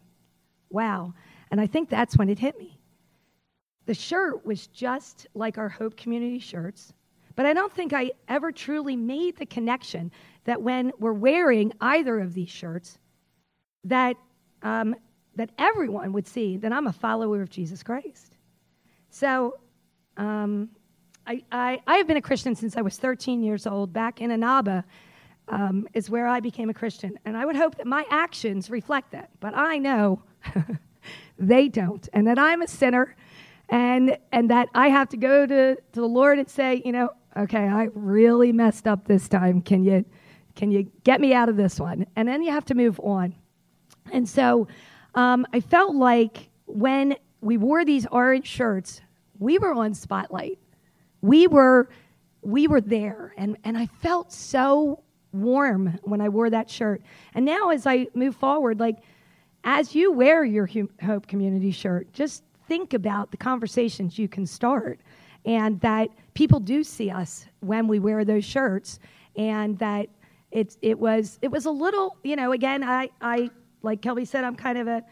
Wow. 0.69 1.13
And 1.52 1.62
I 1.62 1.67
think 1.67 1.89
that's 1.89 2.17
when 2.17 2.30
it 2.30 2.39
hit 2.39 2.58
me. 2.60 2.78
The 3.86 3.93
shirt 3.93 4.46
was 4.46 4.67
just 4.67 5.28
like 5.34 5.58
our 5.58 5.69
Hope 5.69 5.96
Community 5.96 6.39
shirts, 6.39 6.93
but 7.36 7.46
I 7.46 7.54
don't 7.54 7.72
think 7.72 7.93
I 7.93 8.12
ever 8.28 8.52
truly 8.52 8.96
made 8.96 9.38
the 9.38 9.46
connection 9.46 10.12
that 10.46 10.62
when 10.62 10.91
we're 11.00 11.13
wearing 11.13 11.72
either 11.82 12.19
of 12.19 12.34
these 12.34 12.50
shirts, 12.50 12.98
that, 13.86 14.15
um, 14.62 14.96
that 15.36 15.52
everyone 15.58 16.13
would 16.13 16.28
see 16.28 16.58
that 16.58 16.72
I'm 16.72 16.88
a 16.88 16.93
follower 16.93 17.41
of 17.41 17.50
Jesus 17.50 17.84
Christ. 17.84 18.38
So 19.10 19.58
um, 20.17 20.69
I, 21.25 21.43
I, 21.51 21.81
I 21.88 21.97
have 21.97 22.07
been 22.07 22.17
a 22.17 22.21
Christian 22.21 22.55
since 22.55 22.75
I 22.75 22.81
was 22.81 22.97
13 22.97 23.43
years 23.43 23.65
old. 23.65 23.93
Back 23.93 24.21
in 24.21 24.29
Anaba 24.29 24.83
um, 25.47 25.88
is 25.93 26.09
where 26.09 26.27
I 26.27 26.39
became 26.39 26.69
a 26.69 26.73
Christian. 26.73 27.17
And 27.25 27.38
I 27.38 27.45
would 27.45 27.55
hope 27.55 27.75
that 27.75 27.88
my 27.88 28.05
actions 28.09 28.69
reflect 28.69 29.12
that. 29.12 29.29
But 29.39 29.55
I 29.55 29.77
know 29.77 30.21
they 31.38 31.69
don't. 31.69 32.07
And 32.13 32.27
that 32.27 32.39
I'm 32.39 32.62
a 32.62 32.67
sinner 32.67 33.15
and 33.69 34.17
and 34.31 34.49
that 34.49 34.67
I 34.75 34.89
have 34.89 35.09
to 35.09 35.17
go 35.17 35.45
to, 35.45 35.75
to 35.75 35.99
the 35.99 36.05
Lord 36.05 36.38
and 36.39 36.49
say, 36.49 36.81
you 36.83 36.91
know, 36.91 37.09
okay, 37.38 37.65
I 37.65 37.89
really 37.93 38.51
messed 38.51 38.88
up 38.88 39.07
this 39.07 39.29
time. 39.29 39.62
Can 39.62 39.83
you 39.83 40.05
can 40.55 40.71
you 40.71 40.91
get 41.03 41.21
me 41.21 41.33
out 41.33 41.49
of 41.49 41.55
this 41.55 41.79
one? 41.79 42.05
And 42.15 42.27
then 42.27 42.43
you 42.43 42.51
have 42.51 42.65
to 42.65 42.75
move 42.75 42.99
on. 42.99 43.33
And 44.12 44.27
so 44.27 44.67
um, 45.15 45.47
I 45.53 45.62
felt 45.62 45.95
like 45.95 46.49
when 46.65 47.15
we 47.41 47.57
wore 47.57 47.86
these 47.86 48.05
orange 48.07 48.47
shirts, 48.47 49.01
we 49.39 49.57
were 49.57 49.73
on 49.73 49.93
spotlight. 49.93 50.59
We 51.23 51.47
were 51.47 51.89
we 52.41 52.67
were 52.67 52.81
there, 52.81 53.33
and 53.38 53.57
and 53.63 53.77
I 53.77 53.88
felt 53.88 54.31
so 54.31 55.01
warm 55.31 55.97
when 56.03 56.21
I 56.21 56.29
wore 56.29 56.49
that 56.51 56.69
shirt. 56.69 57.01
And 57.33 57.45
now 57.45 57.69
as 57.69 57.88
I 57.88 58.07
move 58.13 58.36
forward, 58.36 58.79
like 58.79 58.97
as 59.63 59.95
you 59.95 60.12
wear 60.12 60.43
your 60.43 60.69
Hope 61.01 61.25
Community 61.25 61.71
shirt, 61.71 62.12
just 62.13 62.43
think 62.67 62.93
about 62.93 63.31
the 63.31 63.38
conversations 63.38 64.19
you 64.19 64.27
can 64.27 64.45
start 64.45 64.99
and 65.45 65.79
that 65.81 66.09
people 66.33 66.59
do 66.59 66.83
see 66.83 67.09
us 67.09 67.45
when 67.62 67.88
we 67.88 67.99
wear 67.99 68.25
those 68.25 68.45
shirts 68.45 68.99
and 69.36 69.77
that 69.79 70.07
it, 70.51 70.77
it 70.81 70.99
was 70.99 71.39
it 71.41 71.49
was 71.49 71.65
a 71.65 71.71
little 71.71 72.17
you 72.23 72.36
know 72.36 72.51
again 72.51 72.83
I, 72.83 73.09
I 73.21 73.49
like 73.81 74.01
kelby 74.01 74.27
said 74.27 74.43
i'm 74.43 74.55
kind 74.55 74.77
of 74.77 74.88
a, 74.88 74.97
a 74.97 75.03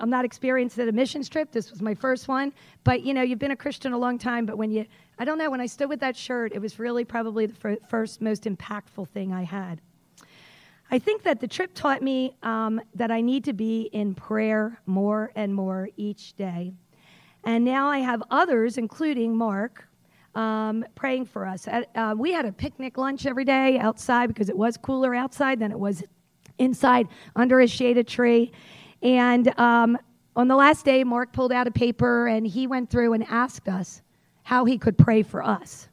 i'm 0.00 0.10
not 0.10 0.24
experienced 0.24 0.78
at 0.78 0.88
a 0.88 0.92
missions 0.92 1.28
trip 1.28 1.50
this 1.52 1.70
was 1.70 1.80
my 1.80 1.94
first 1.94 2.28
one 2.28 2.52
but 2.84 3.02
you 3.02 3.14
know 3.14 3.22
you've 3.22 3.38
been 3.38 3.50
a 3.50 3.56
christian 3.56 3.92
a 3.92 3.98
long 3.98 4.18
time 4.18 4.46
but 4.46 4.58
when 4.58 4.70
you 4.70 4.84
i 5.18 5.24
don't 5.24 5.38
know 5.38 5.50
when 5.50 5.60
i 5.60 5.66
stood 5.66 5.88
with 5.88 6.00
that 6.00 6.16
shirt 6.16 6.52
it 6.54 6.60
was 6.60 6.78
really 6.78 7.04
probably 7.04 7.46
the 7.46 7.78
first 7.88 8.20
most 8.20 8.44
impactful 8.44 9.06
thing 9.08 9.32
i 9.32 9.42
had 9.42 9.80
I 10.92 10.98
think 10.98 11.22
that 11.22 11.40
the 11.40 11.46
trip 11.46 11.70
taught 11.72 12.02
me 12.02 12.34
um, 12.42 12.80
that 12.96 13.12
I 13.12 13.20
need 13.20 13.44
to 13.44 13.52
be 13.52 13.82
in 13.92 14.14
prayer 14.14 14.80
more 14.86 15.30
and 15.36 15.54
more 15.54 15.88
each 15.96 16.34
day. 16.34 16.72
And 17.44 17.64
now 17.64 17.88
I 17.88 17.98
have 17.98 18.22
others, 18.30 18.76
including 18.76 19.36
Mark, 19.36 19.88
um, 20.34 20.84
praying 20.96 21.26
for 21.26 21.46
us. 21.46 21.68
Uh, 21.68 22.14
we 22.16 22.32
had 22.32 22.44
a 22.44 22.52
picnic 22.52 22.98
lunch 22.98 23.24
every 23.24 23.44
day 23.44 23.78
outside 23.78 24.26
because 24.26 24.48
it 24.48 24.56
was 24.56 24.76
cooler 24.76 25.14
outside 25.14 25.60
than 25.60 25.70
it 25.70 25.78
was 25.78 26.02
inside 26.58 27.06
under 27.36 27.60
a 27.60 27.68
shaded 27.68 28.08
tree. 28.08 28.50
And 29.02 29.58
um, 29.58 29.98
on 30.36 30.48
the 30.48 30.56
last 30.56 30.84
day, 30.84 31.04
Mark 31.04 31.32
pulled 31.32 31.52
out 31.52 31.66
a 31.66 31.70
paper 31.70 32.26
and 32.26 32.46
he 32.46 32.66
went 32.66 32.90
through 32.90 33.14
and 33.14 33.24
asked 33.28 33.68
us 33.68 34.02
how 34.42 34.64
he 34.64 34.78
could 34.78 34.98
pray 34.98 35.22
for 35.22 35.42
us, 35.42 35.88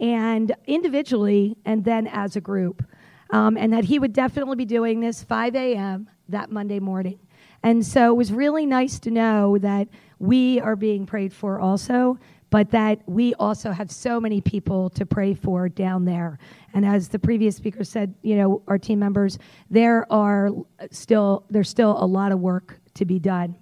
and 0.00 0.54
individually 0.66 1.56
and 1.64 1.84
then 1.84 2.06
as 2.06 2.36
a 2.36 2.40
group 2.40 2.84
um, 3.30 3.56
and 3.56 3.72
that 3.72 3.84
he 3.84 3.98
would 3.98 4.12
definitely 4.12 4.56
be 4.56 4.64
doing 4.64 5.00
this 5.00 5.22
5 5.24 5.56
a.m. 5.56 6.08
that 6.28 6.50
Monday 6.50 6.78
morning. 6.78 7.18
And 7.62 7.84
so 7.84 8.12
it 8.12 8.16
was 8.16 8.32
really 8.32 8.64
nice 8.64 9.00
to 9.00 9.10
know 9.10 9.58
that 9.58 9.88
we 10.18 10.60
are 10.60 10.76
being 10.76 11.04
prayed 11.04 11.32
for 11.32 11.58
also, 11.58 12.18
but 12.54 12.70
that 12.70 13.00
we 13.06 13.34
also 13.34 13.72
have 13.72 13.90
so 13.90 14.20
many 14.20 14.40
people 14.40 14.88
to 14.88 15.04
pray 15.04 15.34
for 15.34 15.68
down 15.68 16.04
there. 16.04 16.38
And 16.72 16.86
as 16.86 17.08
the 17.08 17.18
previous 17.18 17.56
speaker 17.56 17.82
said, 17.82 18.14
you 18.22 18.36
know, 18.36 18.62
our 18.68 18.78
team 18.78 19.00
members, 19.00 19.40
there 19.70 20.06
are 20.08 20.50
still 20.92 21.46
there's 21.50 21.68
still 21.68 21.96
a 22.00 22.06
lot 22.06 22.30
of 22.30 22.38
work 22.38 22.78
to 22.94 23.04
be 23.04 23.18
done. 23.18 23.56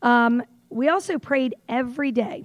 Um, 0.00 0.42
we 0.70 0.88
also 0.88 1.18
prayed 1.18 1.54
every 1.68 2.10
day 2.10 2.42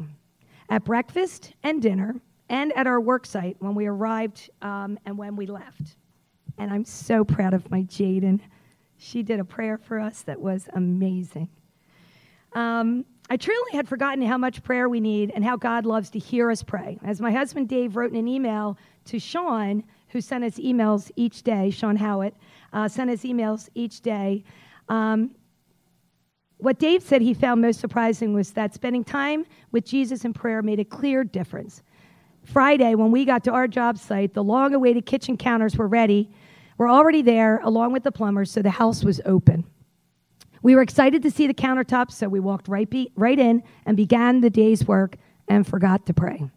at 0.68 0.84
breakfast 0.84 1.54
and 1.64 1.82
dinner 1.82 2.16
and 2.50 2.76
at 2.76 2.86
our 2.86 3.00
work 3.00 3.26
site 3.26 3.56
when 3.60 3.76
we 3.76 3.86
arrived 3.86 4.50
um, 4.62 5.00
and 5.06 5.18
when 5.18 5.38
we 5.38 5.46
left. 5.46 5.96
And 6.58 6.70
I'm 6.70 6.84
so 6.84 7.24
proud 7.24 7.54
of 7.54 7.72
my 7.72 7.84
Jaden. 7.84 8.42
She 8.98 9.24
did 9.24 9.40
a 9.40 9.46
prayer 9.46 9.78
for 9.78 10.02
us 10.02 10.22
that 10.24 10.42
was 10.42 10.68
amazing. 10.74 11.48
Um, 12.52 13.06
I 13.30 13.38
truly 13.38 13.72
had 13.74 13.88
forgotten 13.88 14.24
how 14.24 14.38
much 14.38 14.62
prayer 14.62 14.88
we 14.88 15.00
need 15.00 15.32
and 15.34 15.44
how 15.44 15.58
God 15.58 15.86
loves 15.86 16.12
to 16.12 16.20
hear 16.20 16.52
us 16.52 16.62
pray. 16.62 17.00
As 17.04 17.20
my 17.20 17.32
husband 17.32 17.68
Dave 17.68 17.96
wrote 17.96 18.12
in 18.12 18.18
an 18.18 18.28
email 18.28 18.78
to 19.06 19.20
Sean, 19.20 19.84
who 20.10 20.22
sent 20.22 20.44
us 20.44 20.56
emails 20.56 21.12
each 21.16 21.42
day, 21.42 21.72
Sean 21.72 21.96
Howitt, 21.96 22.36
uh, 22.72 22.88
sent 22.88 23.10
us 23.10 23.22
emails 23.22 23.68
each 23.74 24.02
day. 24.02 24.44
Um, 24.90 25.32
what 26.58 26.78
Dave 26.78 27.02
said 27.02 27.22
he 27.22 27.34
found 27.34 27.62
most 27.62 27.80
surprising 27.80 28.34
was 28.34 28.52
that 28.52 28.74
spending 28.74 29.04
time 29.04 29.46
with 29.72 29.86
Jesus 29.86 30.24
in 30.24 30.32
prayer 30.32 30.62
made 30.62 30.80
a 30.80 30.86
clear 30.86 31.24
difference. 31.24 31.82
Friday, 32.44 32.94
when 32.94 33.12
we 33.12 33.26
got 33.26 33.44
to 33.46 33.52
our 33.52 33.68
job 33.68 33.98
site, 33.98 34.34
the 34.34 34.44
long 34.44 34.74
awaited 34.76 35.06
kitchen 35.06 35.36
counters 35.36 35.76
were 35.76 35.88
ready. 35.88 36.30
We're 36.78 36.90
already 36.90 37.24
there, 37.24 37.60
along 37.64 37.92
with 37.92 38.04
the 38.04 38.12
plumbers, 38.12 38.52
so 38.52 38.62
the 38.62 38.70
house 38.70 39.04
was 39.04 39.20
open. 39.26 39.66
We 40.66 40.76
were 40.76 40.82
excited 40.82 41.22
to 41.22 41.30
see 41.30 41.46
the 41.46 41.54
countertops, 41.54 42.14
so 42.14 42.28
we 42.28 42.40
walked 42.40 42.68
right, 42.68 42.90
be, 42.90 43.12
right 43.16 43.38
in 43.38 43.62
and 43.86 43.96
began 43.96 44.42
the 44.42 44.50
day's 44.50 44.88
work 44.88 45.16
and 45.48 45.66
forgot 45.66 46.08
to 46.08 46.14
pray. 46.16 46.50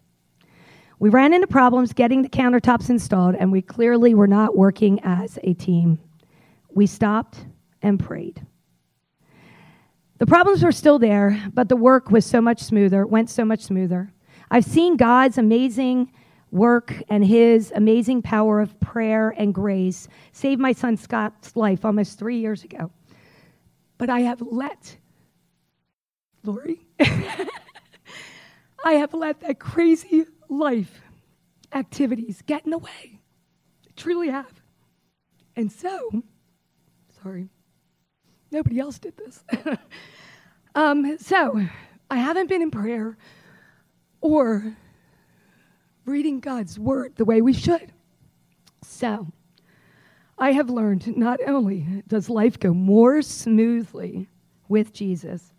We 0.98 1.10
ran 1.10 1.34
into 1.34 1.46
problems 1.46 1.92
getting 1.92 2.22
the 2.22 2.30
countertops 2.30 2.88
installed, 2.88 3.34
and 3.34 3.52
we 3.52 3.60
clearly 3.60 4.14
were 4.14 4.26
not 4.26 4.56
working 4.56 4.98
as 5.04 5.38
a 5.44 5.52
team. 5.52 5.98
We 6.70 6.86
stopped 6.86 7.44
and 7.82 8.00
prayed. 8.00 8.46
The 10.16 10.26
problems 10.26 10.62
were 10.62 10.72
still 10.72 10.98
there, 10.98 11.38
but 11.52 11.68
the 11.68 11.76
work 11.76 12.10
was 12.10 12.24
so 12.24 12.40
much 12.40 12.62
smoother, 12.62 13.06
went 13.06 13.28
so 13.28 13.44
much 13.44 13.60
smoother. 13.60 14.10
I've 14.50 14.64
seen 14.64 14.96
God's 14.96 15.36
amazing 15.36 16.10
work 16.50 16.94
and 17.10 17.22
his 17.22 17.74
amazing 17.76 18.22
power 18.22 18.62
of 18.62 18.80
prayer 18.80 19.34
and 19.36 19.52
grace 19.52 20.08
save 20.32 20.58
my 20.58 20.72
son 20.72 20.96
Scott's 20.96 21.56
life 21.56 21.84
almost 21.84 22.18
three 22.18 22.38
years 22.38 22.64
ago. 22.64 22.90
But 23.98 24.10
I 24.10 24.20
have 24.20 24.40
let, 24.40 24.96
Lori, 26.44 26.86
I 27.00 28.92
have 28.94 29.12
let 29.12 29.40
that 29.40 29.58
crazy 29.58 30.24
life 30.48 31.02
activities 31.72 32.42
get 32.46 32.64
in 32.64 32.70
the 32.70 32.78
way. 32.78 33.20
I 33.86 33.90
truly 33.96 34.28
have. 34.28 34.62
And 35.56 35.70
so, 35.70 36.22
sorry, 37.22 37.48
nobody 38.52 38.78
else 38.78 39.00
did 39.00 39.16
this. 39.16 39.42
um, 40.74 41.18
so, 41.18 41.60
I 42.10 42.16
haven't 42.16 42.48
been 42.48 42.62
in 42.62 42.70
prayer 42.70 43.18
or 44.20 44.76
reading 46.04 46.40
God's 46.40 46.78
word 46.78 47.16
the 47.16 47.24
way 47.24 47.42
we 47.42 47.52
should. 47.52 47.92
So, 48.82 49.26
I 50.38 50.52
have 50.52 50.70
learned 50.70 51.16
not 51.16 51.40
only 51.46 52.02
does 52.06 52.30
life 52.30 52.58
go 52.58 52.72
more 52.72 53.22
smoothly 53.22 54.28
with 54.68 54.92
Jesus, 54.92 55.52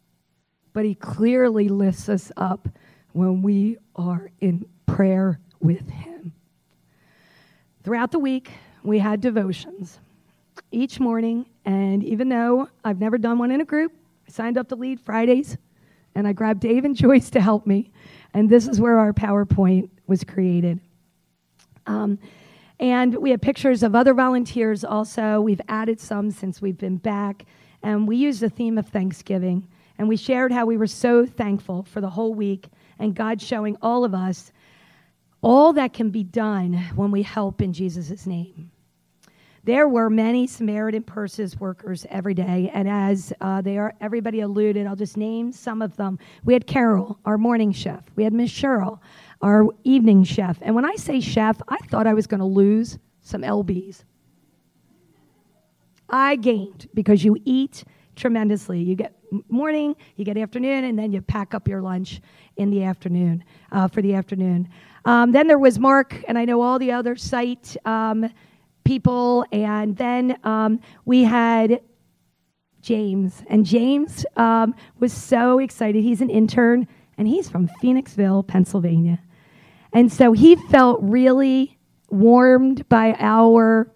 but 0.71 0.85
he 0.85 0.95
clearly 0.95 1.67
lifts 1.67 2.07
us 2.07 2.31
up 2.37 2.69
when 3.11 3.41
we 3.41 3.77
are 3.95 4.31
in 4.39 4.65
prayer 4.85 5.39
with 5.59 5.89
Him. 5.89 6.33
Throughout 7.83 8.11
the 8.11 8.19
week, 8.19 8.51
we 8.83 8.99
had 8.99 9.21
devotions 9.21 9.99
each 10.71 10.99
morning, 10.99 11.45
and 11.65 12.03
even 12.03 12.29
though 12.29 12.69
I've 12.83 12.99
never 12.99 13.17
done 13.17 13.39
one 13.39 13.51
in 13.51 13.61
a 13.61 13.65
group, 13.65 13.93
I 14.27 14.31
signed 14.31 14.57
up 14.57 14.69
to 14.69 14.75
lead 14.75 14.99
Fridays, 14.99 15.57
and 16.15 16.27
I 16.27 16.33
grabbed 16.33 16.59
Dave 16.61 16.85
and 16.85 16.95
Joyce 16.95 17.29
to 17.31 17.41
help 17.41 17.65
me, 17.65 17.91
and 18.33 18.49
this 18.49 18.67
is 18.67 18.79
where 18.79 18.97
our 18.97 19.13
PowerPoint 19.13 19.89
was 20.07 20.23
created. 20.23 20.79
Um, 21.87 22.19
and 22.79 23.15
we 23.15 23.31
have 23.31 23.41
pictures 23.41 23.83
of 23.83 23.95
other 23.95 24.13
volunteers 24.13 24.83
also. 24.83 25.41
We've 25.41 25.61
added 25.67 25.99
some 25.99 26.31
since 26.31 26.61
we've 26.61 26.77
been 26.77 26.97
back. 26.97 27.45
And 27.83 28.07
we 28.07 28.15
used 28.15 28.39
the 28.39 28.49
theme 28.49 28.77
of 28.77 28.87
Thanksgiving. 28.87 29.67
And 29.97 30.07
we 30.07 30.15
shared 30.15 30.51
how 30.51 30.65
we 30.65 30.77
were 30.77 30.87
so 30.87 31.25
thankful 31.25 31.83
for 31.83 31.99
the 31.99 32.09
whole 32.09 32.33
week 32.33 32.67
and 32.97 33.13
God 33.15 33.41
showing 33.41 33.77
all 33.81 34.05
of 34.05 34.13
us 34.13 34.51
all 35.41 35.73
that 35.73 35.93
can 35.93 36.09
be 36.09 36.23
done 36.23 36.73
when 36.95 37.11
we 37.11 37.23
help 37.23 37.61
in 37.61 37.71
Jesus' 37.73 38.25
name. 38.25 38.71
There 39.63 39.87
were 39.87 40.09
many 40.09 40.47
Samaritan 40.47 41.03
Purses 41.03 41.59
workers 41.59 42.05
every 42.09 42.33
day, 42.33 42.71
and 42.73 42.89
as 42.89 43.33
uh, 43.41 43.61
they 43.61 43.77
are, 43.77 43.93
everybody 44.01 44.39
alluded, 44.39 44.87
I'll 44.87 44.95
just 44.95 45.17
name 45.17 45.51
some 45.51 45.81
of 45.81 45.95
them. 45.97 46.17
We 46.43 46.53
had 46.53 46.65
Carol, 46.65 47.19
our 47.25 47.37
morning 47.37 47.71
chef. 47.71 48.03
We 48.15 48.23
had 48.23 48.33
Miss 48.33 48.51
Cheryl, 48.51 48.99
our 49.41 49.65
evening 49.83 50.23
chef. 50.23 50.57
And 50.61 50.75
when 50.75 50.85
I 50.85 50.95
say 50.95 51.19
chef, 51.19 51.61
I 51.67 51.77
thought 51.87 52.07
I 52.07 52.13
was 52.13 52.27
going 52.27 52.39
to 52.39 52.45
lose 52.45 52.99
some 53.21 53.41
lbs. 53.41 54.03
I 56.09 56.35
gained 56.35 56.87
because 56.93 57.23
you 57.23 57.37
eat 57.45 57.83
tremendously. 58.15 58.81
You 58.81 58.95
get 58.95 59.15
morning, 59.47 59.95
you 60.15 60.25
get 60.25 60.37
afternoon, 60.37 60.83
and 60.83 60.97
then 60.97 61.11
you 61.11 61.21
pack 61.21 61.53
up 61.53 61.67
your 61.67 61.81
lunch 61.81 62.21
in 62.57 62.69
the 62.71 62.83
afternoon 62.83 63.43
uh, 63.71 63.87
for 63.87 64.01
the 64.01 64.15
afternoon. 64.15 64.67
Um, 65.05 65.31
then 65.31 65.47
there 65.47 65.59
was 65.59 65.79
Mark, 65.79 66.15
and 66.27 66.37
I 66.37 66.45
know 66.45 66.61
all 66.61 66.79
the 66.79 66.91
other 66.91 67.15
site 67.15 67.77
um, 67.85 68.29
people, 68.83 69.45
and 69.51 69.95
then 69.95 70.37
um, 70.43 70.79
we 71.05 71.23
had 71.23 71.81
James, 72.81 73.43
and 73.47 73.65
James 73.65 74.25
um, 74.35 74.73
was 74.99 75.13
so 75.13 75.59
excited. 75.59 76.03
He's 76.03 76.21
an 76.21 76.29
intern, 76.29 76.87
and 77.17 77.27
he's 77.27 77.49
from 77.49 77.69
Phoenixville, 77.81 78.47
Pennsylvania, 78.47 79.19
and 79.93 80.11
so 80.11 80.33
he 80.33 80.55
felt 80.55 80.99
really 81.01 81.77
warmed 82.09 82.87
by 82.89 83.15
our 83.19 83.91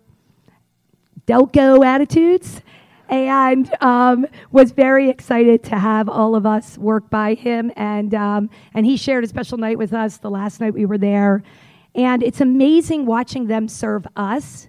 Delco 1.27 1.85
attitudes 1.85 2.61
and 3.09 3.71
um, 3.81 4.25
was 4.51 4.71
very 4.71 5.09
excited 5.09 5.63
to 5.63 5.77
have 5.77 6.09
all 6.09 6.35
of 6.35 6.45
us 6.45 6.77
work 6.77 7.09
by 7.09 7.35
him. 7.35 7.71
And, 7.75 8.13
um, 8.15 8.49
and 8.73 8.85
he 8.85 8.97
shared 8.97 9.23
a 9.23 9.27
special 9.27 9.57
night 9.57 9.77
with 9.77 9.93
us 9.93 10.17
the 10.17 10.31
last 10.31 10.59
night 10.59 10.73
we 10.73 10.85
were 10.85 10.97
there. 10.97 11.43
And 11.95 12.23
it's 12.23 12.41
amazing 12.41 13.05
watching 13.05 13.45
them 13.47 13.67
serve 13.67 14.07
us 14.15 14.67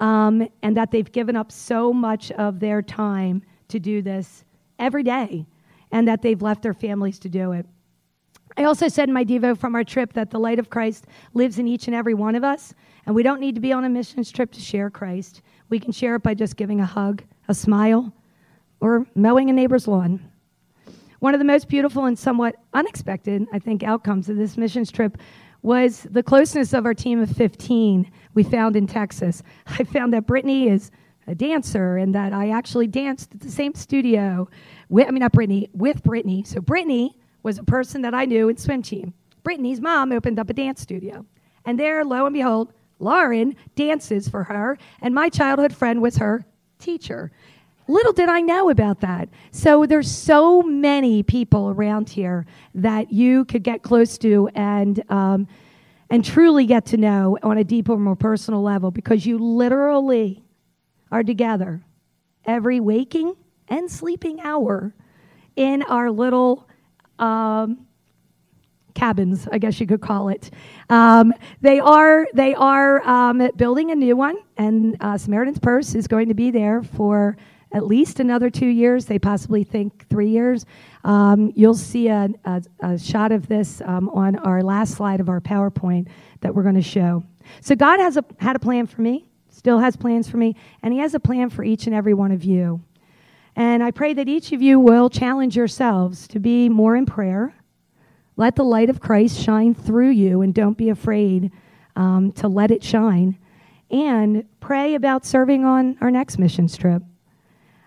um, 0.00 0.48
and 0.62 0.76
that 0.76 0.90
they've 0.90 1.10
given 1.10 1.36
up 1.36 1.52
so 1.52 1.92
much 1.92 2.32
of 2.32 2.58
their 2.58 2.82
time 2.82 3.42
to 3.68 3.78
do 3.78 4.02
this 4.02 4.44
every 4.78 5.04
day 5.04 5.46
and 5.92 6.08
that 6.08 6.22
they've 6.22 6.42
left 6.42 6.62
their 6.62 6.74
families 6.74 7.20
to 7.20 7.28
do 7.28 7.52
it. 7.52 7.66
I 8.56 8.64
also 8.64 8.86
said 8.86 9.08
in 9.08 9.14
my 9.14 9.24
Devo 9.24 9.58
from 9.58 9.74
our 9.74 9.82
trip 9.82 10.12
that 10.12 10.30
the 10.30 10.38
light 10.38 10.58
of 10.58 10.70
Christ 10.70 11.06
lives 11.32 11.58
in 11.58 11.66
each 11.66 11.88
and 11.88 11.94
every 11.94 12.14
one 12.14 12.36
of 12.36 12.44
us, 12.44 12.72
and 13.04 13.14
we 13.14 13.24
don't 13.24 13.40
need 13.40 13.56
to 13.56 13.60
be 13.60 13.72
on 13.72 13.84
a 13.84 13.88
missions 13.88 14.30
trip 14.30 14.52
to 14.52 14.60
share 14.60 14.90
Christ. 14.90 15.42
We 15.70 15.80
can 15.80 15.90
share 15.90 16.14
it 16.16 16.22
by 16.22 16.34
just 16.34 16.56
giving 16.56 16.80
a 16.80 16.86
hug, 16.86 17.24
a 17.48 17.54
smile, 17.54 18.12
or 18.80 19.06
mowing 19.16 19.50
a 19.50 19.52
neighbor's 19.52 19.88
lawn. 19.88 20.30
One 21.18 21.34
of 21.34 21.40
the 21.40 21.44
most 21.44 21.68
beautiful 21.68 22.04
and 22.04 22.18
somewhat 22.18 22.56
unexpected, 22.74 23.46
I 23.52 23.58
think, 23.58 23.82
outcomes 23.82 24.28
of 24.28 24.36
this 24.36 24.56
missions 24.56 24.92
trip 24.92 25.18
was 25.62 26.06
the 26.10 26.22
closeness 26.22 26.74
of 26.74 26.84
our 26.84 26.94
team 26.94 27.20
of 27.20 27.30
15 27.30 28.08
we 28.34 28.42
found 28.44 28.76
in 28.76 28.86
Texas. 28.86 29.42
I 29.66 29.82
found 29.84 30.12
that 30.12 30.26
Brittany 30.26 30.68
is 30.68 30.92
a 31.26 31.34
dancer 31.34 31.96
and 31.96 32.14
that 32.14 32.32
I 32.32 32.50
actually 32.50 32.86
danced 32.86 33.34
at 33.34 33.40
the 33.40 33.50
same 33.50 33.74
studio. 33.74 34.48
With, 34.90 35.08
I 35.08 35.10
mean, 35.10 35.20
not 35.20 35.32
Brittany, 35.32 35.70
with 35.72 36.04
Brittany. 36.04 36.44
So 36.44 36.60
Brittany 36.60 37.16
was 37.44 37.58
a 37.58 37.62
person 37.62 38.02
that 38.02 38.14
I 38.14 38.24
knew 38.24 38.48
in 38.48 38.56
swim 38.56 38.82
team. 38.82 39.14
Brittany's 39.44 39.80
mom 39.80 40.10
opened 40.10 40.40
up 40.40 40.50
a 40.50 40.54
dance 40.54 40.80
studio. 40.80 41.24
And 41.64 41.78
there, 41.78 42.04
lo 42.04 42.26
and 42.26 42.34
behold, 42.34 42.72
Lauren 42.98 43.54
dances 43.76 44.28
for 44.28 44.42
her, 44.44 44.78
and 45.00 45.14
my 45.14 45.28
childhood 45.28 45.74
friend 45.74 46.02
was 46.02 46.16
her 46.16 46.44
teacher. 46.78 47.30
Little 47.86 48.12
did 48.12 48.28
I 48.28 48.40
know 48.40 48.70
about 48.70 49.00
that. 49.00 49.28
So 49.50 49.84
there's 49.84 50.10
so 50.10 50.62
many 50.62 51.22
people 51.22 51.68
around 51.68 52.08
here 52.08 52.46
that 52.74 53.12
you 53.12 53.44
could 53.44 53.62
get 53.62 53.82
close 53.82 54.16
to 54.18 54.48
and 54.54 55.02
um, 55.10 55.46
and 56.10 56.24
truly 56.24 56.64
get 56.66 56.86
to 56.86 56.96
know 56.96 57.38
on 57.42 57.58
a 57.58 57.64
deeper, 57.64 57.96
more 57.96 58.16
personal 58.16 58.62
level 58.62 58.90
because 58.90 59.26
you 59.26 59.38
literally 59.38 60.42
are 61.10 61.22
together 61.22 61.82
every 62.46 62.80
waking 62.80 63.34
and 63.68 63.90
sleeping 63.90 64.40
hour 64.40 64.94
in 65.56 65.82
our 65.82 66.10
little 66.10 66.68
um, 67.18 67.86
cabins, 68.94 69.48
I 69.50 69.58
guess 69.58 69.80
you 69.80 69.86
could 69.86 70.00
call 70.00 70.28
it. 70.28 70.50
Um, 70.88 71.32
they 71.60 71.80
are 71.80 72.26
they 72.34 72.54
are 72.54 73.06
um, 73.06 73.50
building 73.56 73.90
a 73.90 73.94
new 73.94 74.16
one, 74.16 74.36
and 74.56 74.96
uh, 75.00 75.18
Samaritan's 75.18 75.58
Purse 75.58 75.94
is 75.94 76.06
going 76.06 76.28
to 76.28 76.34
be 76.34 76.50
there 76.50 76.82
for 76.82 77.36
at 77.72 77.86
least 77.86 78.20
another 78.20 78.48
two 78.48 78.66
years. 78.66 79.04
They 79.04 79.18
possibly 79.18 79.64
think 79.64 80.08
three 80.08 80.30
years. 80.30 80.64
Um, 81.02 81.52
you'll 81.54 81.74
see 81.74 82.08
a, 82.08 82.28
a, 82.44 82.62
a, 82.80 82.98
shot 82.98 83.32
of 83.32 83.48
this 83.48 83.82
um, 83.84 84.08
on 84.10 84.36
our 84.36 84.62
last 84.62 84.94
slide 84.94 85.20
of 85.20 85.28
our 85.28 85.40
PowerPoint 85.40 86.08
that 86.40 86.54
we're 86.54 86.62
going 86.62 86.76
to 86.76 86.82
show. 86.82 87.24
So 87.60 87.74
God 87.74 87.98
has 87.98 88.16
a, 88.16 88.24
had 88.38 88.56
a 88.56 88.60
plan 88.60 88.86
for 88.86 89.02
me, 89.02 89.28
still 89.50 89.80
has 89.80 89.96
plans 89.96 90.30
for 90.30 90.36
me, 90.36 90.54
and 90.82 90.94
He 90.94 91.00
has 91.00 91.14
a 91.14 91.20
plan 91.20 91.50
for 91.50 91.64
each 91.64 91.86
and 91.86 91.94
every 91.94 92.14
one 92.14 92.30
of 92.30 92.44
you. 92.44 92.80
And 93.56 93.82
I 93.82 93.90
pray 93.90 94.14
that 94.14 94.28
each 94.28 94.52
of 94.52 94.60
you 94.60 94.80
will 94.80 95.08
challenge 95.08 95.56
yourselves 95.56 96.26
to 96.28 96.40
be 96.40 96.68
more 96.68 96.96
in 96.96 97.06
prayer 97.06 97.54
let 98.36 98.56
the 98.56 98.64
light 98.64 98.90
of 98.90 99.00
Christ 99.00 99.40
shine 99.40 99.74
through 99.74 100.10
you 100.10 100.42
and 100.42 100.52
don't 100.52 100.76
be 100.76 100.88
afraid 100.88 101.52
um, 101.96 102.32
to 102.32 102.48
let 102.48 102.70
it 102.70 102.82
shine. 102.82 103.38
And 103.90 104.44
pray 104.60 104.96
about 104.96 105.24
serving 105.24 105.64
on 105.64 105.96
our 106.00 106.10
next 106.10 106.38
mission 106.38 106.66
trip. 106.66 107.02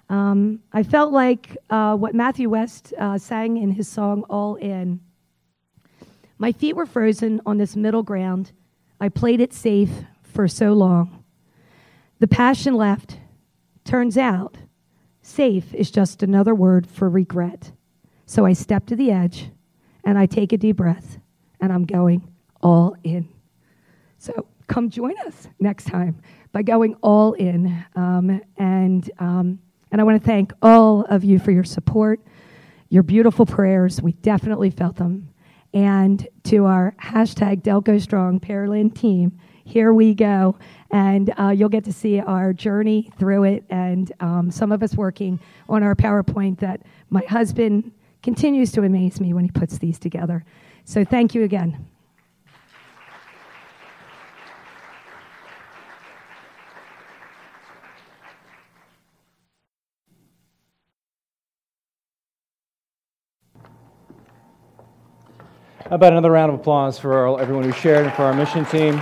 Um, 0.10 0.62
I 0.72 0.84
felt 0.84 1.12
like 1.12 1.58
uh, 1.70 1.98
what 1.98 2.16
Matthew 2.16 2.50
West 2.50 2.94
uh, 2.98 3.18
sang 3.18 3.58
in 3.58 3.72
his 3.72 3.90
song 3.90 4.24
All 4.30 4.56
In. 4.56 5.02
My 6.38 6.54
feet 6.54 6.78
were 6.78 6.86
frozen 6.86 7.42
on 7.46 7.58
this 7.58 7.76
middle 7.76 8.04
ground. 8.04 8.54
I 9.02 9.10
played 9.10 9.42
it 9.42 9.54
safe 9.54 9.92
for 10.24 10.48
so 10.48 10.72
long. 10.72 11.26
The 12.20 12.28
passion 12.28 12.76
left. 12.76 13.18
Turns 13.84 14.18
out, 14.18 14.58
safe 15.28 15.74
is 15.74 15.92
just 15.92 16.24
another 16.24 16.56
word 16.56 16.88
for 16.88 17.10
regret. 17.10 17.72
So 18.26 18.46
I 18.46 18.54
step 18.54 18.86
to 18.88 18.96
the 18.96 19.12
edge 19.12 19.50
and 20.04 20.18
I 20.18 20.26
take 20.26 20.54
a 20.54 20.58
deep 20.58 20.78
breath 20.78 21.20
and 21.60 21.72
I'm 21.72 21.86
going 21.86 22.28
all 22.62 22.96
in. 23.04 23.28
So 24.18 24.48
come 24.68 24.90
join 24.90 25.16
us 25.26 25.48
next 25.60 25.86
time 25.86 26.22
by 26.52 26.62
going 26.62 26.96
all 27.02 27.34
in. 27.34 27.86
Um, 27.96 28.42
and, 28.58 29.10
um, 29.20 29.60
and 29.92 30.02
I 30.02 30.04
want 30.04 30.22
to 30.22 30.26
thank 30.26 30.54
all 30.62 31.02
of 31.04 31.24
you 31.24 31.40
for 31.40 31.52
your 31.52 31.64
support, 31.64 32.22
your 32.90 33.04
beautiful 33.04 33.46
prayers. 33.46 34.02
We 34.02 34.14
definitely 34.14 34.70
felt 34.70 34.96
them. 34.96 35.30
And 35.74 36.28
to 36.46 36.66
our 36.66 36.96
hashtag 37.02 37.62
Delco 37.62 38.02
Strong 38.02 38.40
Pearland 38.40 38.96
team, 38.96 39.38
here 39.68 39.94
we 39.94 40.14
go. 40.14 40.58
And 40.92 41.34
uh, 41.38 41.50
you'll 41.50 41.68
get 41.68 41.84
to 41.84 41.94
see 41.94 42.22
our 42.22 42.54
journey 42.54 43.12
through 43.20 43.44
it 43.44 43.66
and 43.70 44.12
um, 44.22 44.50
some 44.50 44.72
of 44.72 44.82
us 44.82 44.96
working 44.96 45.40
on 45.68 45.84
our 45.84 45.94
PowerPoint 45.94 46.60
that 46.60 46.82
my 47.10 47.22
husband 47.24 47.92
continues 48.24 48.72
to 48.72 48.84
amaze 48.84 49.20
me 49.20 49.34
when 49.34 49.44
he 49.44 49.52
puts 49.52 49.78
these 49.78 50.00
together. 50.00 50.46
So 50.86 51.04
thank 51.04 51.36
you 51.36 51.44
again. 51.44 51.86
How 65.90 65.96
about 65.96 66.12
another 66.12 66.32
round 66.32 66.54
of 66.54 66.60
applause 66.60 67.00
for 67.00 67.40
everyone 67.40 67.64
who 67.64 67.72
shared 67.72 68.06
and 68.06 68.14
for 68.14 68.24
our 68.24 68.34
mission 68.34 68.66
team? 68.66 69.02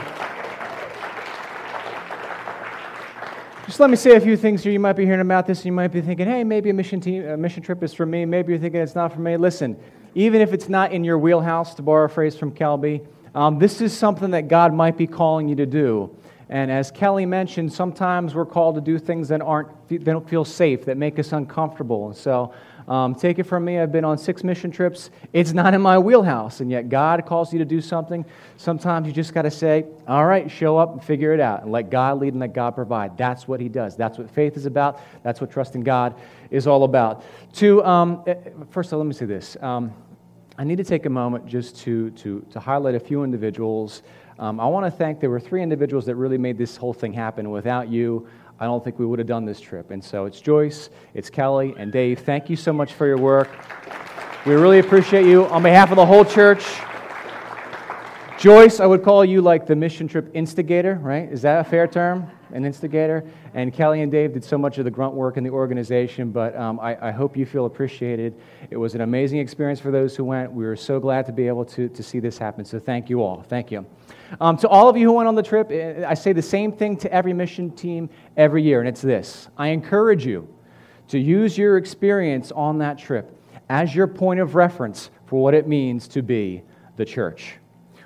Just 3.66 3.80
let 3.80 3.90
me 3.90 3.96
say 3.96 4.16
a 4.16 4.22
few 4.22 4.38
things 4.38 4.64
here. 4.64 4.72
You 4.72 4.80
might 4.80 4.94
be 4.94 5.06
hearing 5.06 5.22
about 5.22 5.48
this 5.48 5.60
and 5.60 5.66
you 5.66 5.72
might 5.72 5.88
be 5.88 6.00
thinking, 6.00 6.28
hey, 6.28 6.44
maybe 6.44 6.70
a 6.70 6.74
mission, 6.74 7.02
team, 7.02 7.28
a 7.28 7.36
mission 7.36 7.64
trip 7.64 7.82
is 7.82 7.96
for 7.96 8.06
me. 8.06 8.24
Maybe 8.24 8.52
you're 8.52 8.60
thinking 8.60 8.80
it's 8.80 8.94
not 8.94 9.12
for 9.12 9.22
me. 9.22 9.38
Listen, 9.38 9.76
even 10.14 10.40
if 10.40 10.54
it's 10.54 10.70
not 10.70 10.92
in 10.92 11.04
your 11.04 11.18
wheelhouse, 11.18 11.74
to 11.76 11.82
borrow 11.82 12.06
a 12.06 12.10
phrase 12.10 12.36
from 12.36 12.52
Kelby, 12.52 13.08
um, 13.34 13.58
this 13.58 13.82
is 13.82 13.92
something 13.92 14.30
that 14.32 14.50
God 14.50 14.72
might 14.72 14.98
be 14.98 15.08
calling 15.08 15.50
you 15.50 15.56
to 15.56 15.66
do. 15.66 16.16
And 16.50 16.70
as 16.72 16.92
Kelly 16.92 17.26
mentioned, 17.26 17.74
sometimes 17.74 18.36
we're 18.36 18.46
called 18.46 18.76
to 18.76 18.82
do 18.82 19.00
things 19.00 19.28
that 19.30 19.42
aren't, 19.42 19.70
they 19.90 19.98
don't 19.98 20.30
feel 20.30 20.46
safe, 20.46 20.86
that 20.86 20.98
make 20.98 21.18
us 21.18 21.32
uncomfortable. 21.32 22.08
And 22.08 22.16
so 22.16 22.54
um, 22.88 23.16
take 23.16 23.40
it 23.40 23.44
from 23.44 23.66
me, 23.66 23.80
I've 23.80 23.92
been 23.92 24.06
on 24.06 24.18
six 24.18 24.44
mission 24.44 24.70
trips. 24.70 25.10
It's 25.34 25.54
not 25.54 25.74
in 25.74 25.82
my 25.82 25.98
wheelhouse, 25.98 26.60
and 26.60 26.70
yet 26.70 26.88
God 26.88 27.26
calls 27.26 27.52
you 27.52 27.58
to 27.58 27.66
do 27.66 27.82
something. 27.82 28.24
Sometimes 28.58 29.08
you 29.08 29.14
just 29.14 29.34
got 29.34 29.42
to 29.42 29.52
say, 29.52 29.86
All 30.08 30.26
right, 30.26 30.50
show 30.52 30.78
up 30.78 30.92
and 30.92 31.04
figure 31.04 31.34
it 31.34 31.40
out, 31.40 31.64
and 31.64 31.72
let 31.72 31.90
God 31.90 32.20
lead 32.20 32.34
and 32.34 32.40
let 32.40 32.54
God 32.54 32.76
provide. 32.76 33.18
That's 33.18 33.48
what 33.48 33.60
He 33.60 33.70
does. 33.70 33.96
That's 33.96 34.20
what 34.20 34.30
faith 34.30 34.56
is 34.56 34.68
about. 34.68 35.02
That's 35.24 35.42
what 35.42 35.50
trusting 35.50 35.82
God 35.82 36.14
is 36.52 36.68
all 36.68 36.84
about. 36.84 37.24
To, 37.54 37.84
um, 37.84 38.24
eh, 38.28 38.36
first 38.70 38.90
of 38.90 38.94
all, 38.94 39.00
let 39.00 39.08
me 39.08 39.14
say 39.14 39.26
this. 39.26 39.58
Um, 39.62 39.92
I 40.58 40.64
need 40.64 40.78
to 40.78 40.84
take 40.84 41.08
a 41.08 41.10
moment 41.10 41.48
just 41.48 41.78
to, 41.80 42.12
to, 42.12 42.46
to 42.52 42.60
highlight 42.60 42.94
a 42.96 43.00
few 43.00 43.24
individuals. 43.24 44.04
Um, 44.38 44.60
I 44.60 44.66
want 44.66 44.86
to 44.86 44.92
thank, 44.92 45.22
there 45.22 45.30
were 45.30 45.40
three 45.40 45.64
individuals 45.64 46.06
that 46.08 46.16
really 46.16 46.38
made 46.38 46.58
this 46.58 46.76
whole 46.76 46.94
thing 46.94 47.14
happen. 47.14 47.52
Without 47.52 47.88
you, 47.88 48.28
I 48.60 48.66
don't 48.66 48.84
think 48.84 49.00
we 49.00 49.06
would 49.06 49.20
have 49.20 49.28
done 49.28 49.46
this 49.46 49.62
trip. 49.62 49.92
And 49.92 50.04
so 50.04 50.26
it's 50.26 50.42
Joyce, 50.42 50.90
it's 51.14 51.30
Kelly, 51.30 51.74
and 51.78 51.92
Dave. 51.92 52.20
Thank 52.20 52.50
you 52.50 52.58
so 52.58 52.74
much 52.74 52.94
for 52.94 53.08
your 53.08 53.18
work. 53.18 53.50
We 54.46 54.54
really 54.56 54.80
appreciate 54.80 55.26
you. 55.26 55.46
On 55.48 55.64
behalf 55.64 55.90
of 55.90 55.96
the 55.96 56.06
whole 56.06 56.26
church, 56.26 56.66
Joyce, 58.38 58.82
I 58.82 58.86
would 58.86 59.04
call 59.04 59.24
you 59.24 59.42
like 59.42 59.66
the 59.66 59.76
mission 59.76 60.08
trip 60.08 60.30
instigator, 60.34 60.96
right? 60.96 61.32
Is 61.32 61.42
that 61.44 61.62
a 61.62 61.64
fair 61.64 61.88
term? 61.88 62.30
An 62.56 62.66
instigator? 62.66 63.24
And 63.54 63.74
Kelly 63.74 64.02
and 64.02 64.12
Dave 64.12 64.34
did 64.34 64.44
so 64.44 64.58
much 64.58 64.78
of 64.78 64.86
the 64.86 64.92
grunt 64.92 65.14
work 65.14 65.36
in 65.38 65.44
the 65.44 65.50
organization, 65.50 66.32
but 66.32 66.56
um, 66.56 66.80
I, 66.80 67.10
I, 67.10 67.12
hope 67.12 67.36
you 67.36 67.46
feel 67.46 67.66
appreciated. 67.66 68.34
It 68.70 68.78
was 68.78 68.96
an 68.96 69.02
amazing 69.02 69.40
experience 69.40 69.80
for 69.80 69.92
those 69.92 70.16
who 70.16 70.24
went. 70.24 70.52
We 70.52 70.64
were 70.64 70.78
so 70.78 71.00
glad 71.00 71.26
to 71.26 71.34
be 71.34 71.48
able 71.48 71.66
to, 71.66 71.90
to 71.90 72.02
see 72.02 72.20
this 72.20 72.38
happen. 72.38 72.64
So 72.64 72.80
thank 72.80 73.10
you 73.10 73.22
all. 73.22 73.44
Thank 73.44 73.72
you. 73.72 73.86
Um, 74.40 74.56
to 74.58 74.70
all 74.70 74.88
of 74.88 74.96
you 74.96 75.08
who 75.08 75.14
went 75.14 75.28
on 75.28 75.36
the 75.36 75.44
trip, 75.44 75.70
eh, 75.70 76.06
I 76.08 76.14
say 76.14 76.32
the 76.32 76.42
same 76.42 76.72
thing 76.72 76.96
to 76.98 77.12
every 77.12 77.34
mission 77.34 77.72
team 77.72 78.10
every 78.38 78.64
year, 78.64 78.80
and 78.80 78.88
it's 78.88 79.02
this 79.02 79.50
I 79.58 79.68
encourage 79.68 80.26
you 80.26 80.48
to 81.10 81.20
use 81.20 81.58
your 81.58 81.78
experience 81.78 82.52
on 82.54 82.78
that 82.80 82.98
trip 82.98 83.38
as 83.70 83.94
your 83.94 84.08
point 84.08 84.40
of 84.40 84.56
reference 84.56 85.10
for 85.26 85.42
what 85.44 85.54
it 85.54 85.68
means 85.68 86.08
to 86.08 86.22
be 86.22 86.64
the 86.96 87.06
church. 87.06 87.56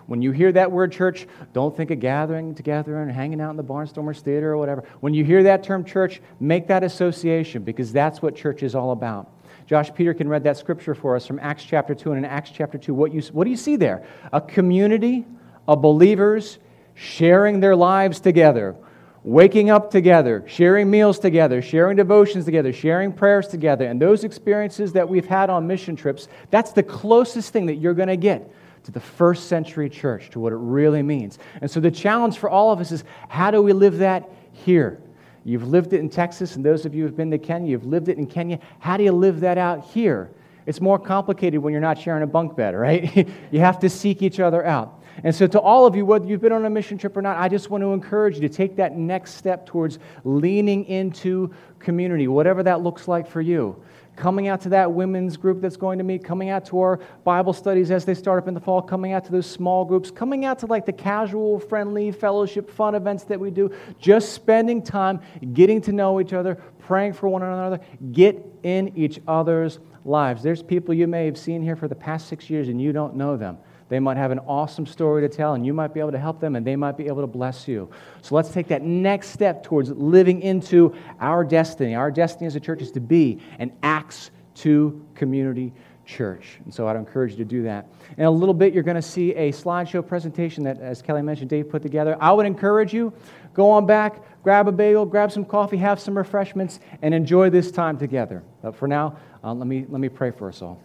When 0.10 0.24
you 0.24 0.32
hear 0.32 0.52
that 0.54 0.72
word 0.72 0.92
church, 0.92 1.28
don't 1.54 1.78
think 1.78 1.92
of 1.92 2.00
gathering 2.00 2.56
together 2.56 3.00
and 3.00 3.12
hanging 3.12 3.40
out 3.40 3.52
in 3.52 3.58
the 3.58 3.64
Barnstormers 3.64 4.22
Theater 4.22 4.52
or 4.52 4.58
whatever. 4.58 4.84
When 5.02 5.14
you 5.14 5.24
hear 5.24 5.44
that 5.44 5.62
term 5.62 5.86
church, 5.86 6.20
make 6.40 6.66
that 6.70 6.84
association 6.84 7.62
because 7.62 7.94
that's 7.94 8.20
what 8.20 8.36
church 8.36 8.64
is 8.64 8.74
all 8.74 8.90
about. 8.92 9.32
Josh 9.68 9.94
Peterkin 9.94 10.28
read 10.28 10.44
that 10.46 10.58
scripture 10.58 10.96
for 10.96 11.16
us 11.16 11.28
from 11.28 11.38
Acts 11.38 11.64
chapter 11.64 11.94
2. 11.94 12.14
And 12.14 12.26
in 12.26 12.26
Acts 12.26 12.50
chapter 12.50 12.80
2, 12.80 12.92
what, 12.92 13.14
you, 13.14 13.22
what 13.34 13.44
do 13.44 13.52
you 13.52 13.56
see 13.56 13.76
there? 13.76 14.04
A 14.34 14.42
community 14.42 15.28
of 15.68 15.80
believers 15.84 16.58
sharing 16.96 17.60
their 17.60 17.76
lives 17.76 18.20
together, 18.20 18.76
waking 19.24 19.70
up 19.70 19.92
together, 19.92 20.44
sharing 20.48 20.90
meals 20.90 21.20
together, 21.20 21.62
sharing 21.62 21.98
devotions 21.98 22.46
together, 22.46 22.74
sharing 22.74 23.14
prayers 23.14 23.48
together. 23.48 23.86
And 23.86 24.02
those 24.02 24.24
experiences 24.24 24.92
that 24.94 25.08
we've 25.08 25.28
had 25.28 25.52
on 25.52 25.68
mission 25.68 25.96
trips, 25.96 26.28
that's 26.50 26.72
the 26.72 26.82
closest 26.82 27.54
thing 27.54 27.68
that 27.68 27.76
you're 27.76 27.94
going 27.94 28.08
to 28.08 28.18
get 28.18 28.52
to 28.90 28.94
the 28.94 29.00
first 29.00 29.48
century 29.48 29.88
church, 29.88 30.32
to 30.32 30.40
what 30.40 30.52
it 30.52 30.58
really 30.58 31.04
means. 31.04 31.38
And 31.62 31.70
so 31.70 31.80
the 31.80 31.92
challenge 31.92 32.40
for 32.40 32.50
all 32.50 32.72
of 32.72 32.80
us 32.80 32.92
is 32.92 33.04
how 33.28 33.52
do 33.52 33.62
we 33.62 33.72
live 33.72 34.00
that 34.00 34.28
here? 34.52 35.00
You've 35.46 35.68
lived 35.68 35.94
it 35.94 36.00
in 36.00 36.10
Texas, 36.10 36.56
and 36.56 36.66
those 36.66 36.86
of 36.86 36.96
you 36.96 37.04
who've 37.04 37.16
been 37.16 37.30
to 37.30 37.38
Kenya, 37.38 37.70
you've 37.70 37.86
lived 37.86 38.10
it 38.10 38.18
in 38.18 38.26
Kenya. 38.26 38.60
How 38.80 38.98
do 38.98 39.04
you 39.04 39.12
live 39.12 39.42
that 39.42 39.60
out 39.60 39.86
here? 39.86 40.32
It's 40.66 40.82
more 40.82 40.98
complicated 40.98 41.62
when 41.62 41.72
you're 41.72 41.82
not 41.82 42.00
sharing 42.00 42.24
a 42.24 42.28
bunk 42.28 42.56
bed, 42.56 42.76
right? 42.76 43.28
you 43.52 43.60
have 43.60 43.80
to 43.80 43.90
seek 43.90 44.24
each 44.24 44.40
other 44.40 44.66
out. 44.66 45.04
And 45.24 45.36
so, 45.36 45.46
to 45.48 45.60
all 45.60 45.86
of 45.86 45.96
you, 45.96 46.06
whether 46.06 46.26
you've 46.26 46.42
been 46.42 46.52
on 46.52 46.66
a 46.66 46.70
mission 46.70 46.98
trip 46.98 47.16
or 47.16 47.22
not, 47.22 47.38
I 47.38 47.48
just 47.48 47.70
want 47.70 47.84
to 47.84 47.94
encourage 47.94 48.36
you 48.36 48.42
to 48.42 48.50
take 48.50 48.76
that 48.78 48.98
next 48.98 49.34
step 49.34 49.66
towards 49.66 50.00
leaning 50.24 50.86
into 50.86 51.54
community, 51.78 52.28
whatever 52.28 52.64
that 52.64 52.82
looks 52.82 53.08
like 53.08 53.28
for 53.28 53.42
you. 53.42 53.82
Coming 54.20 54.50
out 54.50 54.60
to 54.62 54.70
that 54.70 54.92
women's 54.92 55.38
group 55.38 55.62
that's 55.62 55.78
going 55.78 55.98
to 55.98 56.04
meet, 56.04 56.26
coming 56.26 56.50
out 56.50 56.66
to 56.66 56.80
our 56.82 57.00
Bible 57.24 57.54
studies 57.54 57.90
as 57.90 58.04
they 58.04 58.14
start 58.14 58.44
up 58.44 58.50
in 58.50 58.54
the 58.54 58.60
fall, 58.60 58.82
coming 58.82 59.14
out 59.14 59.24
to 59.24 59.32
those 59.32 59.46
small 59.46 59.86
groups, 59.86 60.12
coming 60.12 60.44
out 60.44 60.60
to 60.60 60.66
like 60.66 60.86
the 60.86 60.92
casual, 60.92 61.58
friendly, 61.58 62.12
fellowship, 62.12 62.70
fun 62.70 62.96
events 62.96 63.24
that 63.24 63.40
we 63.40 63.50
do, 63.50 63.74
just 63.98 64.34
spending 64.34 64.82
time 64.82 65.22
getting 65.54 65.80
to 65.80 65.94
know 65.94 66.20
each 66.20 66.34
other, 66.34 66.56
praying 66.80 67.14
for 67.14 67.30
one 67.30 67.44
another, 67.44 67.80
get 68.12 68.46
in 68.64 68.92
each 68.98 69.22
other's 69.26 69.80
lives. 70.04 70.44
There's 70.44 70.62
people 70.62 70.94
you 70.94 71.08
may 71.08 71.24
have 71.24 71.38
seen 71.38 71.62
here 71.62 71.78
for 71.78 71.88
the 71.88 71.96
past 71.96 72.28
six 72.28 72.50
years 72.50 72.68
and 72.68 72.82
you 72.82 72.92
don't 72.92 73.16
know 73.16 73.38
them. 73.38 73.58
They 73.90 74.00
might 74.00 74.18
have 74.18 74.32
an 74.32 74.40
awesome 74.40 74.86
story 74.86 75.28
to 75.28 75.30
tell, 75.30 75.56
and 75.56 75.66
you 75.66 75.74
might 75.74 75.94
be 75.94 76.00
able 76.00 76.12
to 76.12 76.20
help 76.20 76.40
them, 76.40 76.56
and 76.56 76.66
they 76.66 76.76
might 76.76 76.96
be 76.96 77.08
able 77.08 77.22
to 77.22 77.28
bless 77.28 77.68
you. 77.68 77.90
So 78.22 78.36
let's 78.36 78.50
take 78.50 78.68
that 78.68 78.84
next 78.84 79.30
step 79.30 79.64
towards 79.64 79.90
living 79.90 80.42
into 80.42 80.96
our 81.20 81.44
destiny. 81.44 81.96
Our 81.96 82.12
destiny 82.12 82.46
as 82.46 82.56
a 82.56 82.60
church 82.60 82.82
is 82.82 82.92
to 82.92 83.00
be 83.00 83.42
an 83.58 83.72
Acts 83.82 84.30
2 84.56 85.06
community 85.16 85.74
church. 86.06 86.60
And 86.66 86.74
so 86.74 86.88
I'd 86.88 86.96
encourage 86.96 87.32
you 87.32 87.38
to 87.38 87.46
do 87.46 87.64
that. 87.64 87.88
In 88.18 88.26
a 88.26 88.32
little 88.32 88.54
bit, 88.54 88.74
you're 88.74 88.84
going 88.84 88.96
to 88.96 89.02
see 89.02 89.34
a 89.36 89.52
slideshow 89.52 90.06
presentation 90.06 90.64
that, 90.64 90.80
as 90.80 91.02
Kelly 91.02 91.22
mentioned, 91.22 91.50
Dave 91.50 91.70
put 91.70 91.82
together. 91.82 92.18
I 92.20 92.32
would 92.32 92.46
encourage 92.46 92.94
you, 92.94 93.14
go 93.54 93.70
on 93.70 93.86
back, 93.86 94.22
grab 94.44 94.68
a 94.68 94.72
bagel, 94.72 95.06
grab 95.06 95.32
some 95.32 95.46
coffee, 95.46 95.78
have 95.78 96.00
some 96.00 96.18
refreshments, 96.18 96.80
and 97.02 97.14
enjoy 97.14 97.50
this 97.50 97.72
time 97.72 97.98
together. 97.98 98.44
But 98.62 98.76
for 98.76 98.88
now, 98.88 99.18
uh, 99.44 99.54
let, 99.54 99.68
me, 99.68 99.86
let 99.88 100.02
me 100.02 100.10
pray 100.10 100.32
for 100.32 100.50
us 100.50 100.62
all. 100.62 100.82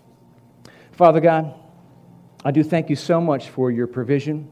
Father 0.93 1.21
God, 1.21 1.55
I 2.47 2.51
do 2.51 2.63
thank 2.63 2.91
you 2.91 2.97
so 2.97 3.23
much 3.23 3.49
for 3.49 3.71
your 3.71 3.87
provision, 3.87 4.47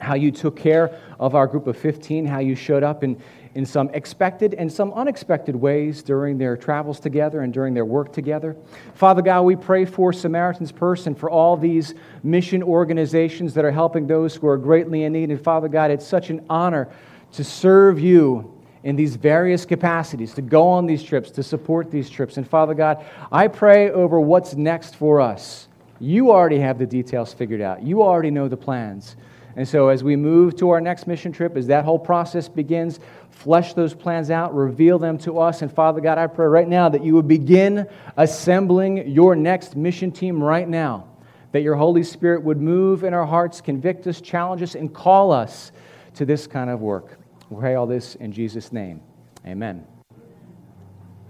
how 0.00 0.14
you 0.14 0.32
took 0.32 0.56
care 0.56 0.98
of 1.20 1.36
our 1.36 1.46
group 1.46 1.68
of 1.68 1.76
15, 1.76 2.26
how 2.26 2.40
you 2.40 2.56
showed 2.56 2.82
up 2.82 3.04
in, 3.04 3.22
in 3.54 3.64
some 3.64 3.88
expected 3.90 4.54
and 4.54 4.72
some 4.72 4.92
unexpected 4.94 5.54
ways 5.54 6.02
during 6.02 6.38
their 6.38 6.56
travels 6.56 6.98
together 6.98 7.42
and 7.42 7.52
during 7.54 7.72
their 7.72 7.84
work 7.84 8.12
together. 8.12 8.56
Father 8.94 9.22
God, 9.22 9.42
we 9.42 9.54
pray 9.54 9.84
for 9.84 10.12
Samaritan's 10.12 10.72
Purse 10.72 11.06
and 11.06 11.16
for 11.16 11.30
all 11.30 11.56
these 11.56 11.94
mission 12.24 12.64
organizations 12.64 13.54
that 13.54 13.64
are 13.64 13.70
helping 13.70 14.08
those 14.08 14.34
who 14.34 14.48
are 14.48 14.58
greatly 14.58 15.04
in 15.04 15.12
need. 15.12 15.30
And 15.30 15.40
Father 15.40 15.68
God, 15.68 15.92
it's 15.92 16.06
such 16.06 16.30
an 16.30 16.44
honor 16.50 16.88
to 17.32 17.44
serve 17.44 18.00
you 18.00 18.60
in 18.82 18.96
these 18.96 19.14
various 19.14 19.64
capacities, 19.64 20.34
to 20.34 20.42
go 20.42 20.66
on 20.66 20.86
these 20.86 21.02
trips, 21.04 21.30
to 21.30 21.44
support 21.44 21.92
these 21.92 22.10
trips. 22.10 22.38
And 22.38 22.48
Father 22.48 22.74
God, 22.74 23.04
I 23.30 23.46
pray 23.46 23.90
over 23.90 24.18
what's 24.18 24.56
next 24.56 24.96
for 24.96 25.20
us. 25.20 25.68
You 26.00 26.32
already 26.32 26.58
have 26.58 26.78
the 26.78 26.86
details 26.86 27.32
figured 27.32 27.60
out, 27.60 27.82
you 27.82 28.02
already 28.02 28.30
know 28.30 28.48
the 28.48 28.56
plans. 28.56 29.16
And 29.56 29.66
so, 29.68 29.88
as 29.88 30.04
we 30.04 30.16
move 30.16 30.56
to 30.56 30.70
our 30.70 30.80
next 30.80 31.06
mission 31.06 31.32
trip, 31.32 31.56
as 31.56 31.66
that 31.66 31.84
whole 31.84 31.98
process 31.98 32.48
begins, 32.48 33.00
flesh 33.30 33.74
those 33.74 33.94
plans 33.94 34.30
out, 34.30 34.54
reveal 34.54 34.98
them 34.98 35.18
to 35.18 35.38
us. 35.38 35.62
And 35.62 35.72
Father 35.72 36.00
God, 36.00 36.18
I 36.18 36.28
pray 36.28 36.46
right 36.46 36.68
now 36.68 36.88
that 36.88 37.04
you 37.04 37.14
would 37.14 37.28
begin 37.28 37.88
assembling 38.16 39.08
your 39.08 39.34
next 39.34 39.76
mission 39.76 40.12
team 40.12 40.42
right 40.42 40.68
now. 40.68 41.08
That 41.52 41.62
your 41.62 41.74
Holy 41.74 42.04
Spirit 42.04 42.44
would 42.44 42.60
move 42.60 43.02
in 43.02 43.12
our 43.12 43.26
hearts, 43.26 43.60
convict 43.60 44.06
us, 44.06 44.20
challenge 44.20 44.62
us, 44.62 44.76
and 44.76 44.94
call 44.94 45.32
us 45.32 45.72
to 46.14 46.24
this 46.24 46.46
kind 46.46 46.70
of 46.70 46.80
work. 46.80 47.18
We 47.48 47.60
pray 47.60 47.74
all 47.74 47.86
this 47.86 48.14
in 48.14 48.32
Jesus' 48.32 48.72
name. 48.72 49.02
Amen. 49.44 49.84